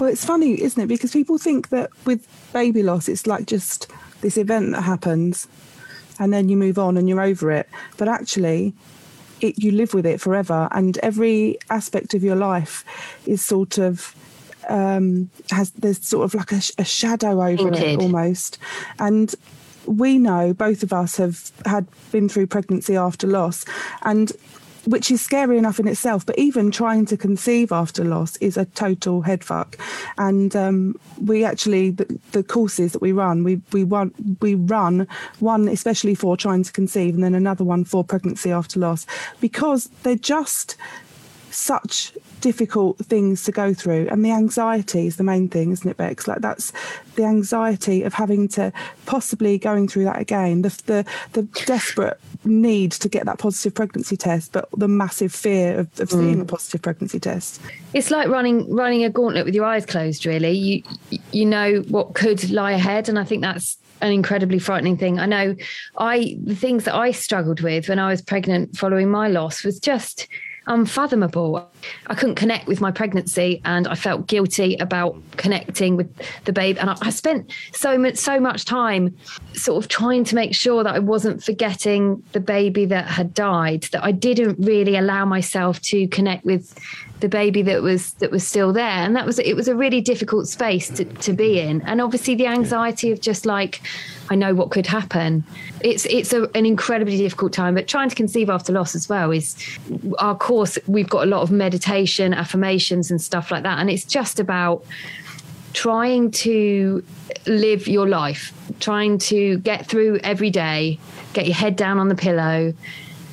Well, 0.00 0.10
it's 0.10 0.24
funny, 0.24 0.60
isn't 0.60 0.82
it? 0.82 0.86
Because 0.86 1.12
people 1.12 1.38
think 1.38 1.68
that 1.68 1.90
with 2.04 2.26
baby 2.52 2.82
loss, 2.82 3.08
it's 3.08 3.26
like 3.26 3.46
just 3.46 3.90
this 4.20 4.36
event 4.36 4.72
that 4.72 4.82
happens 4.82 5.46
and 6.18 6.32
then 6.32 6.48
you 6.48 6.56
move 6.56 6.78
on 6.78 6.96
and 6.96 7.08
you're 7.08 7.20
over 7.20 7.50
it. 7.50 7.68
But 7.96 8.08
actually, 8.08 8.74
it, 9.40 9.58
you 9.58 9.72
live 9.72 9.94
with 9.94 10.06
it 10.06 10.20
forever, 10.20 10.68
and 10.72 10.98
every 10.98 11.58
aspect 11.70 12.14
of 12.14 12.22
your 12.22 12.36
life 12.36 12.84
is 13.26 13.44
sort 13.44 13.78
of 13.78 14.14
um, 14.68 15.30
has 15.50 15.70
there's 15.72 16.06
sort 16.06 16.24
of 16.24 16.34
like 16.34 16.52
a, 16.52 16.60
a 16.78 16.84
shadow 16.84 17.42
over 17.42 17.68
it 17.72 18.00
almost, 18.00 18.58
and 18.98 19.34
we 19.86 20.18
know 20.18 20.54
both 20.54 20.82
of 20.82 20.92
us 20.92 21.16
have 21.16 21.52
had 21.66 21.86
been 22.10 22.28
through 22.28 22.46
pregnancy 22.46 22.96
after 22.96 23.26
loss, 23.26 23.64
and 24.02 24.32
which 24.86 25.10
is 25.10 25.20
scary 25.20 25.58
enough 25.58 25.80
in 25.80 25.88
itself. 25.88 26.24
But 26.26 26.38
even 26.38 26.70
trying 26.70 27.06
to 27.06 27.16
conceive 27.16 27.72
after 27.72 28.04
loss 28.04 28.36
is 28.36 28.56
a 28.56 28.64
total 28.66 29.22
headfuck. 29.22 29.78
And 30.18 30.54
um, 30.54 30.96
we 31.20 31.44
actually 31.44 31.90
the, 31.90 32.20
the, 32.32 32.42
courses 32.42 32.92
that 32.92 33.02
we 33.02 33.12
run, 33.12 33.44
we 33.44 33.60
we 33.72 33.84
run 33.84 34.12
we 34.40 34.54
run 34.54 35.08
one 35.40 35.68
especially 35.68 36.14
for 36.14 36.36
trying 36.36 36.62
to 36.62 36.72
conceive, 36.72 37.14
and 37.14 37.24
then 37.24 37.34
another 37.34 37.64
one 37.64 37.84
for 37.84 38.04
pregnancy 38.04 38.50
after 38.50 38.78
loss, 38.78 39.06
because 39.40 39.88
they're 40.02 40.16
just 40.16 40.76
such 41.50 42.12
difficult 42.44 42.98
things 42.98 43.42
to 43.42 43.50
go 43.50 43.72
through. 43.72 44.06
And 44.10 44.22
the 44.22 44.30
anxiety 44.30 45.06
is 45.06 45.16
the 45.16 45.24
main 45.24 45.48
thing 45.48 45.72
isn't 45.72 45.90
it 45.90 45.96
bex? 45.96 46.28
Like 46.28 46.42
that's 46.42 46.74
the 47.16 47.24
anxiety 47.24 48.02
of 48.02 48.12
having 48.12 48.48
to 48.48 48.70
possibly 49.06 49.56
going 49.56 49.88
through 49.88 50.04
that 50.04 50.20
again. 50.20 50.60
The 50.60 50.68
the, 50.84 51.06
the 51.32 51.42
desperate 51.64 52.20
need 52.44 52.92
to 52.92 53.08
get 53.08 53.24
that 53.24 53.38
positive 53.38 53.74
pregnancy 53.74 54.18
test 54.18 54.52
but 54.52 54.68
the 54.76 54.86
massive 54.86 55.32
fear 55.32 55.78
of, 55.78 55.86
of 55.98 56.10
mm. 56.10 56.18
seeing 56.18 56.40
a 56.42 56.44
positive 56.44 56.82
pregnancy 56.82 57.18
test. 57.18 57.62
It's 57.94 58.10
like 58.10 58.28
running 58.28 58.70
running 58.70 59.04
a 59.04 59.08
gauntlet 59.08 59.46
with 59.46 59.54
your 59.54 59.64
eyes 59.64 59.86
closed 59.86 60.26
really. 60.26 60.52
You 60.52 60.82
you 61.32 61.46
know 61.46 61.76
what 61.88 62.14
could 62.14 62.50
lie 62.50 62.72
ahead 62.72 63.08
and 63.08 63.18
i 63.18 63.24
think 63.24 63.40
that's 63.40 63.78
an 64.02 64.12
incredibly 64.12 64.58
frightening 64.58 64.98
thing. 64.98 65.18
I 65.18 65.24
know 65.24 65.56
I 65.96 66.36
the 66.42 66.56
things 66.56 66.84
that 66.84 66.94
I 66.94 67.12
struggled 67.12 67.62
with 67.62 67.88
when 67.88 67.98
I 67.98 68.10
was 68.10 68.20
pregnant 68.20 68.76
following 68.76 69.08
my 69.10 69.28
loss 69.28 69.64
was 69.64 69.78
just 69.78 70.28
unfathomable. 70.66 71.70
I 72.06 72.14
couldn't 72.14 72.36
connect 72.36 72.66
with 72.66 72.80
my 72.80 72.90
pregnancy, 72.90 73.60
and 73.64 73.86
I 73.86 73.94
felt 73.94 74.26
guilty 74.26 74.76
about 74.76 75.16
connecting 75.36 75.96
with 75.96 76.10
the 76.44 76.52
babe. 76.52 76.76
And 76.80 76.90
I, 76.90 76.96
I, 77.02 77.10
spent 77.10 77.52
so 77.72 77.98
much 77.98 78.16
so 78.16 78.40
much 78.40 78.64
time 78.64 79.16
sort 79.52 79.82
of 79.82 79.88
trying 79.88 80.24
to 80.24 80.34
make 80.34 80.54
sure 80.54 80.82
that 80.82 80.94
I 80.94 80.98
wasn't 80.98 81.42
forgetting 81.42 82.22
the 82.32 82.40
baby 82.40 82.86
that 82.86 83.06
had 83.06 83.34
died. 83.34 83.84
That 83.92 84.04
I 84.04 84.12
didn't 84.12 84.58
really 84.58 84.96
allow 84.96 85.24
myself 85.24 85.80
to 85.82 86.08
connect 86.08 86.44
with 86.44 86.78
the 87.20 87.28
baby 87.28 87.62
that 87.62 87.82
was 87.82 88.12
that 88.14 88.30
was 88.30 88.46
still 88.46 88.72
there. 88.72 88.84
And 88.84 89.14
that 89.16 89.26
was 89.26 89.38
it 89.38 89.54
was 89.54 89.68
a 89.68 89.74
really 89.74 90.00
difficult 90.00 90.48
space 90.48 90.88
to, 90.90 91.04
to 91.04 91.32
be 91.32 91.60
in. 91.60 91.82
And 91.82 92.00
obviously 92.00 92.34
the 92.34 92.46
anxiety 92.46 93.12
of 93.12 93.20
just 93.20 93.46
like 93.46 93.80
I 94.30 94.34
know 94.34 94.54
what 94.54 94.70
could 94.70 94.86
happen. 94.86 95.44
It's 95.80 96.06
it's 96.06 96.32
a, 96.32 96.48
an 96.56 96.66
incredibly 96.66 97.16
difficult 97.16 97.52
time 97.52 97.74
but 97.74 97.88
trying 97.88 98.08
to 98.08 98.14
conceive 98.14 98.50
after 98.50 98.72
loss 98.72 98.94
as 98.94 99.08
well 99.08 99.30
is 99.30 99.56
our 100.18 100.36
course 100.36 100.78
we've 100.86 101.08
got 101.08 101.24
a 101.24 101.30
lot 101.30 101.42
of 101.42 101.50
meditation 101.50 102.34
affirmations 102.34 103.10
and 103.10 103.20
stuff 103.20 103.50
like 103.50 103.62
that. 103.62 103.78
And 103.78 103.90
it's 103.90 104.04
just 104.04 104.40
about 104.40 104.84
trying 105.72 106.30
to 106.30 107.04
live 107.46 107.88
your 107.88 108.08
life 108.08 108.52
trying 108.80 109.18
to 109.18 109.58
get 109.58 109.86
through 109.86 110.18
every 110.18 110.50
day 110.50 110.98
get 111.32 111.46
your 111.46 111.54
head 111.54 111.74
down 111.74 111.98
on 111.98 112.08
the 112.08 112.14
pillow 112.14 112.72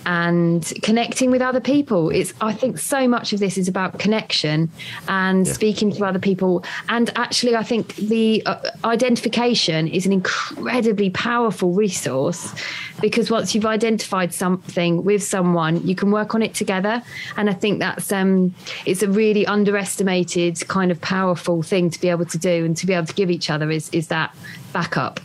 and 0.05 0.73
connecting 0.81 1.31
with 1.31 1.41
other 1.41 1.59
people. 1.59 2.09
It's 2.09 2.33
I 2.41 2.53
think 2.53 2.77
so 2.77 3.07
much 3.07 3.33
of 3.33 3.39
this 3.39 3.57
is 3.57 3.67
about 3.67 3.99
connection 3.99 4.69
and 5.07 5.45
yeah. 5.45 5.53
speaking 5.53 5.91
to 5.93 6.05
other 6.05 6.19
people. 6.19 6.63
And 6.89 7.11
actually, 7.15 7.55
I 7.55 7.63
think 7.63 7.95
the 7.95 8.43
uh, 8.45 8.71
identification 8.83 9.87
is 9.87 10.05
an 10.05 10.13
incredibly 10.13 11.09
powerful 11.09 11.73
resource 11.73 12.53
because 13.01 13.31
once 13.31 13.55
you've 13.55 13.65
identified 13.65 14.33
something 14.33 15.03
with 15.03 15.23
someone, 15.23 15.85
you 15.85 15.95
can 15.95 16.11
work 16.11 16.35
on 16.35 16.41
it 16.41 16.53
together. 16.53 17.01
And 17.37 17.49
I 17.49 17.53
think 17.53 17.79
that's 17.79 18.11
um, 18.11 18.53
it's 18.85 19.03
a 19.03 19.09
really 19.09 19.45
underestimated 19.45 20.67
kind 20.67 20.91
of 20.91 21.01
powerful 21.01 21.61
thing 21.63 21.89
to 21.89 21.99
be 21.99 22.09
able 22.09 22.25
to 22.25 22.37
do 22.37 22.65
and 22.65 22.77
to 22.77 22.85
be 22.85 22.93
able 22.93 23.07
to 23.07 23.13
give 23.13 23.29
each 23.29 23.49
other 23.49 23.69
is 23.71 23.89
is 23.89 24.07
that 24.07 24.35
backup 24.73 25.19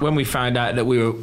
when 0.00 0.14
we 0.14 0.24
found 0.24 0.56
out 0.56 0.74
that 0.74 0.84
we 0.84 0.98
were 0.98 1.14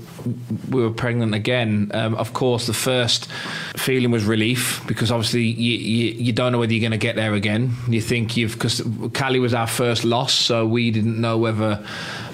we 0.70 0.82
were 0.82 0.92
pregnant 0.92 1.34
again, 1.34 1.92
um, 1.94 2.16
of 2.16 2.34
course, 2.34 2.68
the 2.68 2.74
first 2.74 3.28
feeling 3.76 4.12
was 4.12 4.26
relief 4.26 4.82
because 4.88 5.12
obviously 5.12 5.44
you, 5.44 5.78
you, 5.78 6.12
you 6.14 6.34
don't 6.34 6.52
know 6.52 6.60
whether 6.60 6.74
you're 6.74 6.82
going 6.82 6.92
to 6.92 6.98
get 6.98 7.16
there 7.16 7.34
again. 7.34 7.72
You 7.88 8.02
think 8.02 8.38
you've 8.38 8.54
because 8.54 8.82
Callie 9.14 9.40
was 9.40 9.54
our 9.54 9.68
first 9.68 10.04
loss, 10.04 10.34
so 10.34 10.66
we 10.68 10.92
didn't 10.92 11.20
know 11.20 11.38
whether 11.38 11.86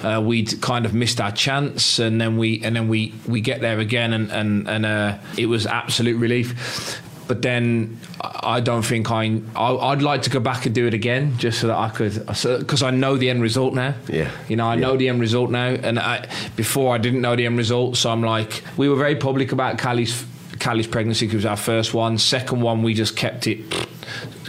uh, 0.03 0.21
we'd 0.23 0.61
kind 0.61 0.85
of 0.85 0.93
missed 0.93 1.21
our 1.21 1.31
chance, 1.31 1.99
and 1.99 2.19
then 2.19 2.37
we 2.37 2.61
and 2.63 2.75
then 2.75 2.87
we 2.87 3.13
we 3.27 3.41
get 3.41 3.61
there 3.61 3.79
again, 3.79 4.13
and 4.13 4.31
and 4.31 4.67
and 4.67 4.85
uh, 4.85 5.17
it 5.37 5.47
was 5.47 5.65
absolute 5.65 6.17
relief 6.17 7.01
but 7.27 7.41
then 7.41 7.99
I 8.21 8.59
don't 8.59 8.83
think 8.83 9.11
I. 9.11 9.41
I'd 9.55 10.01
like 10.01 10.23
to 10.23 10.29
go 10.29 10.39
back 10.39 10.65
and 10.65 10.73
do 10.73 10.87
it 10.87 10.93
again, 10.93 11.37
just 11.37 11.59
so 11.59 11.67
that 11.67 11.77
I 11.77 11.89
could, 11.89 12.25
because 12.25 12.83
I 12.83 12.91
know 12.91 13.17
the 13.17 13.29
end 13.29 13.41
result 13.41 13.73
now. 13.73 13.95
Yeah, 14.07 14.31
you 14.47 14.55
know, 14.55 14.67
I 14.67 14.75
yeah. 14.75 14.81
know 14.81 14.97
the 14.97 15.09
end 15.09 15.19
result 15.19 15.51
now, 15.51 15.67
and 15.67 15.99
I 15.99 16.27
before 16.55 16.95
I 16.95 16.97
didn't 16.97 17.21
know 17.21 17.35
the 17.35 17.45
end 17.45 17.57
result, 17.57 17.97
so 17.97 18.09
I'm 18.09 18.23
like, 18.23 18.63
we 18.77 18.89
were 18.89 18.95
very 18.95 19.15
public 19.15 19.51
about 19.51 19.77
Callie's 19.77 20.25
Callie's 20.59 20.87
pregnancy. 20.87 21.27
It 21.27 21.33
was 21.33 21.45
our 21.45 21.57
first 21.57 21.93
one. 21.93 22.17
Second 22.17 22.61
one, 22.61 22.83
we 22.83 22.93
just 22.93 23.15
kept 23.15 23.47
it 23.47 23.86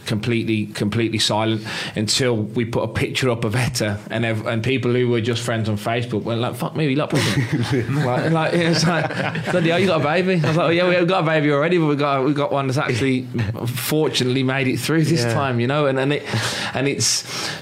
completely 0.09 0.67
completely 0.67 1.19
silent 1.19 1.65
until 1.95 2.37
we 2.37 2.65
put 2.65 2.83
a 2.83 2.89
picture 2.89 3.31
up 3.31 3.45
of 3.45 3.55
Etta 3.55 4.01
and 4.11 4.25
ev- 4.25 4.47
and 4.47 4.65
people 4.65 4.93
who 4.93 5.09
were 5.09 5.21
just 5.21 5.43
friends 5.43 5.69
on 5.69 5.77
Facebook 5.77 6.23
went 6.23 6.41
like 6.41 6.57
fuck 6.57 6.75
me 6.75 6.87
we 6.87 6.97
like 6.97 7.11
pregnant 7.11 7.95
like, 8.05 8.33
like 8.33 8.55
it's 8.55 8.87
like 8.87 9.07
bloody 9.51 9.69
hell 9.71 9.79
you 9.79 9.87
got 9.87 10.01
a 10.01 10.05
baby. 10.05 10.43
I 10.43 10.49
was 10.49 10.57
like 10.57 10.67
oh, 10.67 10.71
yeah 10.71 10.89
we've 10.89 11.07
got 11.07 11.23
a 11.23 11.27
baby 11.27 11.53
already 11.53 11.79
but 11.79 11.87
we 11.87 11.97
got 11.97 12.25
we 12.25 12.33
got 12.33 12.51
one 12.51 12.67
that's 12.67 12.79
actually 12.79 13.27
fortunately 13.67 14.43
made 14.43 14.67
it 14.67 14.79
through 14.79 15.05
this 15.05 15.23
yeah. 15.23 15.35
time 15.35 15.61
you 15.61 15.67
know 15.67 15.87
and 15.87 15.99
and 15.99 16.13
it 16.15 16.23
and 16.75 16.89
it's 16.89 17.07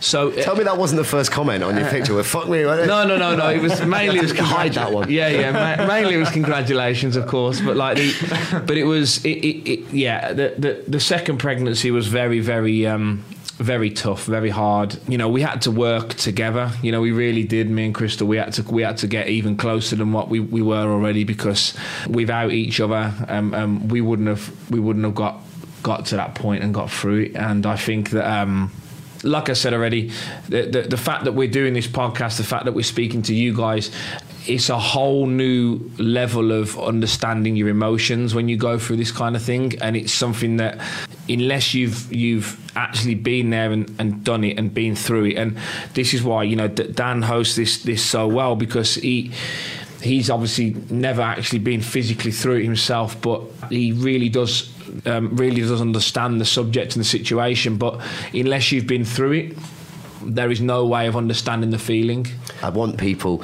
so 0.05 0.31
tell 0.31 0.57
me 0.57 0.65
that 0.65 0.79
wasn't 0.79 0.99
the 0.99 1.05
first 1.05 1.33
comment 1.33 1.65
on 1.65 1.77
your 1.77 1.87
uh, 1.87 1.91
picture 1.91 2.15
with 2.15 2.27
fuck 2.27 2.49
me 2.49 2.63
no 2.63 3.05
no 3.05 3.17
no 3.17 3.35
no 3.35 3.51
it 3.51 3.61
was 3.61 3.85
mainly 3.97 4.19
it 4.19 4.23
was 4.23 4.39
hide 4.39 4.75
that 4.75 4.93
one. 4.93 5.11
Yeah 5.11 5.29
yeah 5.29 5.51
ma- 5.51 5.87
mainly 5.87 6.15
it 6.15 6.19
was 6.19 6.31
congratulations 6.31 7.17
of 7.17 7.27
course 7.27 7.61
but 7.61 7.77
like 7.77 7.97
the 7.97 8.63
but 8.67 8.77
it 8.77 8.85
was 8.85 9.25
it, 9.25 9.39
it, 9.39 9.69
it 9.69 9.81
yeah 9.93 10.33
the, 10.33 10.55
the 10.57 10.85
the 10.87 11.01
second 11.01 11.39
pregnancy 11.39 11.91
was 11.91 12.07
very 12.07 12.36
very, 12.41 12.83
very, 12.83 12.87
um, 12.87 13.25
very 13.59 13.91
tough, 13.91 14.25
very 14.25 14.51
hard. 14.51 14.97
You 15.09 15.19
know, 15.19 15.29
we 15.29 15.43
had 15.43 15.63
to 15.63 15.71
work 15.71 16.15
together. 16.15 16.71
You 16.83 16.93
know, 16.93 17.01
we 17.01 17.13
really 17.13 17.45
did. 17.45 17.71
Me 17.71 17.87
and 17.87 17.95
Crystal, 17.95 18.27
we 18.27 18.37
had 18.37 18.53
to 18.55 18.63
we 18.63 18.83
had 18.83 18.99
to 18.99 19.07
get 19.07 19.29
even 19.29 19.57
closer 19.57 19.97
than 19.97 20.13
what 20.13 20.29
we, 20.29 20.41
we 20.41 20.63
were 20.63 20.91
already 20.93 21.25
because 21.25 21.75
without 22.09 22.53
each 22.53 22.81
other, 22.81 23.13
um, 23.29 23.55
um, 23.55 23.89
we 23.89 24.01
wouldn't 24.01 24.29
have 24.29 24.71
we 24.71 24.79
wouldn't 24.79 25.05
have 25.05 25.15
got 25.15 25.43
got 25.83 26.07
to 26.07 26.17
that 26.17 26.35
point 26.35 26.63
and 26.63 26.75
got 26.75 26.91
through 26.91 27.23
it. 27.25 27.37
And 27.37 27.67
I 27.67 27.77
think 27.77 28.11
that. 28.11 28.27
Um, 28.27 28.73
like 29.23 29.49
I 29.49 29.55
said 29.55 29.73
already, 29.75 30.13
the, 30.49 30.67
the, 30.67 30.83
the 30.83 30.97
fact 30.97 31.25
that 31.25 31.33
we're 31.33 31.51
doing 31.51 31.73
this 31.75 31.89
podcast, 31.89 32.37
the 32.37 32.45
fact 32.45 32.67
that 32.67 32.73
we're 32.73 32.83
speaking 32.83 33.23
to 33.23 33.35
you 33.35 33.57
guys, 33.57 33.91
it's 34.49 34.69
a 34.69 34.79
whole 34.79 35.27
new 35.27 35.91
level 35.99 36.53
of 36.53 36.79
understanding 36.79 37.57
your 37.57 37.69
emotions 37.69 38.35
when 38.35 38.49
you 38.49 38.57
go 38.57 38.79
through 38.79 38.97
this 38.97 39.11
kind 39.11 39.37
of 39.37 39.43
thing 39.43 39.81
and 39.81 39.97
it's 39.97 40.13
something 40.13 40.57
that 40.59 40.79
unless 41.29 41.75
you've 41.75 42.13
you've 42.13 42.61
actually 42.77 43.15
been 43.15 43.51
there 43.51 43.73
and, 43.73 43.95
and 43.99 44.23
done 44.23 44.45
it 44.45 44.59
and 44.59 44.73
been 44.73 44.95
through 44.95 45.25
it. 45.27 45.37
And 45.37 45.59
this 45.95 46.15
is 46.15 46.23
why 46.23 46.45
you 46.45 46.57
know 46.57 46.69
Dan 46.69 47.23
hosts 47.23 47.57
this 47.57 47.83
this 47.83 48.05
so 48.05 48.29
well 48.29 48.57
because 48.57 48.95
he 48.97 49.33
he's 50.01 50.31
obviously 50.31 50.77
never 50.91 51.23
actually 51.23 51.59
been 51.59 51.81
physically 51.81 52.31
through 52.31 52.57
it 52.57 52.63
himself 52.63 53.21
but 53.23 53.43
he 53.71 53.93
really 53.93 54.29
does 54.29 54.71
um, 55.07 55.35
really 55.37 55.63
does 55.63 55.81
understand 55.81 56.41
the 56.41 56.45
subject 56.45 56.95
and 56.95 57.01
the 57.01 57.09
situation. 57.09 57.77
But 57.77 58.01
unless 58.33 58.73
you've 58.73 58.87
been 58.87 59.05
through 59.05 59.33
it 59.33 59.57
there 60.35 60.51
is 60.51 60.61
no 60.61 60.87
way 60.87 61.07
of 61.07 61.17
understanding 61.17 61.71
the 61.71 61.79
feeling. 61.79 62.27
I 62.63 62.71
want 62.71 62.99
people 62.99 63.43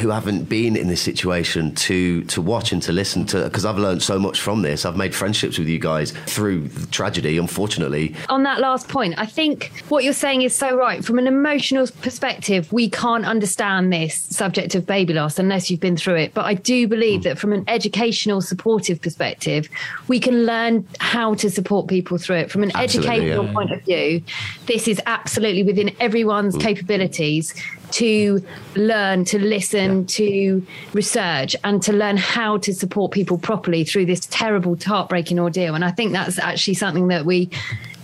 who 0.00 0.08
haven't 0.08 0.44
been 0.44 0.76
in 0.76 0.88
this 0.88 1.02
situation 1.02 1.74
to 1.74 2.22
to 2.24 2.40
watch 2.40 2.72
and 2.72 2.82
to 2.82 2.92
listen 2.92 3.26
to 3.26 3.44
because 3.44 3.64
I've 3.64 3.78
learned 3.78 4.02
so 4.02 4.18
much 4.18 4.40
from 4.40 4.62
this. 4.62 4.84
I've 4.84 4.96
made 4.96 5.14
friendships 5.14 5.58
with 5.58 5.68
you 5.68 5.78
guys 5.78 6.12
through 6.26 6.68
tragedy, 6.90 7.38
unfortunately. 7.38 8.14
On 8.28 8.42
that 8.44 8.60
last 8.60 8.88
point, 8.88 9.14
I 9.18 9.26
think 9.26 9.70
what 9.88 10.04
you're 10.04 10.12
saying 10.12 10.42
is 10.42 10.54
so 10.54 10.76
right. 10.76 11.04
From 11.04 11.18
an 11.18 11.26
emotional 11.26 11.86
perspective, 12.00 12.72
we 12.72 12.88
can't 12.88 13.26
understand 13.26 13.92
this 13.92 14.14
subject 14.14 14.74
of 14.74 14.86
baby 14.86 15.12
loss 15.12 15.38
unless 15.38 15.70
you've 15.70 15.80
been 15.80 15.96
through 15.96 16.16
it. 16.16 16.34
But 16.34 16.46
I 16.46 16.54
do 16.54 16.88
believe 16.88 17.20
mm. 17.20 17.24
that 17.24 17.38
from 17.38 17.52
an 17.52 17.64
educational, 17.68 18.40
supportive 18.40 19.00
perspective, 19.00 19.68
we 20.08 20.18
can 20.18 20.46
learn 20.46 20.86
how 21.00 21.34
to 21.34 21.50
support 21.50 21.88
people 21.88 22.18
through 22.18 22.36
it. 22.36 22.50
From 22.50 22.62
an 22.62 22.72
absolutely, 22.74 23.10
educational 23.10 23.44
yeah. 23.46 23.52
point 23.52 23.72
of 23.72 23.82
view, 23.82 24.22
this 24.66 24.88
is 24.88 25.00
absolutely 25.06 25.62
within 25.62 25.94
everyone's 26.22 26.54
mm. 26.54 26.60
capabilities 26.60 27.52
to 27.90 28.42
learn, 28.76 29.24
to 29.24 29.38
listen, 29.38 30.00
yeah. 30.00 30.06
to 30.06 30.66
research, 30.92 31.56
and 31.64 31.82
to 31.82 31.92
learn 31.92 32.16
how 32.16 32.56
to 32.58 32.72
support 32.72 33.10
people 33.10 33.38
properly 33.38 33.84
through 33.84 34.06
this 34.06 34.26
terrible, 34.30 34.76
heartbreaking 34.82 35.40
ordeal. 35.40 35.74
And 35.74 35.84
I 35.84 35.90
think 35.90 36.12
that's 36.12 36.38
actually 36.38 36.74
something 36.74 37.08
that 37.08 37.26
we 37.26 37.50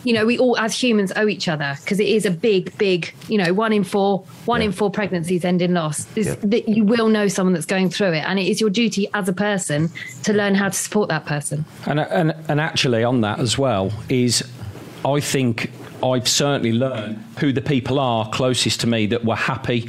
you 0.04 0.12
know, 0.12 0.24
we 0.24 0.38
all 0.38 0.56
as 0.58 0.80
humans 0.80 1.12
owe 1.16 1.28
each 1.28 1.48
other 1.48 1.76
because 1.80 1.98
it 2.00 2.06
is 2.06 2.24
a 2.24 2.30
big, 2.30 2.76
big, 2.78 3.12
you 3.28 3.36
know, 3.36 3.52
one 3.52 3.72
in 3.72 3.82
four, 3.84 4.24
one 4.46 4.60
yeah. 4.60 4.66
in 4.66 4.72
four 4.72 4.90
pregnancies 4.90 5.44
end 5.44 5.60
in 5.60 5.74
loss. 5.74 6.06
Yeah. 6.16 6.34
That 6.42 6.68
you 6.68 6.84
will 6.84 7.08
know 7.08 7.28
someone 7.28 7.52
that's 7.52 7.66
going 7.66 7.90
through 7.90 8.12
it, 8.12 8.24
and 8.24 8.38
it 8.38 8.46
is 8.46 8.60
your 8.60 8.70
duty 8.70 9.08
as 9.12 9.28
a 9.28 9.32
person 9.32 9.90
to 10.22 10.32
learn 10.32 10.54
how 10.54 10.68
to 10.68 10.74
support 10.74 11.08
that 11.08 11.26
person. 11.26 11.64
And 11.86 12.00
and 12.00 12.32
and 12.48 12.60
actually, 12.60 13.04
on 13.04 13.20
that 13.22 13.38
as 13.40 13.58
well 13.58 13.92
is, 14.08 14.48
I 15.04 15.20
think 15.20 15.70
I've 16.02 16.28
certainly 16.28 16.72
learned 16.72 17.24
who 17.38 17.52
the 17.52 17.60
people 17.60 17.98
are 17.98 18.28
closest 18.30 18.80
to 18.80 18.86
me 18.86 19.06
that 19.06 19.24
were 19.24 19.36
happy 19.36 19.88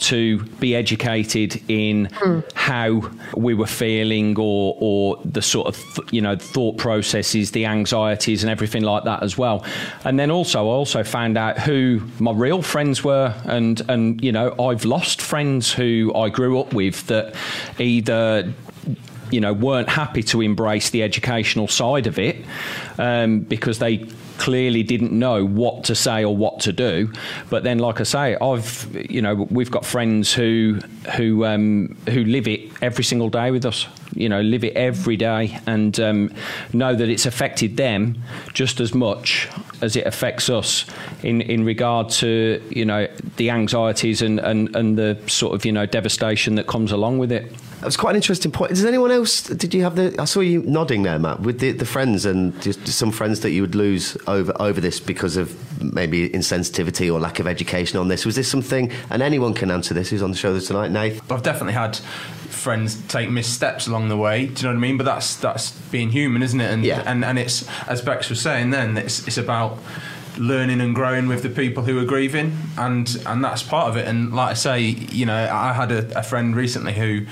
to 0.00 0.42
be 0.58 0.74
educated 0.74 1.60
in 1.68 2.08
how 2.54 3.10
we 3.36 3.52
were 3.52 3.66
feeling 3.66 4.36
or 4.38 4.76
or 4.80 5.20
the 5.24 5.42
sort 5.42 5.66
of 5.66 6.00
you 6.10 6.20
know 6.20 6.36
thought 6.36 6.78
processes 6.78 7.50
the 7.50 7.66
anxieties 7.66 8.42
and 8.42 8.50
everything 8.50 8.82
like 8.82 9.04
that 9.04 9.22
as 9.22 9.36
well. 9.36 9.64
And 10.04 10.18
then 10.18 10.30
also 10.30 10.60
I 10.60 10.72
also 10.72 11.04
found 11.04 11.36
out 11.36 11.58
who 11.58 12.00
my 12.18 12.32
real 12.32 12.62
friends 12.62 13.04
were 13.04 13.34
and 13.44 13.82
and 13.90 14.22
you 14.24 14.32
know 14.32 14.54
I've 14.58 14.84
lost 14.84 15.20
friends 15.20 15.72
who 15.72 16.12
I 16.14 16.30
grew 16.30 16.58
up 16.58 16.72
with 16.72 17.06
that 17.08 17.34
either 17.78 18.52
you 19.30 19.40
know 19.40 19.52
weren't 19.52 19.88
happy 19.88 20.22
to 20.22 20.40
embrace 20.40 20.90
the 20.90 21.02
educational 21.02 21.68
side 21.68 22.06
of 22.06 22.18
it 22.18 22.44
um, 22.98 23.40
because 23.40 23.78
they 23.78 24.08
clearly 24.40 24.82
didn't 24.82 25.12
know 25.12 25.44
what 25.44 25.84
to 25.84 25.94
say 25.94 26.24
or 26.24 26.34
what 26.34 26.58
to 26.60 26.72
do. 26.72 27.12
But 27.50 27.62
then 27.62 27.78
like 27.78 28.00
I 28.00 28.04
say 28.04 28.36
I've 28.40 29.06
you 29.08 29.22
know 29.22 29.46
we've 29.50 29.70
got 29.70 29.84
friends 29.84 30.32
who 30.32 30.80
who 31.16 31.44
um, 31.44 31.96
who 32.08 32.24
live 32.24 32.48
it 32.48 32.60
every 32.82 33.04
single 33.04 33.28
day 33.28 33.50
with 33.50 33.64
us 33.64 33.86
you 34.14 34.28
know 34.28 34.40
live 34.40 34.64
it 34.64 34.74
every 34.74 35.16
day 35.16 35.58
and 35.66 36.00
um, 36.00 36.32
know 36.72 36.94
that 36.94 37.08
it's 37.08 37.26
affected 37.26 37.76
them 37.76 38.20
just 38.52 38.80
as 38.80 38.94
much 38.94 39.48
as 39.82 39.96
it 39.96 40.06
affects 40.06 40.48
us 40.50 40.84
in 41.22 41.40
in 41.40 41.64
regard 41.64 42.08
to 42.10 42.62
you 42.70 42.84
know 42.84 43.06
the 43.36 43.50
anxieties 43.50 44.22
and 44.22 44.38
and, 44.40 44.74
and 44.76 44.98
the 44.98 45.18
sort 45.26 45.54
of 45.54 45.64
you 45.64 45.72
know 45.72 45.86
devastation 45.86 46.54
that 46.54 46.66
comes 46.66 46.92
along 46.92 47.18
with 47.18 47.32
it 47.32 47.52
That 47.80 47.86
was 47.86 47.96
quite 47.96 48.10
an 48.10 48.16
interesting 48.16 48.52
point. 48.52 48.72
Does 48.72 48.84
anyone 48.84 49.10
else? 49.10 49.42
Did 49.42 49.72
you 49.72 49.82
have 49.84 49.96
the? 49.96 50.14
I 50.18 50.26
saw 50.26 50.40
you 50.40 50.62
nodding 50.64 51.02
there, 51.02 51.18
Matt, 51.18 51.40
with 51.40 51.60
the, 51.60 51.72
the 51.72 51.86
friends 51.86 52.26
and 52.26 52.60
just 52.60 52.86
some 52.88 53.10
friends 53.10 53.40
that 53.40 53.52
you 53.52 53.62
would 53.62 53.74
lose 53.74 54.18
over 54.26 54.52
over 54.60 54.82
this 54.82 55.00
because 55.00 55.38
of 55.38 55.56
maybe 55.82 56.28
insensitivity 56.28 57.10
or 57.10 57.18
lack 57.18 57.38
of 57.38 57.46
education 57.46 57.98
on 57.98 58.08
this. 58.08 58.26
Was 58.26 58.36
this 58.36 58.50
something? 58.50 58.92
And 59.08 59.22
anyone 59.22 59.54
can 59.54 59.70
answer 59.70 59.94
this. 59.94 60.10
Who's 60.10 60.22
on 60.22 60.30
the 60.30 60.36
show 60.36 60.60
tonight? 60.60 60.90
Nath. 60.90 61.32
I've 61.32 61.42
definitely 61.42 61.72
had 61.72 61.98
friends 62.60 63.00
take 63.08 63.30
missteps 63.30 63.86
along 63.86 64.08
the 64.08 64.16
way. 64.16 64.46
Do 64.46 64.52
you 64.52 64.62
know 64.64 64.68
what 64.68 64.76
I 64.76 64.88
mean? 64.88 64.96
But 64.98 65.04
that's 65.06 65.36
that's 65.36 65.70
being 65.90 66.10
human, 66.10 66.42
isn't 66.42 66.60
it? 66.60 66.70
And 66.70 66.84
Yeah. 66.84 67.02
and, 67.06 67.24
and 67.24 67.38
it's 67.38 67.68
as 67.88 68.02
Bex 68.02 68.28
was 68.30 68.40
saying 68.40 68.70
then, 68.70 68.96
it's 68.96 69.26
it's 69.26 69.38
about 69.38 69.78
learning 70.38 70.80
and 70.80 70.94
growing 70.94 71.26
with 71.26 71.42
the 71.42 71.50
people 71.50 71.82
who 71.82 71.98
are 71.98 72.04
grieving 72.04 72.56
and 72.78 73.20
and 73.26 73.44
that's 73.44 73.62
part 73.64 73.88
of 73.88 73.96
it 73.96 74.06
and 74.06 74.32
like 74.32 74.50
I 74.50 74.54
say 74.54 74.80
you 74.80 75.26
know 75.26 75.34
I 75.52 75.72
had 75.72 75.90
a, 75.90 76.18
a 76.18 76.22
friend 76.22 76.54
recently 76.56 76.94
who 76.94 77.26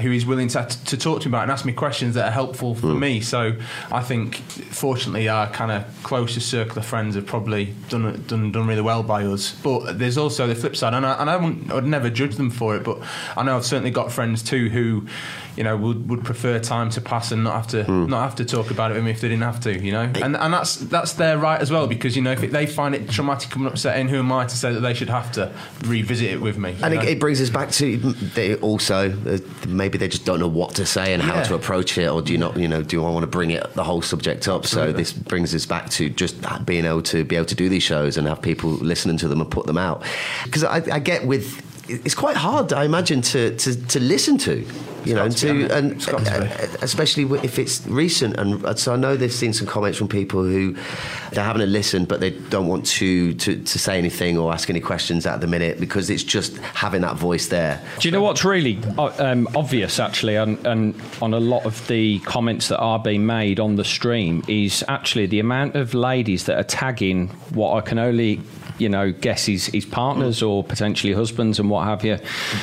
who 0.00 0.10
is 0.10 0.26
willing 0.26 0.48
to, 0.48 0.66
to 0.86 0.96
talk 0.96 1.20
to 1.22 1.28
me 1.28 1.30
about 1.30 1.42
and 1.42 1.52
ask 1.52 1.64
me 1.64 1.72
questions 1.72 2.14
that 2.14 2.28
are 2.28 2.32
helpful 2.32 2.74
for 2.74 2.88
hmm. 2.88 2.98
me. 2.98 3.20
So 3.20 3.56
I 3.92 4.02
think 4.02 4.36
fortunately 4.36 5.28
our 5.28 5.48
kind 5.48 5.70
of 5.70 5.84
closest 6.02 6.50
circle 6.50 6.78
of 6.78 6.86
friends 6.86 7.14
have 7.14 7.26
probably 7.26 7.74
done 7.88 8.24
done 8.26 8.52
done 8.52 8.66
really 8.66 8.82
well 8.82 9.02
by 9.02 9.24
us. 9.24 9.52
But 9.62 9.98
there's 9.98 10.18
also 10.18 10.46
the 10.46 10.54
flip 10.54 10.76
side 10.76 10.94
and 10.94 11.06
I, 11.06 11.20
and 11.20 11.30
I, 11.30 11.36
wouldn't, 11.36 11.70
I 11.70 11.74
would 11.74 11.86
never 11.86 12.10
judge 12.10 12.36
them 12.36 12.50
for 12.50 12.76
it 12.76 12.84
but 12.84 12.98
I 13.36 13.42
know 13.42 13.56
I've 13.56 13.66
certainly 13.66 13.90
got 13.90 14.12
friends 14.12 14.42
too 14.42 14.68
who 14.68 15.06
you 15.56 15.64
know 15.64 15.76
would, 15.76 16.08
would 16.08 16.24
prefer 16.24 16.58
time 16.58 16.90
to 16.90 17.00
pass 17.00 17.32
and 17.32 17.44
not 17.44 17.54
have 17.54 17.66
to 17.66 17.90
not 18.06 18.22
have 18.22 18.34
to 18.36 18.44
talk 18.44 18.70
about 18.70 18.90
it 18.90 18.94
with 18.94 19.04
me 19.04 19.10
if 19.10 19.20
they 19.20 19.28
didn't 19.28 19.42
have 19.42 19.60
to 19.60 19.78
you 19.78 19.92
know 19.92 20.10
and 20.22 20.36
and 20.36 20.52
that's 20.52 20.76
that's 20.76 21.14
their 21.14 21.38
right 21.38 21.60
as 21.60 21.70
well 21.70 21.86
because 21.86 22.16
you 22.16 22.22
know 22.22 22.32
if 22.32 22.42
it, 22.42 22.52
they 22.52 22.66
find 22.66 22.94
it 22.94 23.08
traumatic 23.08 23.54
and 23.56 23.66
upsetting 23.66 24.08
who 24.08 24.18
am 24.18 24.32
I 24.32 24.44
to 24.46 24.56
say 24.56 24.72
that 24.72 24.80
they 24.80 24.94
should 24.94 25.10
have 25.10 25.32
to 25.32 25.52
revisit 25.84 26.30
it 26.30 26.40
with 26.40 26.58
me 26.58 26.76
And 26.82 26.94
it, 26.94 27.04
it 27.04 27.20
brings 27.20 27.40
us 27.40 27.50
back 27.50 27.70
to 27.72 27.96
they 28.34 28.56
also 28.56 29.10
uh, 29.26 29.38
maybe 29.68 29.98
they 29.98 30.08
just 30.08 30.24
don't 30.24 30.40
know 30.40 30.48
what 30.48 30.74
to 30.76 30.86
say 30.86 31.12
and 31.12 31.22
how 31.22 31.42
to 31.42 31.54
approach 31.54 31.96
it, 31.98 32.08
or 32.08 32.22
do 32.22 32.32
you 32.32 32.38
not? 32.38 32.56
You 32.56 32.68
know, 32.68 32.82
do 32.82 33.04
I 33.04 33.10
want 33.10 33.22
to 33.22 33.26
bring 33.26 33.50
it 33.50 33.72
the 33.74 33.84
whole 33.84 34.02
subject 34.02 34.48
up? 34.48 34.66
So 34.66 34.92
this 34.92 35.12
brings 35.12 35.54
us 35.54 35.66
back 35.66 35.90
to 35.90 36.08
just 36.10 36.36
being 36.64 36.84
able 36.84 37.02
to 37.02 37.24
be 37.24 37.36
able 37.36 37.46
to 37.46 37.54
do 37.54 37.68
these 37.68 37.82
shows 37.82 38.16
and 38.16 38.26
have 38.26 38.42
people 38.42 38.70
listening 38.70 39.16
to 39.18 39.28
them 39.28 39.40
and 39.40 39.50
put 39.50 39.66
them 39.66 39.78
out. 39.78 40.02
Because 40.44 40.64
I, 40.64 40.76
I 40.92 40.98
get 40.98 41.26
with 41.26 41.62
it's 41.88 42.14
quite 42.14 42.36
hard, 42.36 42.72
I 42.72 42.84
imagine, 42.84 43.22
to 43.22 43.56
to, 43.56 43.86
to 43.86 44.00
listen 44.00 44.38
to. 44.38 44.66
You 45.04 45.14
know, 45.14 45.24
and 45.24 45.36
to 45.36 45.52
be, 45.52 45.68
to 45.68 45.68
hasn't 45.68 45.70
it? 45.70 45.78
and 45.78 45.92
It's 45.92 46.06
got 46.06 46.24
to 46.24 46.40
be. 46.40 46.46
uh, 46.46 46.76
especially 46.82 47.24
if 47.44 47.58
it's 47.58 47.86
recent. 47.86 48.36
And 48.36 48.78
so 48.78 48.92
I 48.92 48.96
know 48.96 49.16
they've 49.16 49.32
seen 49.32 49.52
some 49.52 49.66
comments 49.66 49.98
from 49.98 50.08
people 50.08 50.42
who 50.42 50.74
they're 51.32 51.44
having 51.44 51.62
a 51.62 51.66
listen, 51.66 52.04
but 52.04 52.20
they 52.20 52.30
don't 52.30 52.66
want 52.66 52.86
to, 52.86 53.34
to 53.34 53.62
to 53.62 53.78
say 53.78 53.98
anything 53.98 54.38
or 54.38 54.52
ask 54.52 54.70
any 54.70 54.80
questions 54.80 55.26
at 55.26 55.40
the 55.40 55.46
minute 55.46 55.80
because 55.80 56.10
it's 56.10 56.22
just 56.22 56.56
having 56.58 57.02
that 57.02 57.16
voice 57.16 57.48
there. 57.48 57.80
Do 57.98 58.08
you 58.08 58.12
know 58.12 58.22
what's 58.22 58.44
really 58.44 58.78
uh, 58.98 59.12
um, 59.18 59.48
obvious, 59.54 59.98
actually, 59.98 60.36
and, 60.36 60.64
and 60.66 60.94
on 61.20 61.34
a 61.34 61.40
lot 61.40 61.64
of 61.66 61.86
the 61.88 62.18
comments 62.20 62.68
that 62.68 62.78
are 62.78 62.98
being 62.98 63.26
made 63.26 63.60
on 63.60 63.76
the 63.76 63.84
stream 63.84 64.42
is 64.48 64.84
actually 64.88 65.26
the 65.26 65.40
amount 65.40 65.74
of 65.76 65.94
ladies 65.94 66.44
that 66.44 66.58
are 66.58 66.64
tagging 66.64 67.28
what 67.52 67.76
I 67.76 67.80
can 67.80 67.98
only, 67.98 68.40
you 68.78 68.88
know, 68.88 69.12
guess 69.12 69.48
is, 69.48 69.68
is 69.70 69.84
partners 69.84 70.42
or 70.42 70.64
potentially 70.64 71.12
husbands 71.12 71.58
and 71.58 71.70
what 71.70 71.84
have 71.84 72.04
you. 72.04 72.18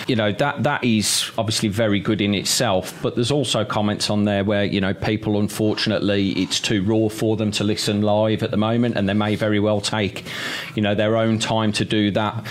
You 0.07 0.15
know 0.15 0.31
that 0.33 0.63
that 0.63 0.83
is 0.83 1.31
obviously 1.37 1.69
very 1.69 1.99
good 1.99 2.21
in 2.21 2.30
itself, 2.33 2.97
but 3.01 3.15
there's 3.15 3.31
also 3.31 3.63
comments 3.65 4.09
on 4.09 4.25
there 4.25 4.43
where 4.43 4.63
you 4.63 4.81
know 4.81 4.93
people, 4.93 5.39
unfortunately, 5.39 6.31
it's 6.31 6.59
too 6.59 6.83
raw 6.83 7.09
for 7.09 7.37
them 7.37 7.51
to 7.51 7.63
listen 7.63 8.01
live 8.01 8.43
at 8.43 8.51
the 8.51 8.57
moment, 8.57 8.97
and 8.97 9.07
they 9.07 9.13
may 9.13 9.35
very 9.35 9.59
well 9.59 9.81
take, 9.81 10.25
you 10.75 10.81
know, 10.81 10.95
their 10.95 11.17
own 11.17 11.39
time 11.39 11.71
to 11.73 11.85
do 11.85 12.11
that 12.11 12.47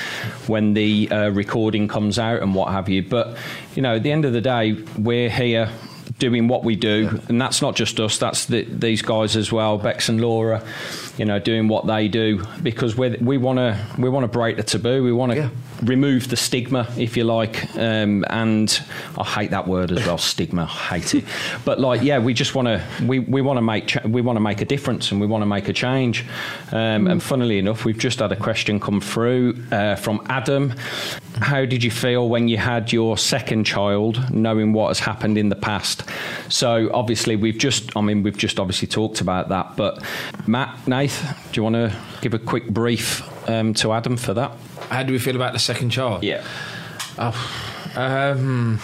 when 0.46 0.74
the 0.74 1.10
uh, 1.10 1.30
recording 1.30 1.88
comes 1.88 2.18
out 2.18 2.42
and 2.42 2.54
what 2.54 2.70
have 2.72 2.88
you. 2.88 3.02
But 3.02 3.36
you 3.74 3.82
know, 3.82 3.96
at 3.96 4.02
the 4.02 4.12
end 4.12 4.24
of 4.24 4.32
the 4.32 4.40
day, 4.40 4.72
we're 4.98 5.30
here 5.30 5.70
doing 6.18 6.48
what 6.48 6.64
we 6.64 6.76
do, 6.76 7.20
and 7.28 7.40
that's 7.40 7.62
not 7.62 7.74
just 7.74 7.98
us. 7.98 8.18
That's 8.18 8.46
the, 8.46 8.64
these 8.64 9.02
guys 9.02 9.36
as 9.36 9.50
well, 9.50 9.78
Bex 9.78 10.08
and 10.08 10.20
Laura. 10.20 10.64
You 11.16 11.24
know, 11.24 11.38
doing 11.38 11.68
what 11.68 11.86
they 11.86 12.08
do 12.08 12.44
because 12.62 12.96
we 12.96 13.16
we 13.20 13.38
want 13.38 13.58
to 13.58 13.78
we 13.98 14.08
want 14.08 14.24
to 14.24 14.28
break 14.28 14.56
the 14.56 14.62
taboo. 14.62 15.02
We 15.02 15.12
want 15.12 15.32
to 15.32 15.38
Yeah. 15.38 15.50
Remove 15.82 16.28
the 16.28 16.36
stigma, 16.36 16.92
if 16.96 17.16
you 17.16 17.24
like. 17.24 17.74
Um, 17.76 18.24
and 18.28 18.82
I 19.18 19.24
hate 19.24 19.50
that 19.50 19.66
word 19.66 19.92
as 19.92 20.06
well, 20.06 20.18
stigma. 20.18 20.62
I 20.62 20.98
hate 20.98 21.14
it. 21.14 21.24
But 21.64 21.78
like, 21.78 22.02
yeah, 22.02 22.18
we 22.18 22.32
just 22.32 22.54
want 22.54 22.66
to 22.66 22.84
we, 23.04 23.18
we 23.18 23.42
want 23.42 23.58
to 23.58 23.62
make 23.62 23.88
cha- 23.88 24.06
we 24.06 24.22
want 24.22 24.36
to 24.36 24.40
make 24.40 24.60
a 24.60 24.64
difference 24.64 25.12
and 25.12 25.20
we 25.20 25.26
want 25.26 25.42
to 25.42 25.46
make 25.46 25.68
a 25.68 25.72
change. 25.72 26.24
Um, 26.72 27.06
and 27.06 27.22
funnily 27.22 27.58
enough, 27.58 27.84
we've 27.84 27.98
just 27.98 28.18
had 28.18 28.32
a 28.32 28.36
question 28.36 28.80
come 28.80 29.00
through 29.00 29.62
uh, 29.70 29.96
from 29.96 30.24
Adam. 30.28 30.74
How 31.36 31.64
did 31.64 31.84
you 31.84 31.90
feel 31.90 32.28
when 32.28 32.48
you 32.48 32.56
had 32.56 32.92
your 32.92 33.18
second 33.18 33.64
child, 33.64 34.32
knowing 34.32 34.72
what 34.72 34.88
has 34.88 35.00
happened 35.00 35.38
in 35.38 35.48
the 35.48 35.56
past? 35.56 36.04
So 36.48 36.90
obviously, 36.92 37.36
we've 37.36 37.58
just 37.58 37.96
I 37.96 38.00
mean, 38.00 38.22
we've 38.22 38.38
just 38.38 38.58
obviously 38.58 38.88
talked 38.88 39.20
about 39.20 39.48
that. 39.50 39.76
But 39.76 40.02
Matt, 40.46 40.86
Nath, 40.88 41.50
do 41.52 41.58
you 41.58 41.62
want 41.62 41.74
to 41.74 41.96
give 42.20 42.34
a 42.34 42.38
quick 42.38 42.68
brief 42.68 43.22
um, 43.48 43.74
to 43.74 43.92
Adam 43.92 44.16
for 44.16 44.34
that? 44.34 44.52
How 44.90 45.02
do 45.02 45.12
we 45.12 45.18
feel 45.18 45.36
about 45.36 45.52
the 45.52 45.58
second 45.58 45.90
child? 45.90 46.22
Yeah. 46.24 46.44
Um, 47.96 48.80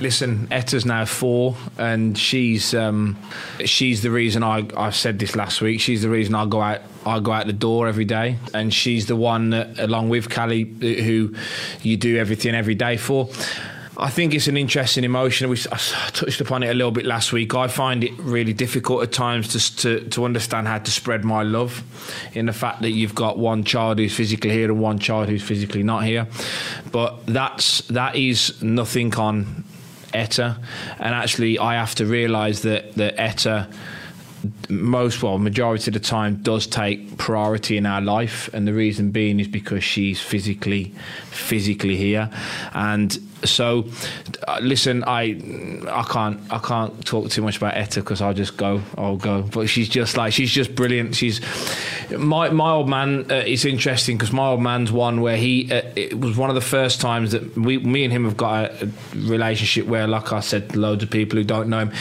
listen, 0.00 0.46
Etta's 0.48 0.84
now 0.84 1.04
four, 1.04 1.56
and 1.76 2.16
she's 2.16 2.74
um, 2.74 3.16
she's 3.64 4.02
the 4.02 4.10
reason 4.10 4.42
I 4.42 4.66
I 4.76 4.90
said 4.90 5.18
this 5.18 5.36
last 5.36 5.60
week. 5.60 5.80
She's 5.80 6.02
the 6.02 6.10
reason 6.10 6.34
I 6.34 6.46
go 6.46 6.60
out 6.60 6.80
I 7.06 7.20
go 7.20 7.32
out 7.32 7.46
the 7.46 7.52
door 7.52 7.88
every 7.88 8.04
day, 8.04 8.38
and 8.54 8.72
she's 8.72 9.06
the 9.06 9.16
one 9.16 9.50
that, 9.50 9.78
along 9.78 10.08
with 10.08 10.30
Callie, 10.30 10.64
who 10.64 11.34
you 11.82 11.96
do 11.96 12.16
everything 12.18 12.54
every 12.54 12.74
day 12.74 12.96
for. 12.96 13.28
I 14.00 14.10
think 14.10 14.32
it's 14.32 14.46
an 14.46 14.56
interesting 14.56 15.02
emotion. 15.02 15.50
We 15.50 15.58
I 15.72 15.76
touched 16.12 16.40
upon 16.40 16.62
it 16.62 16.68
a 16.68 16.74
little 16.74 16.92
bit 16.92 17.04
last 17.04 17.32
week. 17.32 17.56
I 17.56 17.66
find 17.66 18.04
it 18.04 18.12
really 18.18 18.52
difficult 18.52 19.02
at 19.02 19.10
times 19.10 19.48
to, 19.48 19.76
to 19.76 20.08
to 20.10 20.24
understand 20.24 20.68
how 20.68 20.78
to 20.78 20.90
spread 20.90 21.24
my 21.24 21.42
love, 21.42 21.82
in 22.32 22.46
the 22.46 22.52
fact 22.52 22.82
that 22.82 22.90
you've 22.90 23.16
got 23.16 23.38
one 23.38 23.64
child 23.64 23.98
who's 23.98 24.14
physically 24.14 24.50
here 24.50 24.70
and 24.70 24.80
one 24.80 25.00
child 25.00 25.28
who's 25.28 25.42
physically 25.42 25.82
not 25.82 26.04
here. 26.04 26.28
But 26.92 27.26
that's 27.26 27.80
that 27.88 28.14
is 28.14 28.62
nothing 28.62 29.12
on 29.16 29.64
Etta, 30.14 30.58
and 31.00 31.12
actually 31.12 31.58
I 31.58 31.74
have 31.74 31.96
to 31.96 32.06
realise 32.06 32.60
that 32.60 32.94
that 32.94 33.18
Etta 33.18 33.68
most 34.68 35.22
well 35.22 35.38
majority 35.38 35.90
of 35.90 35.94
the 35.94 36.00
time 36.00 36.36
does 36.42 36.66
take 36.66 37.16
priority 37.18 37.76
in 37.76 37.86
our 37.86 38.00
life 38.00 38.48
and 38.52 38.66
the 38.66 38.72
reason 38.72 39.10
being 39.10 39.40
is 39.40 39.48
because 39.48 39.82
she's 39.84 40.20
physically 40.20 40.92
physically 41.30 41.96
here. 41.96 42.30
And 42.74 43.18
so 43.44 43.86
uh, 44.48 44.58
listen 44.60 45.04
i 45.04 45.22
i 45.88 46.02
can't 46.10 46.40
i 46.50 46.58
can't 46.58 47.06
talk 47.06 47.30
too 47.30 47.40
much 47.40 47.56
about 47.56 47.72
etta 47.76 48.00
because 48.00 48.20
i'll 48.20 48.34
just 48.34 48.56
go 48.56 48.82
i'll 48.96 49.16
go. 49.16 49.42
But 49.42 49.68
she's 49.68 49.88
just 49.88 50.16
like 50.16 50.32
she's 50.32 50.50
just 50.50 50.74
brilliant. 50.74 51.14
She's 51.14 51.40
my 52.10 52.50
my 52.50 52.70
old 52.70 52.88
man 52.88 53.30
uh, 53.30 53.34
it's 53.34 53.64
interesting 53.64 54.16
because 54.16 54.32
my 54.32 54.48
old 54.48 54.62
man's 54.62 54.90
one 54.90 55.20
where 55.20 55.36
he 55.36 55.72
uh, 55.72 55.82
it 55.94 56.18
was 56.18 56.36
one 56.36 56.48
of 56.48 56.54
the 56.54 56.60
first 56.60 57.00
times 57.00 57.32
that 57.32 57.56
we 57.56 57.78
me 57.78 58.04
and 58.04 58.12
him 58.12 58.24
have 58.24 58.36
got 58.36 58.70
a, 58.70 58.84
a 58.84 58.88
relationship 59.16 59.86
where 59.86 60.06
like 60.06 60.32
i 60.32 60.40
said 60.40 60.74
loads 60.74 61.02
of 61.02 61.10
people 61.10 61.38
who 61.38 61.44
don't 61.44 61.68
know 61.68 61.80
him 61.80 61.92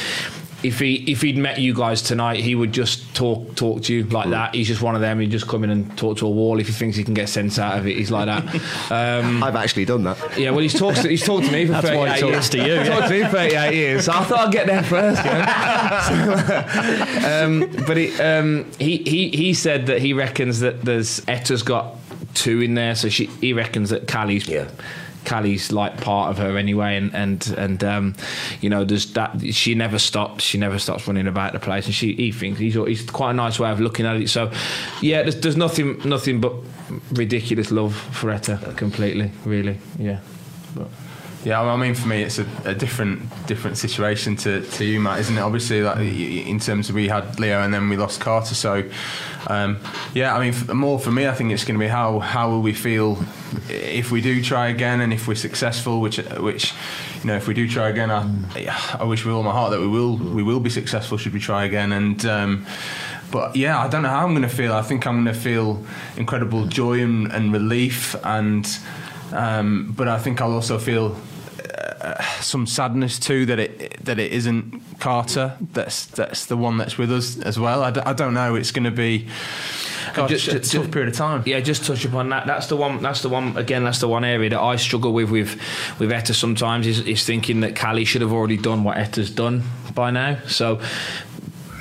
if 0.67 0.79
he 0.79 0.95
if 1.11 1.21
he'd 1.21 1.37
met 1.37 1.59
you 1.59 1.73
guys 1.73 2.01
tonight, 2.01 2.39
he 2.41 2.55
would 2.55 2.71
just 2.71 3.15
talk 3.15 3.55
talk 3.55 3.83
to 3.83 3.93
you 3.93 4.03
like 4.05 4.29
that. 4.29 4.53
He's 4.55 4.67
just 4.67 4.81
one 4.81 4.95
of 4.95 5.01
them. 5.01 5.19
He'd 5.19 5.31
just 5.31 5.47
come 5.47 5.63
in 5.63 5.69
and 5.69 5.97
talk 5.97 6.17
to 6.17 6.27
a 6.27 6.29
wall 6.29 6.59
if 6.59 6.67
he 6.67 6.73
thinks 6.73 6.97
he 6.97 7.03
can 7.03 7.13
get 7.13 7.29
sense 7.29 7.57
out 7.57 7.77
of 7.77 7.87
it. 7.87 7.95
He's 7.97 8.11
like 8.11 8.25
that. 8.27 8.43
Um, 8.97 9.43
I've 9.43 9.55
actually 9.55 9.85
done 9.85 10.03
that. 10.03 10.17
yeah, 10.37 10.51
well, 10.51 10.59
he's 10.59 10.77
talked 10.77 11.01
to, 11.01 11.09
he's 11.09 11.25
talked 11.25 11.45
to 11.45 11.51
me 11.51 11.65
for 11.65 11.73
That's 11.73 11.87
38 11.87 11.99
why 11.99 12.09
he 12.15 12.21
talks 12.21 12.31
years. 12.33 12.49
to 12.49 12.57
you, 12.57 12.63
He's 12.79 12.87
yeah. 12.87 12.95
talked 12.95 13.07
to 13.09 13.13
me 13.13 13.23
for 13.25 13.29
38 13.31 13.73
years. 13.73 14.05
So 14.05 14.11
I 14.13 14.23
thought 14.23 14.39
I'd 14.47 14.53
get 14.53 14.67
there 14.67 14.83
first. 14.83 15.23
You 15.25 15.31
know? 15.31 15.47
um, 17.75 17.85
but 17.85 17.97
he, 17.97 18.19
um, 18.21 18.65
he 18.79 18.97
he 18.97 19.29
he 19.29 19.53
said 19.53 19.87
that 19.87 20.01
he 20.01 20.13
reckons 20.13 20.59
that 20.61 20.81
there's 20.83 21.19
Etta's 21.21 21.63
got 21.63 21.95
two 22.33 22.61
in 22.61 22.73
there, 22.75 22.95
so 22.95 23.09
she 23.09 23.25
he 23.25 23.53
reckons 23.53 23.89
that 23.89 24.07
Callie's 24.07 24.47
Yeah. 24.47 24.69
Callie's 25.27 25.73
like 25.73 25.99
part 25.99 26.29
of 26.29 26.37
her 26.37 26.57
anyway, 26.57 26.95
and 26.95 27.13
and 27.13 27.47
and 27.57 27.83
um, 27.83 28.15
you 28.61 28.69
know, 28.69 28.85
there's 28.85 29.11
that 29.13 29.53
she 29.53 29.75
never 29.75 29.99
stops. 29.99 30.43
She 30.43 30.57
never 30.57 30.79
stops 30.79 31.05
running 31.05 31.27
about 31.27 31.51
the 31.51 31.59
place, 31.59 31.85
and 31.85 31.93
she 31.93 32.13
he 32.13 32.31
thinks 32.31 32.59
he's 32.59 32.75
he's 32.75 33.09
quite 33.09 33.31
a 33.31 33.33
nice 33.33 33.59
way 33.59 33.69
of 33.69 33.81
looking 33.81 34.05
at 34.05 34.15
it. 34.15 34.29
So, 34.29 34.51
yeah, 35.01 35.23
there's, 35.23 35.39
there's 35.41 35.57
nothing 35.57 35.99
nothing 36.05 36.39
but 36.39 36.53
ridiculous 37.11 37.71
love 37.71 37.93
for 37.93 38.31
Etta, 38.31 38.73
completely, 38.77 39.31
really, 39.43 39.77
yeah. 39.99 40.19
But, 40.73 40.87
Yeah, 41.43 41.61
I 41.61 41.77
mean, 41.77 41.93
for 41.93 42.07
me, 42.07 42.23
it's 42.23 42.39
a, 42.39 42.47
a 42.65 42.73
different 42.73 43.21
different 43.47 43.77
situation 43.77 44.35
to, 44.37 44.61
to 44.61 44.83
you, 44.83 44.99
Matt, 44.99 45.19
isn't 45.19 45.37
it? 45.37 45.41
Obviously, 45.41 45.81
like 45.81 45.99
in 45.99 46.59
terms 46.59 46.89
of 46.89 46.95
we 46.95 47.07
had 47.07 47.39
Leo 47.39 47.61
and 47.61 47.73
then 47.73 47.89
we 47.89 47.95
lost 47.95 48.19
Carter. 48.19 48.55
So, 48.55 48.89
um, 49.47 49.79
yeah, 50.13 50.35
I 50.35 50.39
mean, 50.39 50.53
f- 50.53 50.67
more 50.73 50.99
for 50.99 51.11
me, 51.11 51.27
I 51.27 51.33
think 51.33 51.51
it's 51.51 51.63
going 51.63 51.79
to 51.79 51.83
be 51.83 51.87
how 51.87 52.19
how 52.19 52.49
will 52.49 52.61
we 52.61 52.73
feel 52.73 53.23
if 53.69 54.11
we 54.11 54.19
do 54.19 54.43
try 54.43 54.67
again 54.67 54.99
and 54.99 55.13
if 55.13 55.27
we're 55.27 55.35
successful. 55.35 56.01
Which 56.01 56.17
which 56.17 56.73
you 57.21 57.27
know, 57.27 57.35
if 57.35 57.47
we 57.47 57.53
do 57.53 57.67
try 57.69 57.89
again, 57.89 58.11
I, 58.11 58.97
I 58.99 59.03
wish 59.05 59.23
with 59.23 59.33
all 59.33 59.43
my 59.43 59.51
heart 59.51 59.71
that 59.71 59.79
we 59.79 59.87
will 59.87 60.17
we 60.17 60.43
will 60.43 60.59
be 60.59 60.69
successful. 60.69 61.17
Should 61.17 61.33
we 61.33 61.39
try 61.39 61.65
again? 61.65 61.91
And 61.93 62.25
um, 62.25 62.65
but 63.31 63.55
yeah, 63.55 63.79
I 63.79 63.87
don't 63.87 64.03
know 64.03 64.09
how 64.09 64.25
I'm 64.25 64.31
going 64.31 64.41
to 64.41 64.49
feel. 64.49 64.73
I 64.73 64.81
think 64.81 65.05
I'm 65.05 65.23
going 65.23 65.33
to 65.33 65.39
feel 65.39 65.83
incredible 66.17 66.65
joy 66.65 67.01
and, 67.01 67.31
and 67.31 67.53
relief, 67.53 68.15
and 68.23 68.65
um, 69.33 69.93
but 69.95 70.07
I 70.07 70.17
think 70.19 70.41
I'll 70.41 70.53
also 70.53 70.77
feel 70.77 71.15
uh, 72.01 72.21
some 72.41 72.67
sadness 72.67 73.19
too 73.19 73.45
that 73.47 73.59
it 73.59 74.03
that 74.05 74.19
it 74.19 74.31
isn't 74.31 74.99
Carter. 74.99 75.57
That's 75.73 76.05
that's 76.05 76.45
the 76.45 76.57
one 76.57 76.77
that's 76.77 76.97
with 76.97 77.11
us 77.11 77.37
as 77.39 77.59
well. 77.59 77.83
I, 77.83 77.91
d- 77.91 78.01
I 78.05 78.13
don't 78.13 78.33
know. 78.33 78.55
It's 78.55 78.71
going 78.71 78.85
to 78.85 78.91
be 78.91 79.27
just- 80.27 80.47
a 80.47 80.59
tough 80.59 80.91
period 80.91 81.09
of 81.09 81.15
time. 81.15 81.43
Yeah, 81.45 81.59
just 81.59 81.85
touch 81.85 82.05
upon 82.05 82.29
that. 82.29 82.47
That's 82.47 82.67
the 82.67 82.77
one. 82.77 83.01
That's 83.01 83.21
the 83.21 83.29
one. 83.29 83.57
Again, 83.57 83.83
that's 83.83 83.99
the 83.99 84.07
one 84.07 84.23
area 84.23 84.49
that 84.49 84.59
I 84.59 84.75
struggle 84.77 85.13
with 85.13 85.29
with 85.29 85.59
with 85.99 86.11
Etta. 86.11 86.33
Sometimes 86.33 86.87
is, 86.87 86.99
is 87.01 87.25
thinking 87.25 87.61
that 87.61 87.75
Callie 87.75 88.05
should 88.05 88.21
have 88.21 88.31
already 88.31 88.57
done 88.57 88.83
what 88.83 88.97
Etta's 88.97 89.29
done 89.29 89.63
by 89.93 90.11
now. 90.11 90.37
So, 90.47 90.79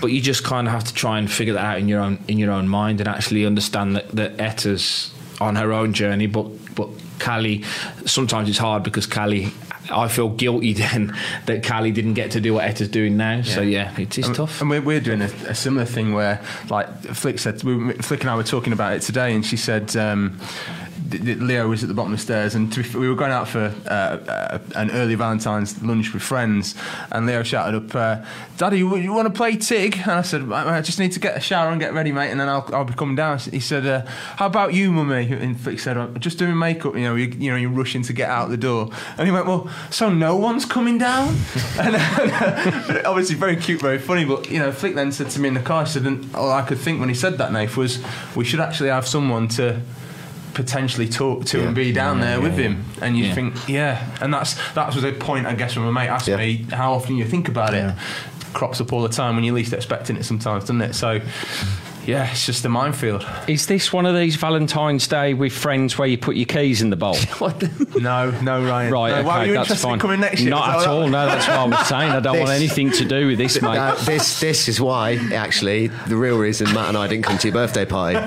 but 0.01 0.09
you 0.09 0.21
just 0.21 0.45
kind 0.45 0.67
of 0.67 0.73
have 0.73 0.85
to 0.85 0.95
try 0.95 1.19
and 1.19 1.31
figure 1.31 1.55
that 1.55 1.65
out 1.65 1.79
in 1.79 1.89
your 1.89 2.01
own 2.01 2.19
in 2.29 2.39
your 2.39 2.51
own 2.53 2.69
mind 2.69 3.01
and 3.01 3.09
actually 3.09 3.47
understand 3.47 3.97
that 3.97 4.09
that 4.11 4.39
Etta's 4.41 5.13
on 5.41 5.57
her 5.57 5.73
own 5.73 5.93
journey. 5.93 6.27
But 6.27 6.75
but 6.75 6.89
Callie, 7.19 7.63
sometimes 8.05 8.49
it's 8.49 8.59
hard 8.59 8.83
because 8.83 9.07
Callie. 9.07 9.53
I 9.89 10.09
feel 10.09 10.31
guilty 10.31 10.73
then 10.75 11.17
that 11.47 11.65
Callie 11.65 11.93
didn't 11.93 12.15
get 12.15 12.33
to 12.33 12.41
do 12.41 12.55
what 12.55 12.65
Etta's 12.65 12.89
doing 12.89 13.17
now. 13.17 13.43
So 13.43 13.61
yeah, 13.61 13.97
it 14.01 14.19
is 14.19 14.27
and, 14.27 14.35
tough. 14.35 14.61
And 14.61 14.69
we're, 14.69 14.83
we're 14.83 15.01
doing 15.01 15.23
a, 15.23 15.31
a 15.47 15.55
similar 15.55 15.85
thing 15.87 16.13
where, 16.13 16.43
like 16.69 16.89
Flick 17.05 17.39
said, 17.39 17.63
we, 17.63 17.93
Flick 17.95 18.23
and 18.23 18.31
I 18.31 18.35
were 18.35 18.43
talking 18.43 18.73
about 18.73 18.95
it 18.95 19.03
today, 19.03 19.33
and 19.33 19.47
she 19.47 19.57
said 19.57 19.97
um, 19.97 20.41
Leo 21.11 21.69
was 21.69 21.83
at 21.83 21.89
the 21.89 21.95
bottom 21.95 22.13
of 22.13 22.19
the 22.19 22.23
stairs, 22.23 22.55
and 22.55 22.75
be, 22.75 22.83
we 22.99 23.09
were 23.09 23.15
going 23.15 23.33
out 23.33 23.49
for 23.49 23.75
uh, 23.87 23.91
uh, 23.91 24.59
an 24.75 24.91
early 24.91 25.15
Valentine's 25.15 25.83
lunch 25.83 26.13
with 26.13 26.23
friends, 26.23 26.75
and 27.11 27.27
Leo 27.27 27.43
shouted 27.43 27.77
up, 27.77 27.95
uh, 27.95 28.25
"Daddy, 28.57 28.79
you, 28.79 28.97
you 28.97 29.13
want 29.13 29.27
to 29.27 29.35
play 29.35 29.57
Tig?" 29.57 29.99
And 29.99 30.13
I 30.13 30.23
said, 30.23 30.51
"I 30.51 30.79
I 30.79 30.81
just 30.81 30.99
need 30.99 31.13
to 31.13 31.21
get 31.21 31.37
a 31.37 31.41
shower 31.41 31.71
and 31.71 31.81
get 31.81 31.93
ready, 31.93 32.13
mate, 32.13 32.31
and 32.31 32.41
then 32.41 32.49
I'll, 32.49 32.69
I'll 32.73 32.85
be 32.85 32.95
coming 32.95 33.17
down." 33.17 33.39
He 33.39 33.61
said, 33.61 33.87
uh, 33.87 34.07
"How 34.37 34.47
about 34.47 34.75
you, 34.75 34.93
mummy?" 34.93 35.33
And 35.33 35.61
Flick 35.61 35.81
said, 35.81 35.97
"I'm 35.97 36.19
just 36.21 36.39
doing 36.39 36.59
makeup. 36.59 36.95
You 36.95 37.03
know, 37.03 37.15
you, 37.15 37.27
you 37.27 37.51
know, 37.51 37.57
you're 37.57 37.71
rushing 37.71 38.03
to 38.03 38.13
get 38.13 38.29
out 38.29 38.49
the 38.49 38.57
door." 38.57 38.91
And 39.19 39.27
he 39.27 39.33
went, 39.33 39.47
"Well, 39.47 39.71
so 39.91 40.11
no 40.13 40.37
one's 40.37 40.65
coming 40.65 40.99
down?" 40.99 41.37
and 41.79 41.97
uh, 41.97 43.03
obviously 43.07 43.37
very 43.37 43.57
cute, 43.57 43.81
very 43.81 43.99
funny. 43.99 44.25
But 44.25 44.51
you 44.51 44.59
know, 44.59 44.73
Flick 44.73 44.95
then 44.95 45.13
said 45.13 45.31
to 45.31 45.41
me 45.41 45.49
in 45.49 45.55
the 45.55 45.61
car, 45.61 45.85
he 45.85 45.91
said, 45.91 46.07
and 46.07 46.35
all 46.35 46.51
I 46.51 46.63
could 46.63 46.79
think 46.79 47.01
when 47.01 47.09
he 47.09 47.15
said 47.15 47.39
that, 47.39 47.53
Nath, 47.53 47.77
was 47.77 48.03
we 48.35 48.45
should 48.45 48.61
actually 48.61 48.89
have 48.89 49.07
someone 49.07 49.49
to 49.49 49.81
potentially 50.57 51.07
talk 51.07 51.45
to 51.45 51.67
and 51.67 51.75
be 51.75 51.93
down 51.93 52.21
there 52.21 52.41
with 52.41 52.57
him. 52.57 52.83
And 53.03 53.17
you 53.17 53.27
Yeah. 53.27 53.35
think, 53.35 53.69
yeah, 53.69 54.05
and 54.23 54.33
that's 54.33 54.55
that 54.73 54.95
was 54.95 55.05
a 55.05 55.13
point 55.13 55.47
I 55.47 55.55
guess 55.55 55.77
when 55.77 55.85
my 55.85 56.03
mate 56.05 56.09
asked 56.11 56.27
Yeah. 56.29 56.37
me 56.39 56.65
how 56.73 56.95
often 56.95 57.17
you 57.17 57.25
think 57.27 57.49
about 57.49 57.75
it. 57.75 57.95
Crops 58.55 58.81
up 58.81 58.91
all 58.93 59.03
the 59.03 59.11
time 59.11 59.35
when 59.35 59.45
you're 59.45 59.55
least 59.55 59.75
expecting 59.75 60.17
it 60.17 60.25
sometimes, 60.25 60.63
doesn't 60.65 60.81
it? 60.81 60.95
So 60.95 61.21
yeah, 62.07 62.31
it's 62.31 62.47
just 62.47 62.65
a 62.65 62.69
minefield. 62.69 63.27
Is 63.49 63.67
this 63.67 63.93
one 63.93 64.07
of 64.07 64.15
these 64.17 64.37
Valentine's 64.37 65.07
Day 65.09 65.35
with 65.35 65.53
friends 65.53 65.99
where 65.99 66.07
you 66.09 66.17
put 66.19 66.37
your 66.37 66.47
keys 66.47 66.83
in 66.83 66.91
the 66.91 66.97
bowl? 66.97 67.17
No, 67.97 68.31
no, 68.43 68.63
Ryan. 68.65 68.93
Right, 68.93 69.11
No, 69.11 69.17
okay, 69.17 69.27
why 69.27 69.39
were 69.39 69.47
you 69.47 69.53
that's 69.55 69.71
interested 69.71 69.87
in 69.87 69.91
fine. 69.93 69.99
coming 69.99 70.21
next 70.21 70.41
year? 70.43 70.51
Not 70.51 70.81
at 70.81 70.87
all. 70.87 71.01
what- 71.03 71.11
No, 71.11 71.27
that's 71.27 71.47
what 71.49 71.57
I 71.59 71.65
was 71.65 71.87
saying. 71.87 72.11
I 72.13 72.21
don't 72.21 72.39
want 72.39 72.51
anything 72.51 72.91
to 72.93 73.05
do 73.05 73.27
with 73.29 73.39
this, 73.39 73.61
mate. 73.63 73.75
Now, 73.75 73.95
this 73.95 74.39
this 74.41 74.69
is 74.69 74.81
why 74.81 75.17
actually 75.33 75.89
the 76.09 76.17
real 76.17 76.39
reason 76.39 76.73
Matt 76.75 76.89
and 76.89 76.97
I 76.97 77.07
didn't 77.09 77.25
come 77.25 77.39
to 77.39 77.49
your 77.49 77.55
birthday 77.55 77.85
party. 77.87 78.17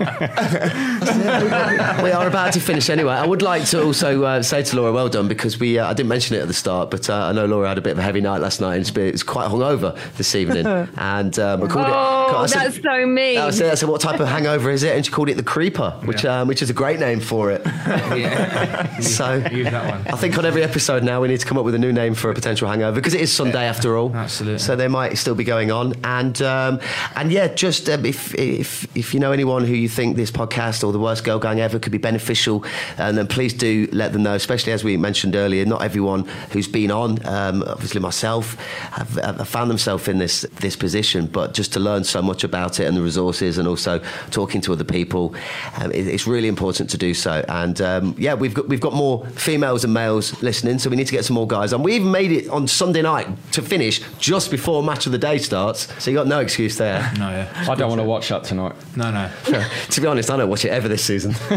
we 2.02 2.10
are 2.12 2.26
about 2.26 2.52
to 2.54 2.60
finish 2.60 2.88
anyway. 2.90 3.12
I 3.14 3.26
would 3.26 3.42
like 3.42 3.64
to 3.66 3.82
also 3.82 4.24
uh, 4.24 4.42
say 4.42 4.62
to 4.62 4.76
Laura, 4.76 4.92
well 4.92 5.08
done, 5.08 5.28
because 5.28 5.58
we 5.58 5.78
uh, 5.78 5.90
I 5.90 5.94
didn't 5.94 6.08
mention 6.08 6.36
it 6.36 6.40
at 6.40 6.48
the 6.48 6.54
start, 6.54 6.90
but 6.90 7.08
uh, 7.10 7.14
I 7.14 7.32
know 7.32 7.46
Laura 7.46 7.68
had 7.68 7.78
a 7.78 7.82
bit 7.82 7.92
of 7.92 7.98
a 7.98 8.02
heavy 8.02 8.20
night 8.20 8.40
last 8.40 8.60
night 8.60 8.76
and 8.76 8.96
it's, 8.98 9.22
quite 9.22 9.48
hungover 9.50 9.96
this 10.16 10.34
evening. 10.34 10.66
and 10.96 11.38
um, 11.38 11.62
I 11.62 11.66
called 11.90 12.32
it. 12.32 12.36
Oh, 12.42 12.46
said- 12.46 12.72
that's 12.72 12.82
so 12.82 13.06
mean. 13.06 13.38
I 13.38 13.50
said, 13.50 13.72
I 13.72 13.74
said, 13.74 13.88
what 13.88 14.00
type 14.00 14.20
of 14.20 14.28
hangover 14.28 14.70
is 14.70 14.82
it? 14.82 14.96
And 14.96 15.04
she 15.04 15.12
called 15.12 15.28
it 15.28 15.36
the 15.36 15.42
creeper, 15.42 15.90
which 16.04 16.24
um, 16.24 16.48
which 16.48 16.62
is 16.62 16.70
a 16.70 16.74
great 16.74 17.00
name 17.00 17.20
for 17.20 17.50
it. 17.50 17.62
so 19.02 19.36
Use 19.50 19.70
that 19.70 19.90
one. 19.90 20.06
I 20.06 20.16
think 20.16 20.36
on 20.38 20.44
every 20.44 20.62
episode 20.62 21.02
now 21.02 21.20
we 21.20 21.28
need 21.28 21.40
to 21.40 21.46
come 21.46 21.58
up 21.58 21.64
with 21.64 21.74
a 21.74 21.78
new 21.78 21.92
name 21.92 22.14
for 22.14 22.30
a 22.30 22.34
potential 22.34 22.68
hangover 22.68 22.94
because 22.94 23.14
it 23.14 23.20
is 23.20 23.32
Sunday 23.32 23.64
after 23.64 23.96
all. 23.96 24.14
Absolutely. 24.14 24.58
So 24.58 24.76
they 24.76 24.88
might 24.88 25.16
still 25.16 25.34
be 25.34 25.44
going 25.44 25.70
on, 25.70 25.94
and 26.04 26.40
um, 26.42 26.80
and 27.16 27.32
yeah, 27.32 27.48
just 27.48 27.88
um, 27.88 28.04
if 28.04 28.34
if 28.34 28.84
if 28.96 29.14
you 29.14 29.20
know 29.20 29.32
anyone 29.32 29.64
who 29.64 29.74
you 29.74 29.88
think 29.88 30.16
this 30.16 30.30
podcast 30.30 30.84
or 30.84 30.92
the 30.92 30.98
worst 30.98 31.24
girl 31.24 31.38
gang 31.38 31.60
ever 31.60 31.78
could 31.78 31.92
be 31.92 31.98
beneficial, 31.98 32.64
and 32.98 33.16
then 33.16 33.26
please 33.26 33.52
do 33.52 33.88
let 33.92 34.12
them 34.12 34.22
know. 34.22 34.34
Especially 34.34 34.72
as 34.72 34.84
we 34.84 34.96
mentioned 34.96 35.34
earlier, 35.34 35.64
not 35.64 35.82
everyone 35.82 36.24
who's 36.52 36.68
been 36.68 36.90
on, 36.90 37.24
um, 37.26 37.62
obviously 37.66 38.00
myself, 38.00 38.54
have, 38.92 39.14
have 39.16 39.48
found 39.48 39.70
themselves 39.70 40.08
in 40.08 40.18
this 40.18 40.42
this 40.60 40.76
position, 40.76 41.26
but 41.26 41.54
just 41.54 41.72
to 41.72 41.79
learn 41.80 42.04
so 42.04 42.22
much 42.22 42.44
about 42.44 42.80
it 42.80 42.84
and 42.84 42.96
the 42.96 43.02
resources, 43.02 43.58
and 43.58 43.66
also 43.66 44.00
talking 44.30 44.60
to 44.62 44.72
other 44.72 44.84
people, 44.84 45.34
um, 45.78 45.90
it, 45.92 46.06
it's 46.06 46.26
really 46.26 46.48
important 46.48 46.90
to 46.90 46.98
do 46.98 47.14
so. 47.14 47.44
And 47.48 47.80
um, 47.80 48.14
yeah, 48.18 48.34
we've 48.34 48.54
got 48.54 48.68
we've 48.68 48.80
got 48.80 48.92
more 48.92 49.26
females 49.30 49.84
and 49.84 49.92
males 49.92 50.40
listening, 50.42 50.78
so 50.78 50.90
we 50.90 50.96
need 50.96 51.06
to 51.06 51.12
get 51.12 51.24
some 51.24 51.34
more 51.34 51.46
guys 51.46 51.72
on. 51.72 51.82
We 51.82 51.94
even 51.94 52.10
made 52.10 52.32
it 52.32 52.48
on 52.48 52.68
Sunday 52.68 53.02
night 53.02 53.28
to 53.52 53.62
finish 53.62 54.00
just 54.18 54.50
before 54.50 54.82
match 54.82 55.06
of 55.06 55.12
the 55.12 55.18
day 55.18 55.38
starts, 55.38 55.88
so 56.02 56.10
you 56.10 56.16
got 56.16 56.26
no 56.26 56.40
excuse 56.40 56.76
there. 56.76 57.10
No, 57.20 57.28
yeah. 57.28 57.66
I 57.68 57.74
don't 57.74 57.88
want 57.88 58.00
to 58.00 58.06
watch 58.06 58.28
that 58.30 58.44
tonight. 58.44 58.74
No, 58.96 59.10
no. 59.10 59.30
to 59.90 60.00
be 60.00 60.06
honest, 60.06 60.30
I 60.30 60.38
don't 60.38 60.48
watch 60.48 60.64
it 60.64 60.70
ever 60.70 60.88
this 60.88 61.04
season. 61.04 61.34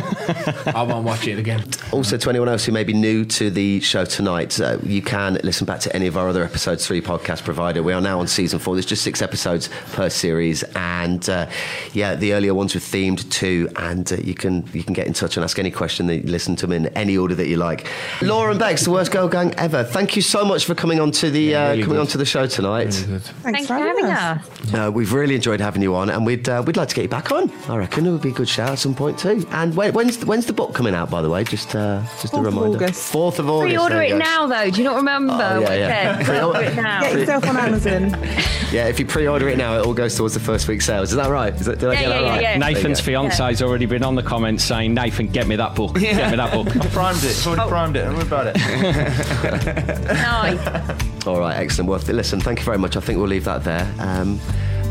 I 0.65 0.84
won't 0.84 1.05
watch 1.05 1.26
it 1.26 1.39
again. 1.39 1.63
Also, 1.91 2.17
to 2.17 2.30
anyone 2.30 2.49
else 2.49 2.65
who 2.65 2.74
may 2.74 2.84
be 2.84 2.91
new 2.91 3.24
to 3.26 3.49
the 3.49 3.80
show 3.80 4.03
tonight, 4.03 4.59
uh, 4.59 4.78
you 4.84 5.01
can 5.01 5.36
listen 5.43 5.65
back 5.65 5.80
to 5.82 5.95
any 5.95 6.07
of 6.07 6.17
our 6.17 6.28
other 6.28 6.43
episodes 6.43 6.86
through 6.86 7.01
podcast 7.01 7.43
provider. 7.43 7.82
We 7.82 7.93
are 7.93 8.01
now 8.01 8.19
on 8.19 8.28
season 8.28 8.59
four. 8.59 8.76
There's 8.76 8.86
just 8.86 9.03
six 9.03 9.21
episodes 9.21 9.69
per 9.93 10.09
series, 10.14 10.64
and 10.76 11.28
uh, 11.30 11.49
yeah, 11.93 12.16
the 12.16 12.34
earlier 12.34 12.53
ones 12.53 12.74
were 12.74 12.80
themed 12.82 13.30
too. 13.32 13.70
And 13.76 14.11
uh, 14.11 14.18
you 14.18 14.34
can 14.34 14.66
you 14.74 14.84
can 14.84 14.93
get 14.93 15.07
in 15.07 15.14
touch 15.14 15.38
and 15.38 15.43
ask 15.43 15.57
any 15.59 15.72
question 15.72 16.07
that 16.07 16.18
you 16.18 16.32
listen 16.32 16.55
to 16.57 16.68
them 16.68 16.74
in 16.86 16.88
any 16.95 17.18
order 17.18 17.36
that 17.36 17.47
you 17.47 17.57
like. 17.57 17.88
Lauren 18.22 18.51
and 18.51 18.59
Bex, 18.59 18.84
the 18.86 18.91
worst 18.91 19.11
girl 19.11 19.28
gang 19.28 19.53
ever. 19.57 19.84
Thank 19.84 20.16
you 20.16 20.22
so 20.22 20.45
much 20.45 20.66
for 20.66 20.76
coming 20.76 20.99
on 20.99 21.11
to 21.11 21.30
the 21.30 21.41
Yeah, 21.41 21.66
uh, 21.66 21.70
really 21.72 21.82
coming 21.84 21.95
good. 21.95 22.01
on 22.01 22.07
to 22.07 22.18
the 22.18 22.26
show 22.26 22.45
tonight. 22.47 22.93
Thanks 22.93 23.30
Thanks 23.43 23.61
for 23.61 23.68
for 23.68 23.84
having 23.84 24.05
us. 24.05 24.47
us. 24.68 24.74
Uh, 24.74 24.91
we've 24.93 25.14
really 25.14 25.36
enjoyed 25.36 25.59
having 25.59 25.82
you 25.82 25.95
on, 25.95 26.09
and 26.09 26.26
we'd 26.26 26.47
uh, 26.47 26.64
we'd 26.66 26.78
like 26.78 26.89
to 26.89 26.95
get 26.95 27.01
you 27.03 27.07
back 27.09 27.32
on. 27.32 27.51
I 27.70 27.78
reckon 27.78 28.05
it 28.05 28.11
would 28.11 28.22
be 28.22 28.30
a 28.30 28.34
good 28.34 28.49
shout 28.49 28.70
at 28.72 28.80
some 28.80 28.95
point 28.95 29.18
too. 29.20 29.45
And 29.51 29.76
when, 29.76 29.93
when's 29.93 30.24
when's 30.26 30.45
the 30.45 30.53
book 30.53 30.74
coming 30.74 30.93
out, 30.93 31.09
by 31.09 31.22
the 31.22 31.30
way? 31.30 31.43
Just 31.43 31.76
uh, 31.76 32.01
just 32.22 32.26
a 32.26 32.28
Fourth 32.30 32.47
of 32.47 32.53
reminder. 32.53 32.78
August. 32.78 33.11
Fourth 33.11 33.39
of 33.39 33.49
August. 33.49 33.70
Pre-order 33.76 34.01
it 34.01 34.09
go. 34.09 34.18
now, 34.18 34.47
though. 34.47 34.70
Do 34.70 34.78
you 34.78 34.84
not 34.84 34.95
remember 34.97 35.34
Oh, 35.34 35.59
yeah, 35.61 35.74
yeah. 35.76 36.20
it? 36.20 36.26
Pre-order- 36.26 36.59
Pre-order 36.59 36.72
it 36.72 36.76
now. 36.84 37.01
Get 37.01 37.14
yourself 37.20 37.47
on 37.47 37.57
Amazon. 37.57 38.18
Yeah, 38.74 38.88
if 38.88 38.99
you 38.99 39.05
pre-order 39.05 39.47
it 39.49 39.57
now, 39.59 39.78
it 39.80 39.86
all 39.86 39.93
goes 39.93 40.03
towards 40.10 40.34
the 40.34 40.39
first 40.39 40.68
week's 40.68 40.86
sales. 40.86 41.10
Is 41.12 41.16
that 41.18 41.30
right? 41.30 41.54
Is 41.54 41.66
that, 41.66 41.80
did 41.80 41.89
I 41.89 41.93
Yeah, 41.93 41.99
get 42.01 42.10
that 42.10 42.22
yeah, 42.24 42.30
right? 42.30 42.41
yeah, 42.41 42.51
yeah. 42.54 42.58
Nathan's 42.58 43.04
There 43.04 43.14
you 43.14 43.20
fiance's 43.30 43.62
already 43.62 43.86
been 43.86 44.04
on 44.04 44.16
the 44.16 44.24
comments 44.24 44.64
saying, 44.64 44.93
Nathan, 44.93 45.28
get 45.28 45.47
me 45.47 45.56
that 45.56 45.76
book. 45.76 45.99
Get 45.99 46.30
me 46.32 46.38
that 46.38 46.51
book. 46.51 46.68
I 46.76 46.88
primed 46.89 47.24
it. 47.24 47.45
Already 47.47 47.70
primed 47.70 47.95
it. 47.95 48.04
Don't 48.04 48.14
worry 48.16 48.22
about 48.24 48.47
it. 48.47 50.04
Nice. 50.14 51.26
All 51.28 51.39
right, 51.39 51.56
excellent. 51.58 51.89
Well, 51.89 51.99
listen, 51.99 52.39
thank 52.41 52.60
you 52.60 52.66
very 52.66 52.78
much. 52.78 52.97
I 52.97 52.99
think 52.99 53.18
we'll 53.20 53.28
leave 53.28 53.45
that 53.45 53.64
there. 53.64 53.91
Um, 53.99 54.39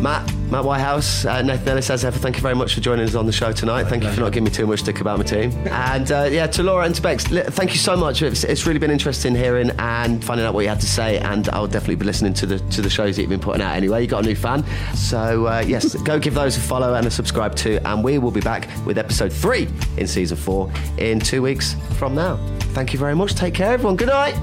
Matt, 0.02 0.34
Matt 0.50 0.64
Whitehouse, 0.64 1.24
uh, 1.24 1.42
Nathan 1.42 1.68
Ellis, 1.68 1.88
as 1.88 2.04
ever, 2.04 2.18
thank 2.18 2.34
you 2.34 2.42
very 2.42 2.56
much 2.56 2.74
for 2.74 2.80
joining 2.80 3.06
us 3.06 3.14
on 3.14 3.24
the 3.24 3.32
show 3.32 3.52
tonight. 3.52 3.84
Thank 3.84 4.02
you 4.02 4.10
for 4.10 4.20
not 4.20 4.32
giving 4.32 4.44
me 4.44 4.50
too 4.50 4.66
much 4.66 4.80
stick 4.80 5.00
about 5.00 5.16
my 5.18 5.24
team. 5.24 5.52
And 5.68 6.10
uh, 6.10 6.28
yeah, 6.28 6.48
to 6.48 6.62
Laura 6.64 6.84
and 6.84 6.94
to 6.96 7.00
Bex, 7.00 7.24
thank 7.24 7.70
you 7.70 7.78
so 7.78 7.96
much. 7.96 8.20
It's, 8.20 8.42
it's 8.42 8.66
really 8.66 8.80
been 8.80 8.90
interesting 8.90 9.32
hearing 9.36 9.70
and 9.78 10.22
finding 10.24 10.44
out 10.44 10.54
what 10.54 10.62
you 10.62 10.68
had 10.68 10.80
to 10.80 10.88
say. 10.88 11.18
And 11.18 11.48
I'll 11.50 11.68
definitely 11.68 11.94
be 11.94 12.04
listening 12.04 12.34
to 12.34 12.46
the 12.46 12.58
to 12.58 12.82
the 12.82 12.90
shows 12.90 13.14
that 13.14 13.22
you've 13.22 13.30
been 13.30 13.38
putting 13.38 13.62
out 13.62 13.76
anyway. 13.76 14.02
You 14.02 14.08
got 14.08 14.24
a 14.24 14.26
new 14.26 14.34
fan, 14.34 14.64
so 14.96 15.46
uh, 15.46 15.62
yes, 15.64 15.94
go 16.02 16.18
give 16.18 16.34
those 16.34 16.56
a 16.56 16.60
follow 16.60 16.94
and 16.94 17.06
a 17.06 17.10
subscribe 17.10 17.54
too. 17.54 17.78
And 17.84 18.02
we 18.02 18.18
will 18.18 18.32
be 18.32 18.40
back 18.40 18.68
with 18.84 18.98
episode 18.98 19.32
three 19.32 19.68
in 19.98 20.08
season 20.08 20.36
four 20.36 20.72
in 20.98 21.20
two 21.20 21.42
weeks 21.42 21.76
from 21.96 22.16
now. 22.16 22.38
Thank 22.74 22.92
you 22.92 22.98
very 22.98 23.14
much. 23.14 23.36
Take 23.36 23.54
care, 23.54 23.72
everyone. 23.74 23.94
Good 23.94 24.08
night. 24.08 24.34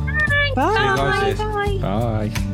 Bye. 0.56 0.96
Bye. 0.96 1.34
Bye. 1.38 2.30
Bye. 2.30 2.49